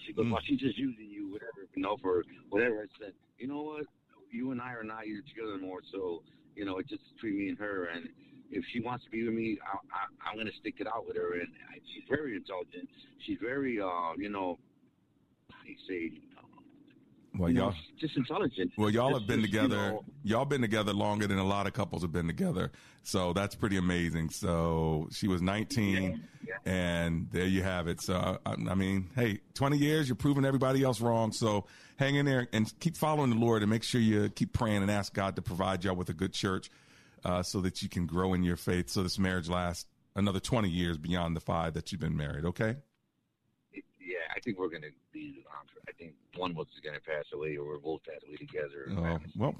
She 0.07 0.14
goes, 0.14 0.26
"Well, 0.30 0.40
she's 0.46 0.59
just 0.59 0.78
using 0.78 1.11
you, 1.11 1.30
whatever, 1.30 1.68
you 1.74 1.82
know, 1.82 1.98
for 2.00 2.24
whatever." 2.48 2.80
I 2.80 2.86
said, 2.98 3.12
"You 3.38 3.48
know 3.48 3.62
what? 3.62 3.84
You 4.30 4.52
and 4.52 4.61
I 4.61 4.72
are 4.72 4.84
not 4.84 5.04
here 5.04 5.22
together 5.28 5.54
anymore. 5.54 5.80
So, 5.92 6.22
you 6.54 6.64
know, 6.64 6.78
it's 6.78 6.88
just 6.88 7.02
between 7.14 7.38
me 7.38 7.48
and 7.50 7.59
her. 7.59 7.86
And 7.86 8.09
if 8.50 8.64
she 8.72 8.80
wants 8.80 9.04
to 9.04 9.11
be 9.11 9.24
with 9.24 9.34
me, 9.34 9.59
I, 9.62 9.76
I, 9.76 10.28
I'm 10.30 10.36
going 10.36 10.46
to 10.46 10.57
stick 10.61 10.76
it 10.78 10.86
out 10.86 11.07
with 11.07 11.16
her. 11.16 11.34
And 11.34 11.48
I, 11.70 11.78
she's 11.92 12.04
very 12.09 12.34
intelligent. 12.36 12.88
She's 13.24 13.38
very, 13.40 13.80
uh, 13.80 14.12
you 14.16 14.28
know, 14.28 14.59
how 15.50 15.62
do 15.64 15.70
you 15.70 15.78
say, 15.88 16.20
Well, 17.39 17.49
you 17.51 17.57
know, 17.57 17.64
y'all. 17.66 17.74
just 18.01 18.16
intelligent. 18.16 18.72
Well, 18.76 18.91
y'all 18.91 19.11
Just- 19.11 19.20
have 19.22 19.28
been 19.28 19.41
just, 19.43 19.53
you 19.53 19.61
together. 19.61 19.76
know, 19.93 20.05
Y'all 20.24 20.45
been 20.45 20.61
together 20.62 20.93
longer 20.93 21.26
than 21.26 21.39
a 21.39 21.45
lot 21.47 21.66
of 21.66 21.72
couples 21.72 22.03
have 22.03 22.12
been 22.12 22.26
together. 22.26 22.72
So 23.03 23.32
that's 23.32 23.55
pretty 23.55 23.76
amazing. 23.76 24.30
So 24.30 25.09
she 25.12 25.28
was 25.28 25.41
19, 25.43 26.22
and 26.64 27.28
there 27.30 27.47
you 27.47 27.62
have 27.62 27.87
it. 27.89 28.01
So 28.01 28.39
I, 28.45 28.53
I 28.53 28.74
mean, 28.74 29.11
hey, 29.14 29.41
20 29.55 29.78
years, 29.78 30.09
you're 30.09 30.16
proving 30.16 30.45
everybody 30.45 30.82
else 30.82 31.01
wrong. 31.01 31.32
So 31.32 31.66
hang 31.97 32.16
in 32.16 32.26
there 32.26 32.49
and 32.53 32.72
keep 32.80 32.97
following 32.97 33.30
the 33.30 33.37
Lord, 33.37 33.62
and 33.62 33.70
make 33.70 33.82
sure 33.82 34.01
you 34.01 34.28
keep 34.30 34.53
praying 34.53 34.82
and 34.82 34.91
ask 34.91 35.14
God 35.14 35.37
to 35.37 35.43
provide 35.43 35.84
y'all 35.84 35.95
with 35.95 36.09
a 36.09 36.14
good 36.14 36.32
church, 36.32 36.70
uh, 37.24 37.43
so 37.43 37.61
that 37.61 37.82
you 37.82 37.89
can 37.89 38.07
grow 38.07 38.34
in 38.34 38.43
your 38.43 38.57
faith. 38.57 38.91
So 38.91 39.03
this 39.03 39.18
marriage 39.18 39.49
lasts 39.49 39.87
another 40.16 40.41
20 40.41 40.68
years 40.68 40.97
beyond 40.99 41.37
the 41.37 41.41
five 41.41 41.74
that 41.74 41.93
you've 41.93 42.01
been 42.01 42.16
married. 42.16 42.45
Okay. 42.47 42.76
Yeah, 44.07 44.18
I 44.34 44.40
think 44.40 44.59
we're 44.59 44.68
going 44.68 44.82
to 44.82 44.92
be. 45.12 45.44
Um, 45.50 45.66
I 45.88 45.92
think 45.92 46.14
one 46.36 46.52
of 46.52 46.59
us 46.59 46.66
is 46.74 46.80
going 46.80 46.94
to 46.94 47.00
pass 47.00 47.24
away, 47.34 47.57
or 47.57 47.66
we're 47.66 47.78
both 47.78 48.02
pass 48.04 48.20
away 48.26 48.36
together. 48.36 48.88
Oh, 48.96 49.18
well, 49.36 49.54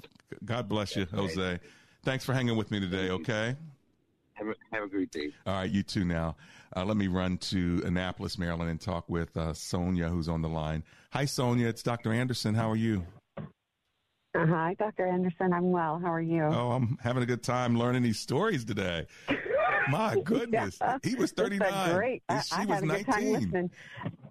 God 0.45 0.69
bless 0.69 0.95
you, 0.95 1.05
Jose. 1.13 1.59
Thanks 2.03 2.23
for 2.23 2.33
hanging 2.33 2.55
with 2.55 2.71
me 2.71 2.79
today. 2.79 3.09
Okay. 3.09 3.55
Have 4.33 4.47
a, 4.47 4.53
have 4.71 4.83
a 4.83 4.87
great 4.87 5.11
day. 5.11 5.33
All 5.45 5.53
right, 5.53 5.69
you 5.69 5.83
too 5.83 6.05
now. 6.05 6.35
Uh, 6.75 6.85
let 6.85 6.95
me 6.95 7.07
run 7.07 7.37
to 7.37 7.81
Annapolis, 7.85 8.37
Maryland, 8.37 8.69
and 8.69 8.79
talk 8.79 9.09
with 9.09 9.35
uh, 9.35 9.53
Sonia, 9.53 10.09
who's 10.09 10.29
on 10.29 10.41
the 10.41 10.49
line. 10.49 10.83
Hi, 11.11 11.25
Sonia. 11.25 11.67
It's 11.67 11.83
Dr. 11.83 12.13
Anderson. 12.13 12.53
How 12.53 12.69
are 12.69 12.75
you? 12.75 13.05
Uh, 13.37 14.45
hi, 14.45 14.75
Dr. 14.77 15.07
Anderson. 15.07 15.53
I'm 15.53 15.71
well. 15.71 15.99
How 15.99 16.13
are 16.13 16.21
you? 16.21 16.43
Oh, 16.43 16.71
I'm 16.71 16.97
having 17.01 17.23
a 17.23 17.25
good 17.25 17.41
time 17.41 17.77
learning 17.77 18.03
these 18.03 18.19
stories 18.19 18.63
today. 18.63 19.07
My 19.89 20.17
goodness. 20.23 20.77
Yeah. 20.79 20.97
He 21.01 21.15
was 21.15 21.31
39. 21.31 21.95
Great. 21.95 22.23
I, 22.29 22.41
she 22.41 22.55
I 22.55 22.65
was 22.65 22.75
had 22.75 22.83
a 22.83 22.87
good 22.87 23.05
time 23.05 23.31
19. 23.31 23.71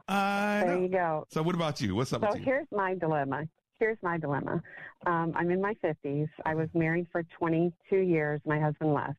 I 0.09 0.63
there 0.65 0.79
you 0.79 0.89
go. 0.89 1.27
So, 1.31 1.43
what 1.43 1.55
about 1.55 1.81
you? 1.81 1.95
What's 1.95 2.13
up 2.13 2.23
So 2.23 2.29
with 2.31 2.39
you? 2.39 2.45
here's 2.45 2.67
my 2.71 2.95
dilemma. 2.95 3.45
Here's 3.79 3.99
my 4.03 4.19
dilemma. 4.19 4.63
Um, 5.05 5.33
I'm 5.37 5.51
in 5.51 5.61
my 5.61 5.75
50s. 5.85 6.29
I 6.45 6.55
was 6.55 6.69
married 6.75 7.07
for 7.13 7.23
22 7.39 7.97
years. 7.97 8.41
My 8.47 8.59
husband 8.59 8.95
left. 8.95 9.19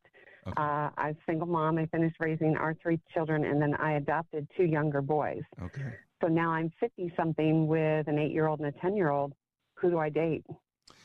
Uh, 0.56 0.88
I'm 0.96 1.10
a 1.10 1.16
single 1.26 1.46
mom. 1.46 1.76
I 1.78 1.86
finished 1.86 2.16
raising 2.20 2.56
our 2.56 2.74
three 2.82 2.98
children, 3.12 3.44
and 3.44 3.60
then 3.60 3.74
I 3.74 3.92
adopted 3.92 4.48
two 4.56 4.64
younger 4.64 5.02
boys. 5.02 5.42
Okay. 5.62 5.92
So 6.22 6.26
now 6.28 6.50
I'm 6.50 6.72
50 6.80 7.12
something 7.16 7.66
with 7.66 8.08
an 8.08 8.18
eight 8.18 8.32
year 8.32 8.46
old 8.48 8.60
and 8.60 8.68
a 8.68 8.80
10 8.80 8.96
year 8.96 9.10
old. 9.10 9.34
Who 9.74 9.90
do 9.90 9.98
I 9.98 10.08
date? 10.08 10.44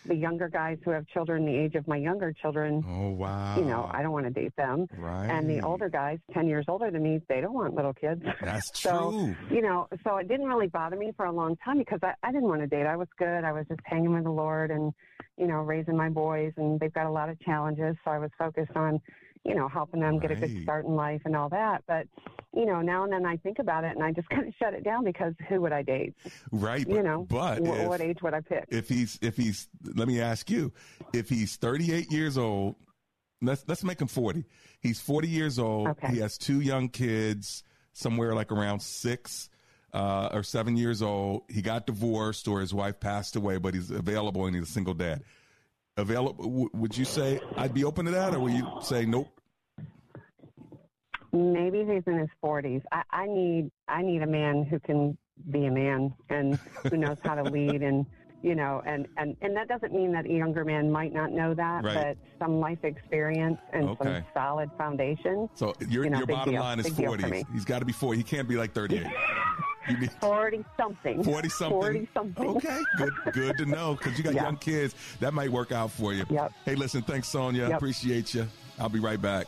The 0.06 0.16
younger 0.16 0.49
guys 0.49 0.78
who 0.84 0.91
have 0.91 1.08
children 1.08 1.45
the 1.45 1.56
age 1.56 1.76
of 1.76 1.88
my 1.88 1.97
younger 1.97 2.34
children. 2.34 2.84
Oh, 2.88 3.10
wow. 3.10 3.58
You 3.58 3.66
know, 3.66 3.89
I 3.91 4.01
don't 4.01 4.12
want 4.12 4.26
to 4.26 4.32
date 4.32 4.56
them. 4.58 4.88
Right. 4.97 5.28
And 5.28 5.49
the 5.49 5.62
older 5.62 5.89
guys, 5.89 6.20
10 6.34 6.47
years 6.47 6.66
older 6.68 6.91
than 6.91 7.04
me, 7.04 7.22
they 7.30 7.41
don't 7.41 7.54
want 7.54 7.74
little 7.76 7.93
kids. 7.93 8.22
That's 8.41 8.72
so, 8.80 9.12
true. 9.12 9.36
you 9.56 9.62
know, 9.62 9.88
so 10.04 10.18
it 10.18 10.28
didn't 10.28 10.47
really 10.47 10.68
bother 10.68 10.95
me 10.95 11.14
for 11.16 11.26
a 11.26 11.32
long 11.32 11.56
time 11.64 11.78
because 11.78 11.99
I, 12.04 12.14
I 12.24 12.32
didn't 12.32 12.47
want 12.49 12.62
to 12.62 12.68
date. 12.68 12.86
I 12.86 12.95
was 12.95 13.08
good. 13.18 13.43
I 13.43 13.51
was 13.51 13.66
just 13.68 13.82
hanging 13.86 14.14
with 14.14 14.24
the 14.24 14.32
Lord 14.32 14.72
and, 14.72 14.93
you 15.38 15.47
know, 15.47 15.62
raising 15.62 15.95
my 15.97 16.10
boys, 16.10 16.54
and 16.58 16.80
they've 16.80 16.93
got 16.93 17.06
a 17.08 17.12
lot 17.12 17.30
of 17.30 17.39
challenges. 17.39 17.95
So 18.04 18.12
I 18.12 18.20
was 18.20 18.30
focused 18.38 18.76
on, 18.76 18.99
you 19.46 19.56
know, 19.56 19.68
helping 19.68 20.00
them 20.00 20.20
get 20.20 20.32
a 20.32 20.36
good 20.36 20.64
start 20.64 20.86
in 20.86 20.96
life 20.96 21.22
and 21.26 21.36
all 21.36 21.50
that. 21.50 21.84
But, 21.88 22.08
you 22.56 22.66
know, 22.66 22.82
now 22.82 23.04
and 23.04 23.12
then 23.12 23.26
I 23.26 23.36
think 23.38 23.60
about 23.60 23.84
it 23.84 23.94
and 23.96 24.04
I 24.04 24.12
just 24.12 24.30
kind 24.36 24.48
of 24.48 24.54
shut 24.58 24.74
it 24.74 24.84
down 24.84 25.04
because 25.04 25.34
who 25.50 25.60
would 25.62 25.74
I 25.74 25.82
date? 25.82 26.14
Right. 26.52 26.88
you 26.88 27.04
know, 27.04 27.26
but 27.30 27.60
wh- 27.66 27.78
if- 27.80 27.88
what 27.89 28.02
age 28.02 28.20
would 28.22 28.34
I 28.34 28.41
pick? 28.41 28.66
if 28.70 28.88
he's 28.88 29.20
if 29.22 29.36
he's 29.36 29.68
let 29.96 30.08
me 30.08 30.22
ask 30.22 30.50
you 30.50 30.72
if 31.14 31.28
he's 31.30 31.58
38 31.58 32.12
years 32.12 32.38
old 32.38 32.76
let's 33.41 33.66
let's 33.68 33.84
make 33.84 34.00
him 34.00 34.08
40 34.08 34.46
he's 34.80 35.02
40 35.02 35.28
years 35.28 35.60
old 35.60 35.89
Okay. 35.89 36.08
he 36.14 36.20
has 36.20 36.38
two 36.38 36.62
young 36.62 36.88
kids 36.88 37.64
somewhere 37.91 38.34
like 38.34 38.52
around 38.54 38.82
six 38.82 39.50
uh, 39.94 40.30
or 40.32 40.44
seven 40.44 40.78
years 40.78 41.02
old 41.02 41.44
he 41.50 41.62
got 41.62 41.86
divorced 41.86 42.48
or 42.48 42.62
his 42.62 42.74
wife 42.74 43.00
passed 43.02 43.36
away 43.36 43.58
but 43.58 43.74
he's 43.74 43.91
available 43.91 44.46
and 44.46 44.56
he's 44.56 44.70
a 44.70 44.72
single 44.72 44.94
dad 44.94 45.22
available 45.98 46.44
w- 46.46 46.70
would 46.74 46.98
you 46.98 47.06
say 47.06 47.39
i'd 47.58 47.74
be 47.74 47.84
open 47.84 48.06
to 48.06 48.12
that 48.12 48.34
or 48.34 48.39
would 48.39 48.54
you 48.54 48.68
say 48.82 49.06
nope 49.06 49.28
Maybe 51.36 51.80
he's 51.80 52.04
in 52.06 52.20
his 52.20 52.30
forties. 52.39 52.82
I, 52.91 53.02
I 53.10 53.26
need 53.26 53.72
I 53.88 54.04
need 54.04 54.22
a 54.22 54.28
man 54.28 54.64
who 54.70 54.80
can 54.80 55.18
be 55.50 55.66
a 55.66 55.72
man 55.72 56.14
and 56.30 56.60
who 56.91 56.96
knows 56.96 57.18
how 57.24 57.34
to 57.34 57.41
lead 57.41 57.82
and 57.82 58.06
you 58.44 58.54
know 58.54 58.84
and 58.86 59.08
and 59.18 59.36
and 59.41 59.56
that 59.58 59.68
doesn't 59.68 59.91
mean 59.94 60.12
that 60.12 60.28
a 60.28 60.30
younger 60.32 60.64
man 60.64 60.91
might 60.91 61.12
not 61.12 61.32
know 61.32 61.56
that, 61.56 61.84
Right. 61.84 61.96
but 61.96 62.18
some 62.38 62.60
life 62.60 62.84
experience 62.84 63.58
and 63.74 63.98
some 63.98 64.24
solid 64.32 64.70
foundation. 64.78 65.50
so 65.56 65.74
your, 65.89 66.04
You 66.04 66.12
know, 66.12 66.18
your 66.20 66.28
bottom 66.28 66.54
deal. 66.54 66.62
line 66.62 66.80
is 66.80 66.91
Big 66.91 67.08
40 67.08 67.46
he's 67.52 67.66
got 67.66 67.80
to 67.80 67.86
be 67.86 67.94
40 67.94 68.16
he 68.20 68.24
can't 68.24 68.48
be 68.48 68.56
like 68.56 68.72
38 68.74 69.04
you 69.90 69.98
need 69.98 70.12
Forty 70.14 70.64
something. 70.78 71.24
40 71.24 71.50
something. 71.50 71.80
40 71.82 72.10
something. 72.14 72.48
Okay, 72.48 72.80
good 72.98 73.14
good 73.34 73.58
to 73.58 73.66
know 73.66 73.96
because 73.96 74.18
you 74.18 74.24
got 74.24 74.34
Yeah. 74.34 74.44
young 74.44 74.58
kids. 74.58 74.96
That 75.20 75.34
might 75.34 75.52
work 75.52 75.72
out 75.72 75.92
for 75.92 76.14
you. 76.14 76.26
Yep. 76.30 76.52
Hey, 76.66 76.76
listen, 76.76 77.02
thanks, 77.02 77.28
Sonia. 77.28 77.68
Yep. 77.70 77.78
Appreciate 77.78 78.34
you. 78.34 78.48
I'll 78.80 78.90
be 78.90 79.00
right 79.00 79.22
back. 79.22 79.48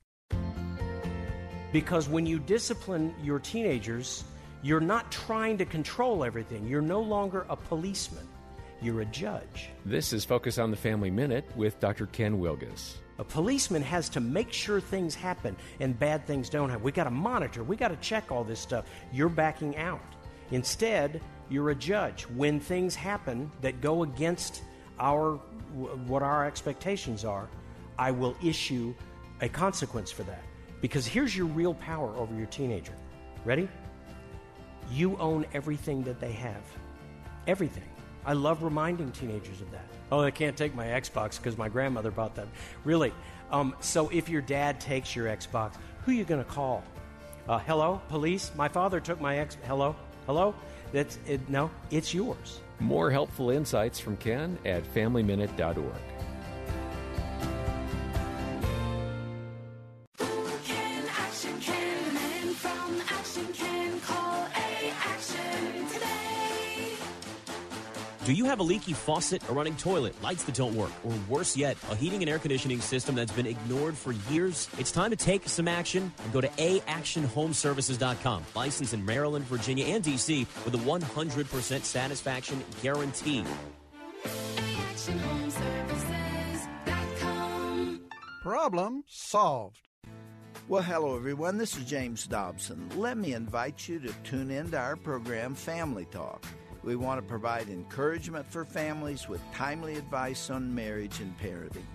Because 1.71 2.09
when 2.09 2.25
you 2.25 2.37
discipline 2.39 3.15
your 3.23 3.39
teenagers, 3.39 4.23
you're 4.61 4.81
not 4.81 5.11
trying 5.11 5.57
to 5.57 5.65
control 5.65 6.23
everything. 6.23 6.67
You're 6.67 6.81
no 6.81 7.01
longer 7.01 7.45
a 7.49 7.55
policeman, 7.55 8.27
you're 8.81 9.01
a 9.01 9.05
judge. 9.05 9.69
This 9.85 10.11
is 10.11 10.25
Focus 10.25 10.57
on 10.57 10.71
the 10.71 10.77
Family 10.77 11.09
Minute 11.09 11.45
with 11.55 11.79
Dr. 11.79 12.07
Ken 12.07 12.39
Wilgus. 12.39 12.95
A 13.19 13.23
policeman 13.23 13.83
has 13.83 14.09
to 14.09 14.19
make 14.19 14.51
sure 14.51 14.81
things 14.81 15.15
happen 15.15 15.55
and 15.79 15.97
bad 15.97 16.25
things 16.25 16.49
don't 16.49 16.69
happen. 16.69 16.83
We 16.83 16.91
got 16.91 17.05
to 17.05 17.11
monitor, 17.11 17.63
we 17.63 17.75
got 17.75 17.89
to 17.89 17.97
check 17.97 18.31
all 18.31 18.43
this 18.43 18.59
stuff. 18.59 18.85
You're 19.13 19.29
backing 19.29 19.77
out. 19.77 20.01
Instead, 20.51 21.21
you're 21.49 21.69
a 21.69 21.75
judge. 21.75 22.23
When 22.23 22.59
things 22.59 22.95
happen 22.95 23.49
that 23.61 23.79
go 23.79 24.03
against 24.03 24.63
our 24.99 25.35
what 26.07 26.21
our 26.21 26.45
expectations 26.45 27.23
are, 27.23 27.47
I 27.97 28.11
will 28.11 28.35
issue 28.43 28.93
a 29.39 29.47
consequence 29.47 30.11
for 30.11 30.23
that. 30.23 30.43
Because 30.81 31.05
here's 31.05 31.35
your 31.35 31.45
real 31.45 31.75
power 31.75 32.15
over 32.17 32.33
your 32.35 32.47
teenager. 32.47 32.93
Ready? 33.45 33.69
You 34.91 35.15
own 35.17 35.45
everything 35.53 36.03
that 36.03 36.19
they 36.19 36.31
have. 36.33 36.63
Everything. 37.47 37.83
I 38.25 38.33
love 38.33 38.63
reminding 38.63 39.11
teenagers 39.11 39.61
of 39.61 39.71
that. 39.71 39.85
Oh, 40.11 40.21
they 40.21 40.31
can't 40.31 40.57
take 40.57 40.75
my 40.75 40.87
Xbox 40.87 41.37
because 41.37 41.57
my 41.57 41.69
grandmother 41.69 42.11
bought 42.11 42.35
that. 42.35 42.47
Really? 42.83 43.13
Um, 43.51 43.75
so 43.79 44.09
if 44.09 44.29
your 44.29 44.41
dad 44.41 44.79
takes 44.79 45.15
your 45.15 45.27
Xbox, 45.27 45.75
who 46.03 46.11
are 46.11 46.15
you 46.15 46.23
going 46.25 46.43
to 46.43 46.49
call? 46.49 46.83
Uh, 47.47 47.59
hello, 47.59 48.01
police. 48.09 48.51
My 48.55 48.67
father 48.67 48.99
took 48.99 49.19
my 49.21 49.37
X. 49.37 49.57
Hello, 49.65 49.95
hello. 50.25 50.53
That's 50.91 51.17
it, 51.27 51.47
no. 51.49 51.71
It's 51.89 52.13
yours. 52.13 52.59
More 52.79 53.09
helpful 53.09 53.49
insights 53.49 53.99
from 53.99 54.17
Ken 54.17 54.57
at 54.65 54.83
FamilyMinute.org. 54.93 56.20
Do 68.31 68.37
you 68.37 68.45
have 68.45 68.61
a 68.61 68.63
leaky 68.63 68.93
faucet, 68.93 69.43
a 69.49 69.51
running 69.51 69.75
toilet, 69.75 70.15
lights 70.21 70.45
that 70.45 70.55
don't 70.55 70.73
work, 70.73 70.93
or 71.03 71.11
worse 71.27 71.57
yet, 71.57 71.75
a 71.89 71.95
heating 71.97 72.21
and 72.21 72.29
air 72.29 72.39
conditioning 72.39 72.79
system 72.79 73.13
that's 73.13 73.33
been 73.33 73.45
ignored 73.45 73.97
for 73.97 74.13
years? 74.31 74.69
It's 74.77 74.89
time 74.89 75.09
to 75.09 75.17
take 75.17 75.49
some 75.49 75.67
action 75.67 76.13
and 76.23 76.31
go 76.31 76.39
to 76.39 76.47
aactionhomeservices.com. 76.47 78.45
Licensed 78.55 78.93
in 78.93 79.03
Maryland, 79.03 79.43
Virginia, 79.47 79.85
and 79.87 80.01
DC 80.01 80.47
with 80.63 80.73
a 80.73 80.77
100% 80.77 81.83
satisfaction 81.83 82.63
guarantee. 82.81 83.43
Problem 88.41 89.03
solved. 89.09 89.89
Well, 90.69 90.83
hello 90.83 91.17
everyone. 91.17 91.57
This 91.57 91.75
is 91.75 91.83
James 91.83 92.27
Dobson. 92.27 92.91
Let 92.95 93.17
me 93.17 93.33
invite 93.33 93.89
you 93.89 93.99
to 93.99 94.13
tune 94.23 94.51
in 94.51 94.71
to 94.71 94.77
our 94.77 94.95
program 94.95 95.53
Family 95.53 96.05
Talk. 96.05 96.45
We 96.83 96.95
want 96.95 97.21
to 97.21 97.27
provide 97.27 97.69
encouragement 97.69 98.45
for 98.49 98.65
families 98.65 99.27
with 99.27 99.41
timely 99.53 99.95
advice 99.95 100.49
on 100.49 100.73
marriage 100.73 101.19
and 101.19 101.37
parenting. 101.39 101.85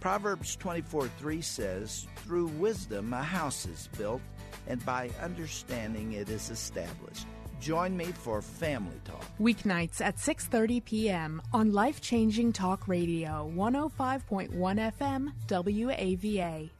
Proverbs 0.00 0.56
24 0.56 1.08
3 1.08 1.40
says, 1.40 2.06
Through 2.16 2.48
wisdom 2.48 3.12
a 3.12 3.22
house 3.22 3.64
is 3.66 3.88
built, 3.96 4.20
and 4.66 4.84
by 4.84 5.10
understanding 5.22 6.12
it 6.12 6.28
is 6.28 6.50
established. 6.50 7.26
Join 7.60 7.96
me 7.96 8.06
for 8.06 8.42
Family 8.42 9.00
Talk. 9.04 9.24
Weeknights 9.40 10.00
at 10.00 10.16
6:30 10.16 10.84
p.m. 10.84 11.42
on 11.52 11.72
Life 11.72 12.00
Changing 12.00 12.52
Talk 12.52 12.88
Radio, 12.88 13.50
105.1 13.54 14.50
FM, 14.52 15.32
WAVA. 15.48 16.70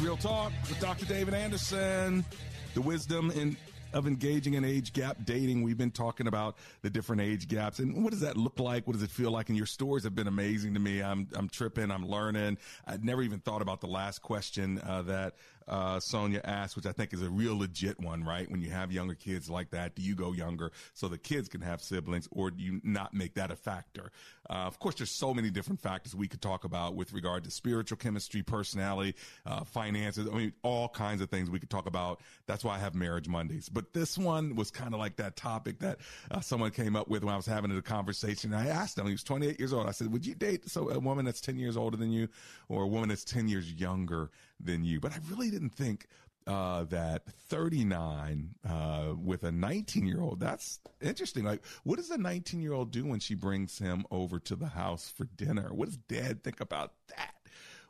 Real 0.00 0.16
Talk 0.16 0.50
with 0.66 0.80
Dr. 0.80 1.04
David 1.04 1.34
Anderson. 1.34 2.24
The 2.72 2.80
wisdom 2.80 3.30
in 3.32 3.56
of 3.92 4.06
engaging 4.06 4.54
in 4.54 4.64
age 4.64 4.92
gap 4.92 5.16
dating. 5.24 5.62
We've 5.62 5.76
been 5.76 5.90
talking 5.90 6.26
about 6.26 6.56
the 6.80 6.88
different 6.88 7.20
age 7.20 7.48
gaps 7.48 7.80
and 7.80 8.02
what 8.02 8.10
does 8.10 8.20
that 8.20 8.36
look 8.36 8.58
like? 8.58 8.86
What 8.86 8.94
does 8.94 9.02
it 9.02 9.10
feel 9.10 9.30
like? 9.30 9.48
And 9.48 9.58
your 9.58 9.66
stories 9.66 10.04
have 10.04 10.14
been 10.14 10.28
amazing 10.28 10.72
to 10.74 10.80
me. 10.80 11.02
I'm 11.02 11.28
I'm 11.34 11.48
tripping. 11.48 11.90
I'm 11.90 12.08
learning. 12.08 12.56
I'd 12.86 13.04
never 13.04 13.22
even 13.22 13.40
thought 13.40 13.60
about 13.60 13.80
the 13.80 13.88
last 13.88 14.22
question 14.22 14.80
uh, 14.86 15.02
that 15.02 15.34
uh, 15.70 16.00
Sonia 16.00 16.40
asked, 16.44 16.74
which 16.74 16.84
I 16.84 16.92
think 16.92 17.14
is 17.14 17.22
a 17.22 17.30
real 17.30 17.56
legit 17.56 18.00
one, 18.00 18.24
right? 18.24 18.50
When 18.50 18.60
you 18.60 18.70
have 18.70 18.90
younger 18.90 19.14
kids 19.14 19.48
like 19.48 19.70
that, 19.70 19.94
do 19.94 20.02
you 20.02 20.16
go 20.16 20.32
younger 20.32 20.72
so 20.94 21.06
the 21.06 21.16
kids 21.16 21.48
can 21.48 21.60
have 21.60 21.80
siblings, 21.80 22.28
or 22.32 22.50
do 22.50 22.62
you 22.62 22.80
not 22.82 23.14
make 23.14 23.34
that 23.34 23.52
a 23.52 23.56
factor? 23.56 24.10
Uh, 24.48 24.54
of 24.54 24.80
course, 24.80 24.96
there's 24.96 25.12
so 25.12 25.32
many 25.32 25.48
different 25.48 25.80
factors 25.80 26.12
we 26.14 26.26
could 26.26 26.42
talk 26.42 26.64
about 26.64 26.96
with 26.96 27.12
regard 27.12 27.44
to 27.44 27.52
spiritual 27.52 27.96
chemistry, 27.96 28.42
personality, 28.42 29.14
uh, 29.46 29.62
finances. 29.62 30.26
I 30.30 30.36
mean, 30.36 30.52
all 30.62 30.88
kinds 30.88 31.22
of 31.22 31.30
things 31.30 31.48
we 31.48 31.60
could 31.60 31.70
talk 31.70 31.86
about. 31.86 32.20
That's 32.46 32.64
why 32.64 32.74
I 32.74 32.78
have 32.78 32.96
Marriage 32.96 33.28
Mondays. 33.28 33.68
But 33.68 33.92
this 33.92 34.18
one 34.18 34.56
was 34.56 34.72
kind 34.72 34.92
of 34.92 34.98
like 34.98 35.16
that 35.16 35.36
topic 35.36 35.78
that 35.78 35.98
uh, 36.32 36.40
someone 36.40 36.72
came 36.72 36.96
up 36.96 37.06
with 37.06 37.22
when 37.22 37.32
I 37.32 37.36
was 37.36 37.46
having 37.46 37.70
a 37.76 37.80
conversation. 37.80 38.52
I 38.52 38.66
asked 38.66 38.98
him, 38.98 39.06
he 39.06 39.12
was 39.12 39.22
28 39.22 39.60
years 39.60 39.72
old. 39.72 39.86
I 39.86 39.92
said, 39.92 40.12
would 40.12 40.26
you 40.26 40.34
date 40.34 40.68
so 40.68 40.90
a 40.90 40.98
woman 40.98 41.24
that's 41.24 41.40
10 41.40 41.56
years 41.56 41.76
older 41.76 41.96
than 41.96 42.10
you 42.10 42.28
or 42.68 42.82
a 42.82 42.88
woman 42.88 43.08
that's 43.08 43.24
10 43.24 43.46
years 43.46 43.72
younger 43.72 44.30
than 44.62 44.84
you? 44.84 45.00
But 45.00 45.12
I 45.12 45.18
really 45.30 45.50
didn't 45.50 45.74
think 45.74 46.06
uh, 46.46 46.84
that 46.84 47.26
39 47.48 48.54
uh, 48.68 49.14
with 49.16 49.44
a 49.44 49.52
19 49.52 50.06
year 50.06 50.20
old. 50.20 50.40
That's 50.40 50.80
interesting. 51.00 51.44
Like, 51.44 51.64
what 51.84 51.96
does 51.96 52.10
a 52.10 52.18
19 52.18 52.60
year 52.60 52.72
old 52.72 52.90
do 52.90 53.06
when 53.06 53.20
she 53.20 53.34
brings 53.34 53.78
him 53.78 54.04
over 54.10 54.38
to 54.40 54.56
the 54.56 54.68
house 54.68 55.12
for 55.16 55.24
dinner? 55.24 55.72
What 55.72 55.86
does 55.86 55.96
dad 55.96 56.42
think 56.42 56.60
about 56.60 56.92
that? 57.08 57.34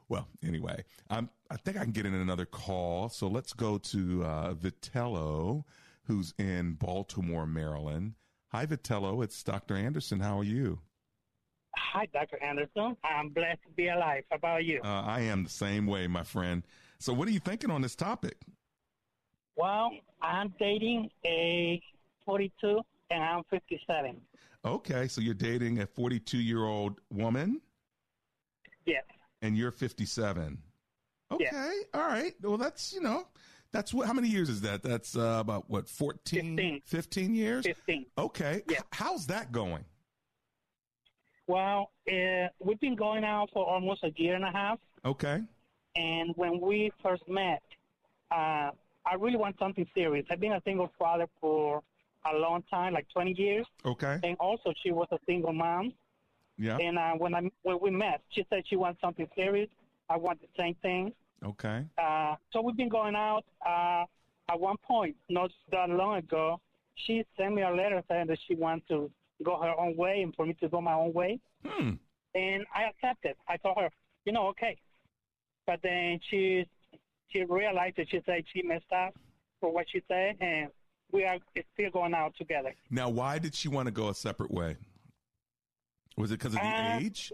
Well, 0.08 0.26
anyway, 0.44 0.84
I'm, 1.08 1.30
I 1.50 1.56
think 1.56 1.76
I 1.76 1.84
can 1.84 1.92
get 1.92 2.04
in 2.04 2.14
another 2.14 2.44
call. 2.44 3.08
So 3.08 3.28
let's 3.28 3.52
go 3.52 3.78
to 3.78 4.24
uh, 4.24 4.54
Vitello, 4.54 5.62
who's 6.04 6.34
in 6.36 6.72
Baltimore, 6.72 7.46
Maryland. 7.46 8.14
Hi, 8.48 8.66
Vitello. 8.66 9.22
It's 9.22 9.42
Dr. 9.44 9.76
Anderson. 9.76 10.18
How 10.18 10.40
are 10.40 10.44
you? 10.44 10.80
Hi, 11.76 12.06
Dr. 12.12 12.42
Anderson. 12.42 12.96
I'm 13.04 13.28
blessed 13.30 13.62
to 13.66 13.72
be 13.76 13.88
alive. 13.88 14.24
How 14.30 14.36
about 14.36 14.64
you? 14.64 14.80
Uh, 14.84 15.02
I 15.02 15.20
am 15.22 15.44
the 15.44 15.50
same 15.50 15.86
way, 15.86 16.06
my 16.06 16.24
friend. 16.24 16.62
So, 16.98 17.12
what 17.12 17.28
are 17.28 17.30
you 17.30 17.40
thinking 17.40 17.70
on 17.70 17.80
this 17.80 17.94
topic? 17.94 18.36
Well, 19.56 19.90
I'm 20.22 20.52
dating 20.58 21.10
a 21.24 21.80
42 22.24 22.80
and 23.10 23.22
I'm 23.22 23.42
57. 23.50 24.20
Okay, 24.64 25.08
so 25.08 25.20
you're 25.20 25.34
dating 25.34 25.80
a 25.80 25.86
42 25.86 26.38
year 26.38 26.64
old 26.64 27.00
woman 27.10 27.60
Yes. 28.86 29.04
and 29.42 29.56
you're 29.56 29.70
57. 29.70 30.58
Okay, 31.32 31.44
Yeah. 31.52 31.70
all 31.94 32.06
right. 32.08 32.34
Well, 32.42 32.56
that's, 32.58 32.92
you 32.92 33.00
know, 33.00 33.26
that's 33.72 33.94
what, 33.94 34.06
how 34.06 34.12
many 34.12 34.28
years 34.28 34.48
is 34.50 34.60
that? 34.62 34.82
That's 34.82 35.16
uh, 35.16 35.38
about 35.40 35.68
what, 35.70 35.88
14, 35.88 36.56
15. 36.56 36.80
15 36.84 37.34
years? 37.34 37.64
15. 37.66 38.06
Okay. 38.18 38.62
H- 38.70 38.78
how's 38.92 39.26
that 39.28 39.52
going? 39.52 39.84
Well, 41.50 41.90
uh, 42.08 42.46
we've 42.60 42.78
been 42.78 42.94
going 42.94 43.24
out 43.24 43.50
for 43.52 43.66
almost 43.66 44.04
a 44.04 44.12
year 44.14 44.36
and 44.36 44.44
a 44.44 44.52
half. 44.52 44.78
Okay. 45.04 45.42
And 45.96 46.32
when 46.36 46.60
we 46.60 46.92
first 47.02 47.24
met, 47.28 47.60
uh, 48.30 48.70
I 49.04 49.14
really 49.18 49.36
want 49.36 49.56
something 49.58 49.84
serious. 49.92 50.24
I've 50.30 50.38
been 50.38 50.52
a 50.52 50.62
single 50.64 50.92
father 50.96 51.26
for 51.40 51.82
a 52.32 52.36
long 52.36 52.62
time, 52.70 52.92
like 52.92 53.08
20 53.12 53.32
years. 53.32 53.66
Okay. 53.84 54.20
And 54.22 54.36
also, 54.38 54.72
she 54.80 54.92
was 54.92 55.08
a 55.10 55.18
single 55.26 55.52
mom. 55.52 55.92
Yeah. 56.56 56.76
And 56.76 56.96
uh, 56.96 57.14
when 57.14 57.34
I 57.34 57.50
when 57.62 57.78
we 57.82 57.90
met, 57.90 58.20
she 58.28 58.46
said 58.48 58.62
she 58.68 58.76
wants 58.76 59.00
something 59.00 59.26
serious. 59.34 59.70
I 60.08 60.18
want 60.18 60.40
the 60.40 60.48
same 60.56 60.76
thing. 60.82 61.12
Okay. 61.44 61.84
Uh, 61.98 62.36
so 62.52 62.60
we've 62.60 62.76
been 62.76 62.88
going 62.88 63.16
out. 63.16 63.44
Uh, 63.66 64.04
at 64.48 64.60
one 64.60 64.76
point, 64.86 65.16
not 65.28 65.50
that 65.72 65.90
long 65.90 66.18
ago, 66.18 66.60
she 66.94 67.24
sent 67.36 67.54
me 67.54 67.62
a 67.62 67.70
letter 67.70 68.04
saying 68.08 68.28
that 68.28 68.38
she 68.46 68.54
wants 68.54 68.86
to 68.88 69.10
go 69.44 69.56
her 69.60 69.74
own 69.78 69.96
way 69.96 70.22
and 70.22 70.34
for 70.34 70.46
me 70.46 70.54
to 70.60 70.68
go 70.68 70.80
my 70.80 70.94
own 70.94 71.12
way. 71.12 71.40
Hmm. 71.66 71.92
And 72.34 72.64
I 72.74 72.84
accepted. 72.84 73.34
I 73.48 73.56
told 73.56 73.78
her, 73.78 73.90
you 74.24 74.32
know, 74.32 74.48
okay. 74.48 74.78
But 75.66 75.80
then 75.82 76.20
she 76.28 76.66
she 77.28 77.44
realized 77.44 77.96
that 77.96 78.08
she 78.10 78.20
said 78.26 78.44
she 78.52 78.62
messed 78.62 78.90
up 78.92 79.14
for 79.60 79.72
what 79.72 79.86
she 79.90 80.02
said, 80.08 80.36
and 80.40 80.68
we 81.12 81.24
are 81.24 81.38
still 81.74 81.90
going 81.90 82.14
out 82.14 82.34
together. 82.36 82.74
Now, 82.90 83.08
why 83.08 83.38
did 83.38 83.54
she 83.54 83.68
want 83.68 83.86
to 83.86 83.92
go 83.92 84.08
a 84.08 84.14
separate 84.14 84.50
way? 84.50 84.76
Was 86.16 86.30
it 86.32 86.38
because 86.38 86.54
of 86.54 86.60
the 86.60 86.66
Uh, 86.66 86.98
age? 87.00 87.32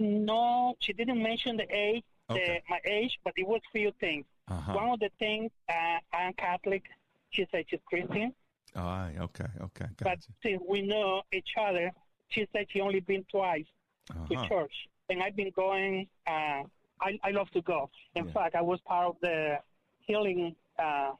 No, 0.00 0.74
she 0.80 0.92
didn't 0.92 1.22
mention 1.22 1.56
the 1.56 1.66
age, 1.74 2.04
Okay. 2.30 2.62
the, 2.68 2.70
my 2.70 2.80
age, 2.84 3.18
but 3.24 3.32
it 3.36 3.46
was 3.46 3.60
few 3.72 3.92
things. 3.98 4.24
Uh-huh. 4.48 4.72
One 4.74 4.90
of 4.90 5.00
the 5.00 5.10
things, 5.18 5.50
uh, 5.68 5.98
I'm 6.12 6.32
Catholic. 6.34 6.84
She 7.30 7.46
said 7.50 7.64
she's 7.68 7.80
Christian. 7.86 8.32
Oh, 8.76 9.08
okay, 9.20 9.46
okay. 9.60 9.86
Got 9.96 10.04
But 10.04 10.18
since 10.42 10.62
we 10.68 10.82
know 10.82 11.22
each 11.32 11.50
other, 11.58 11.90
she 12.28 12.46
said 12.52 12.66
she 12.70 12.80
only 12.80 13.00
been 13.00 13.24
twice 13.30 13.66
Uh-huh. 14.10 14.26
to 14.28 14.48
church, 14.48 14.74
and 15.10 15.22
I've 15.22 15.36
been 15.36 15.50
going. 15.54 16.08
Uh, 16.26 16.62
I 17.00 17.18
I 17.22 17.30
love 17.30 17.50
to 17.52 17.62
go. 17.62 17.90
In 18.14 18.28
fact, 18.32 18.54
I 18.54 18.60
was 18.62 18.80
part 18.82 19.06
of 19.08 19.16
the 19.20 19.58
healing 20.06 20.54
uh, 20.78 21.12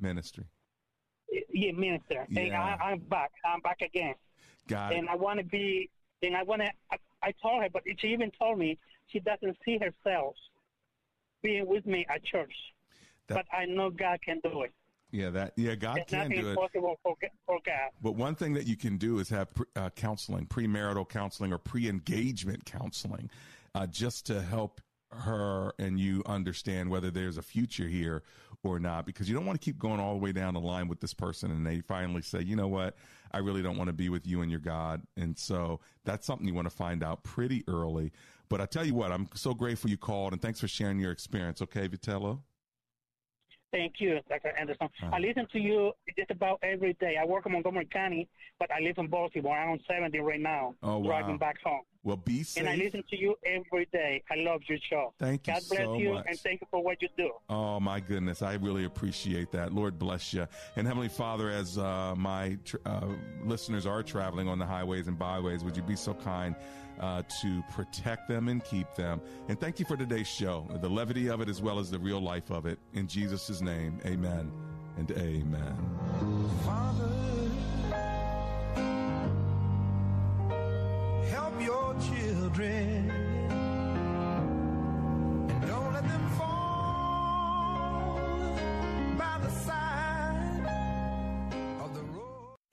Ministry. 0.00 0.44
yeah, 1.52 1.72
minister, 1.72 2.26
and 2.36 2.46
Yeah. 2.48 2.62
I, 2.80 2.90
I'm 2.90 2.98
back. 3.00 3.32
I'm 3.44 3.60
back 3.60 3.80
again, 3.82 4.14
Got 4.68 4.92
it. 4.92 4.98
and 4.98 5.08
I 5.08 5.16
want 5.16 5.38
to 5.38 5.44
be. 5.44 5.90
And 6.22 6.36
I 6.36 6.42
want 6.42 6.62
to. 6.62 6.70
I, 6.90 6.96
I 7.22 7.32
told 7.42 7.62
her, 7.62 7.68
but 7.70 7.82
she 7.98 8.08
even 8.08 8.30
told 8.38 8.58
me 8.58 8.78
she 9.08 9.20
doesn't 9.20 9.56
see 9.64 9.78
herself 9.78 10.34
being 11.42 11.66
with 11.66 11.86
me 11.86 12.06
at 12.08 12.24
church. 12.24 12.54
That- 13.28 13.34
but 13.36 13.46
I 13.56 13.64
know 13.66 13.90
God 13.90 14.20
can 14.22 14.40
do 14.42 14.62
it. 14.62 14.72
Yeah, 15.14 15.30
that. 15.30 15.52
Yeah, 15.56 15.76
God 15.76 15.98
It's 15.98 16.10
can 16.10 16.28
do 16.28 16.38
it. 16.38 16.50
impossible 16.50 16.98
for, 17.04 17.14
for 17.46 17.58
God. 17.64 17.90
But 18.02 18.16
one 18.16 18.34
thing 18.34 18.52
that 18.54 18.66
you 18.66 18.76
can 18.76 18.96
do 18.96 19.20
is 19.20 19.28
have 19.28 19.54
pre- 19.54 19.66
uh, 19.76 19.90
counseling, 19.90 20.46
premarital 20.46 21.08
counseling, 21.08 21.52
or 21.52 21.58
pre-engagement 21.58 22.64
counseling, 22.64 23.30
uh, 23.76 23.86
just 23.86 24.26
to 24.26 24.42
help 24.42 24.80
her 25.12 25.72
and 25.78 26.00
you 26.00 26.24
understand 26.26 26.90
whether 26.90 27.12
there's 27.12 27.38
a 27.38 27.42
future 27.42 27.86
here 27.86 28.24
or 28.64 28.80
not 28.80 29.06
because 29.06 29.28
you 29.28 29.34
don't 29.36 29.46
want 29.46 29.60
to 29.60 29.64
keep 29.64 29.78
going 29.78 30.00
all 30.00 30.14
the 30.14 30.18
way 30.18 30.32
down 30.32 30.54
the 30.54 30.60
line 30.60 30.88
with 30.88 30.98
this 30.98 31.14
person 31.14 31.52
and 31.52 31.64
they 31.64 31.80
finally 31.80 32.22
say, 32.22 32.40
you 32.40 32.56
know 32.56 32.66
what, 32.66 32.96
I 33.30 33.38
really 33.38 33.62
don't 33.62 33.76
want 33.76 33.86
to 33.86 33.92
be 33.92 34.08
with 34.08 34.26
you 34.26 34.42
and 34.42 34.50
your 34.50 34.58
God. 34.58 35.02
And 35.16 35.38
so 35.38 35.78
that's 36.04 36.26
something 36.26 36.48
you 36.48 36.54
want 36.54 36.68
to 36.68 36.74
find 36.74 37.04
out 37.04 37.22
pretty 37.22 37.62
early. 37.68 38.10
But 38.48 38.60
I 38.60 38.66
tell 38.66 38.84
you 38.84 38.94
what, 38.94 39.12
I'm 39.12 39.28
so 39.34 39.54
grateful 39.54 39.90
you 39.90 39.96
called 39.96 40.32
and 40.32 40.42
thanks 40.42 40.58
for 40.58 40.66
sharing 40.66 40.98
your 40.98 41.12
experience. 41.12 41.62
Okay, 41.62 41.86
Vitello? 41.86 42.40
Thank 43.74 43.94
you, 43.98 44.20
Dr. 44.28 44.52
Anderson. 44.56 44.86
Uh-huh. 45.02 45.10
I 45.12 45.18
listen 45.18 45.48
to 45.52 45.58
you 45.58 45.90
just 46.16 46.30
about 46.30 46.60
every 46.62 46.92
day. 47.00 47.16
I 47.20 47.26
work 47.26 47.44
in 47.46 47.50
Montgomery 47.52 47.88
County, 47.92 48.28
but 48.60 48.70
I 48.70 48.78
live 48.80 48.94
in 48.98 49.08
Baltimore. 49.08 49.56
I'm 49.58 49.70
on 49.70 49.80
70 49.88 50.16
right 50.20 50.38
now, 50.38 50.76
Oh, 50.80 50.98
wow. 50.98 51.06
driving 51.08 51.38
back 51.38 51.56
home. 51.64 51.82
Well, 52.04 52.18
be 52.18 52.42
safe. 52.42 52.62
And 52.62 52.68
I 52.68 52.76
listen 52.76 53.02
to 53.08 53.18
you 53.18 53.34
every 53.46 53.86
day. 53.90 54.22
I 54.30 54.34
love 54.36 54.60
your 54.68 54.78
show. 54.90 55.14
Thank 55.18 55.46
you 55.46 55.54
God 55.54 55.62
bless 55.70 55.84
so 55.84 55.96
you, 55.96 56.12
much. 56.12 56.26
and 56.28 56.38
thank 56.38 56.60
you 56.60 56.66
for 56.70 56.82
what 56.82 57.00
you 57.00 57.08
do. 57.16 57.30
Oh 57.48 57.80
my 57.80 57.98
goodness, 57.98 58.42
I 58.42 58.54
really 58.54 58.84
appreciate 58.84 59.50
that. 59.52 59.72
Lord 59.72 59.98
bless 59.98 60.34
you. 60.34 60.46
And 60.76 60.86
Heavenly 60.86 61.08
Father, 61.08 61.48
as 61.48 61.78
uh, 61.78 62.14
my 62.14 62.58
tr- 62.64 62.76
uh, 62.84 63.06
listeners 63.42 63.86
are 63.86 64.02
traveling 64.02 64.48
on 64.48 64.58
the 64.58 64.66
highways 64.66 65.08
and 65.08 65.18
byways, 65.18 65.64
would 65.64 65.76
you 65.76 65.82
be 65.82 65.96
so 65.96 66.12
kind 66.12 66.54
uh, 67.00 67.22
to 67.40 67.64
protect 67.72 68.28
them 68.28 68.48
and 68.48 68.62
keep 68.64 68.94
them? 68.94 69.22
And 69.48 69.58
thank 69.58 69.78
you 69.78 69.86
for 69.86 69.96
today's 69.96 70.28
show, 70.28 70.68
the 70.82 70.88
levity 70.88 71.28
of 71.28 71.40
it 71.40 71.48
as 71.48 71.62
well 71.62 71.78
as 71.78 71.90
the 71.90 71.98
real 71.98 72.20
life 72.20 72.50
of 72.50 72.66
it. 72.66 72.78
In 72.92 73.08
Jesus' 73.08 73.62
name, 73.62 73.98
amen 74.04 74.52
and 74.98 75.10
amen. 75.12 75.76
Help 76.64 77.43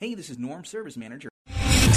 Hey, 0.01 0.15
this 0.15 0.31
is 0.31 0.39
Norm, 0.39 0.65
Service 0.65 0.97
Manager. 0.97 1.30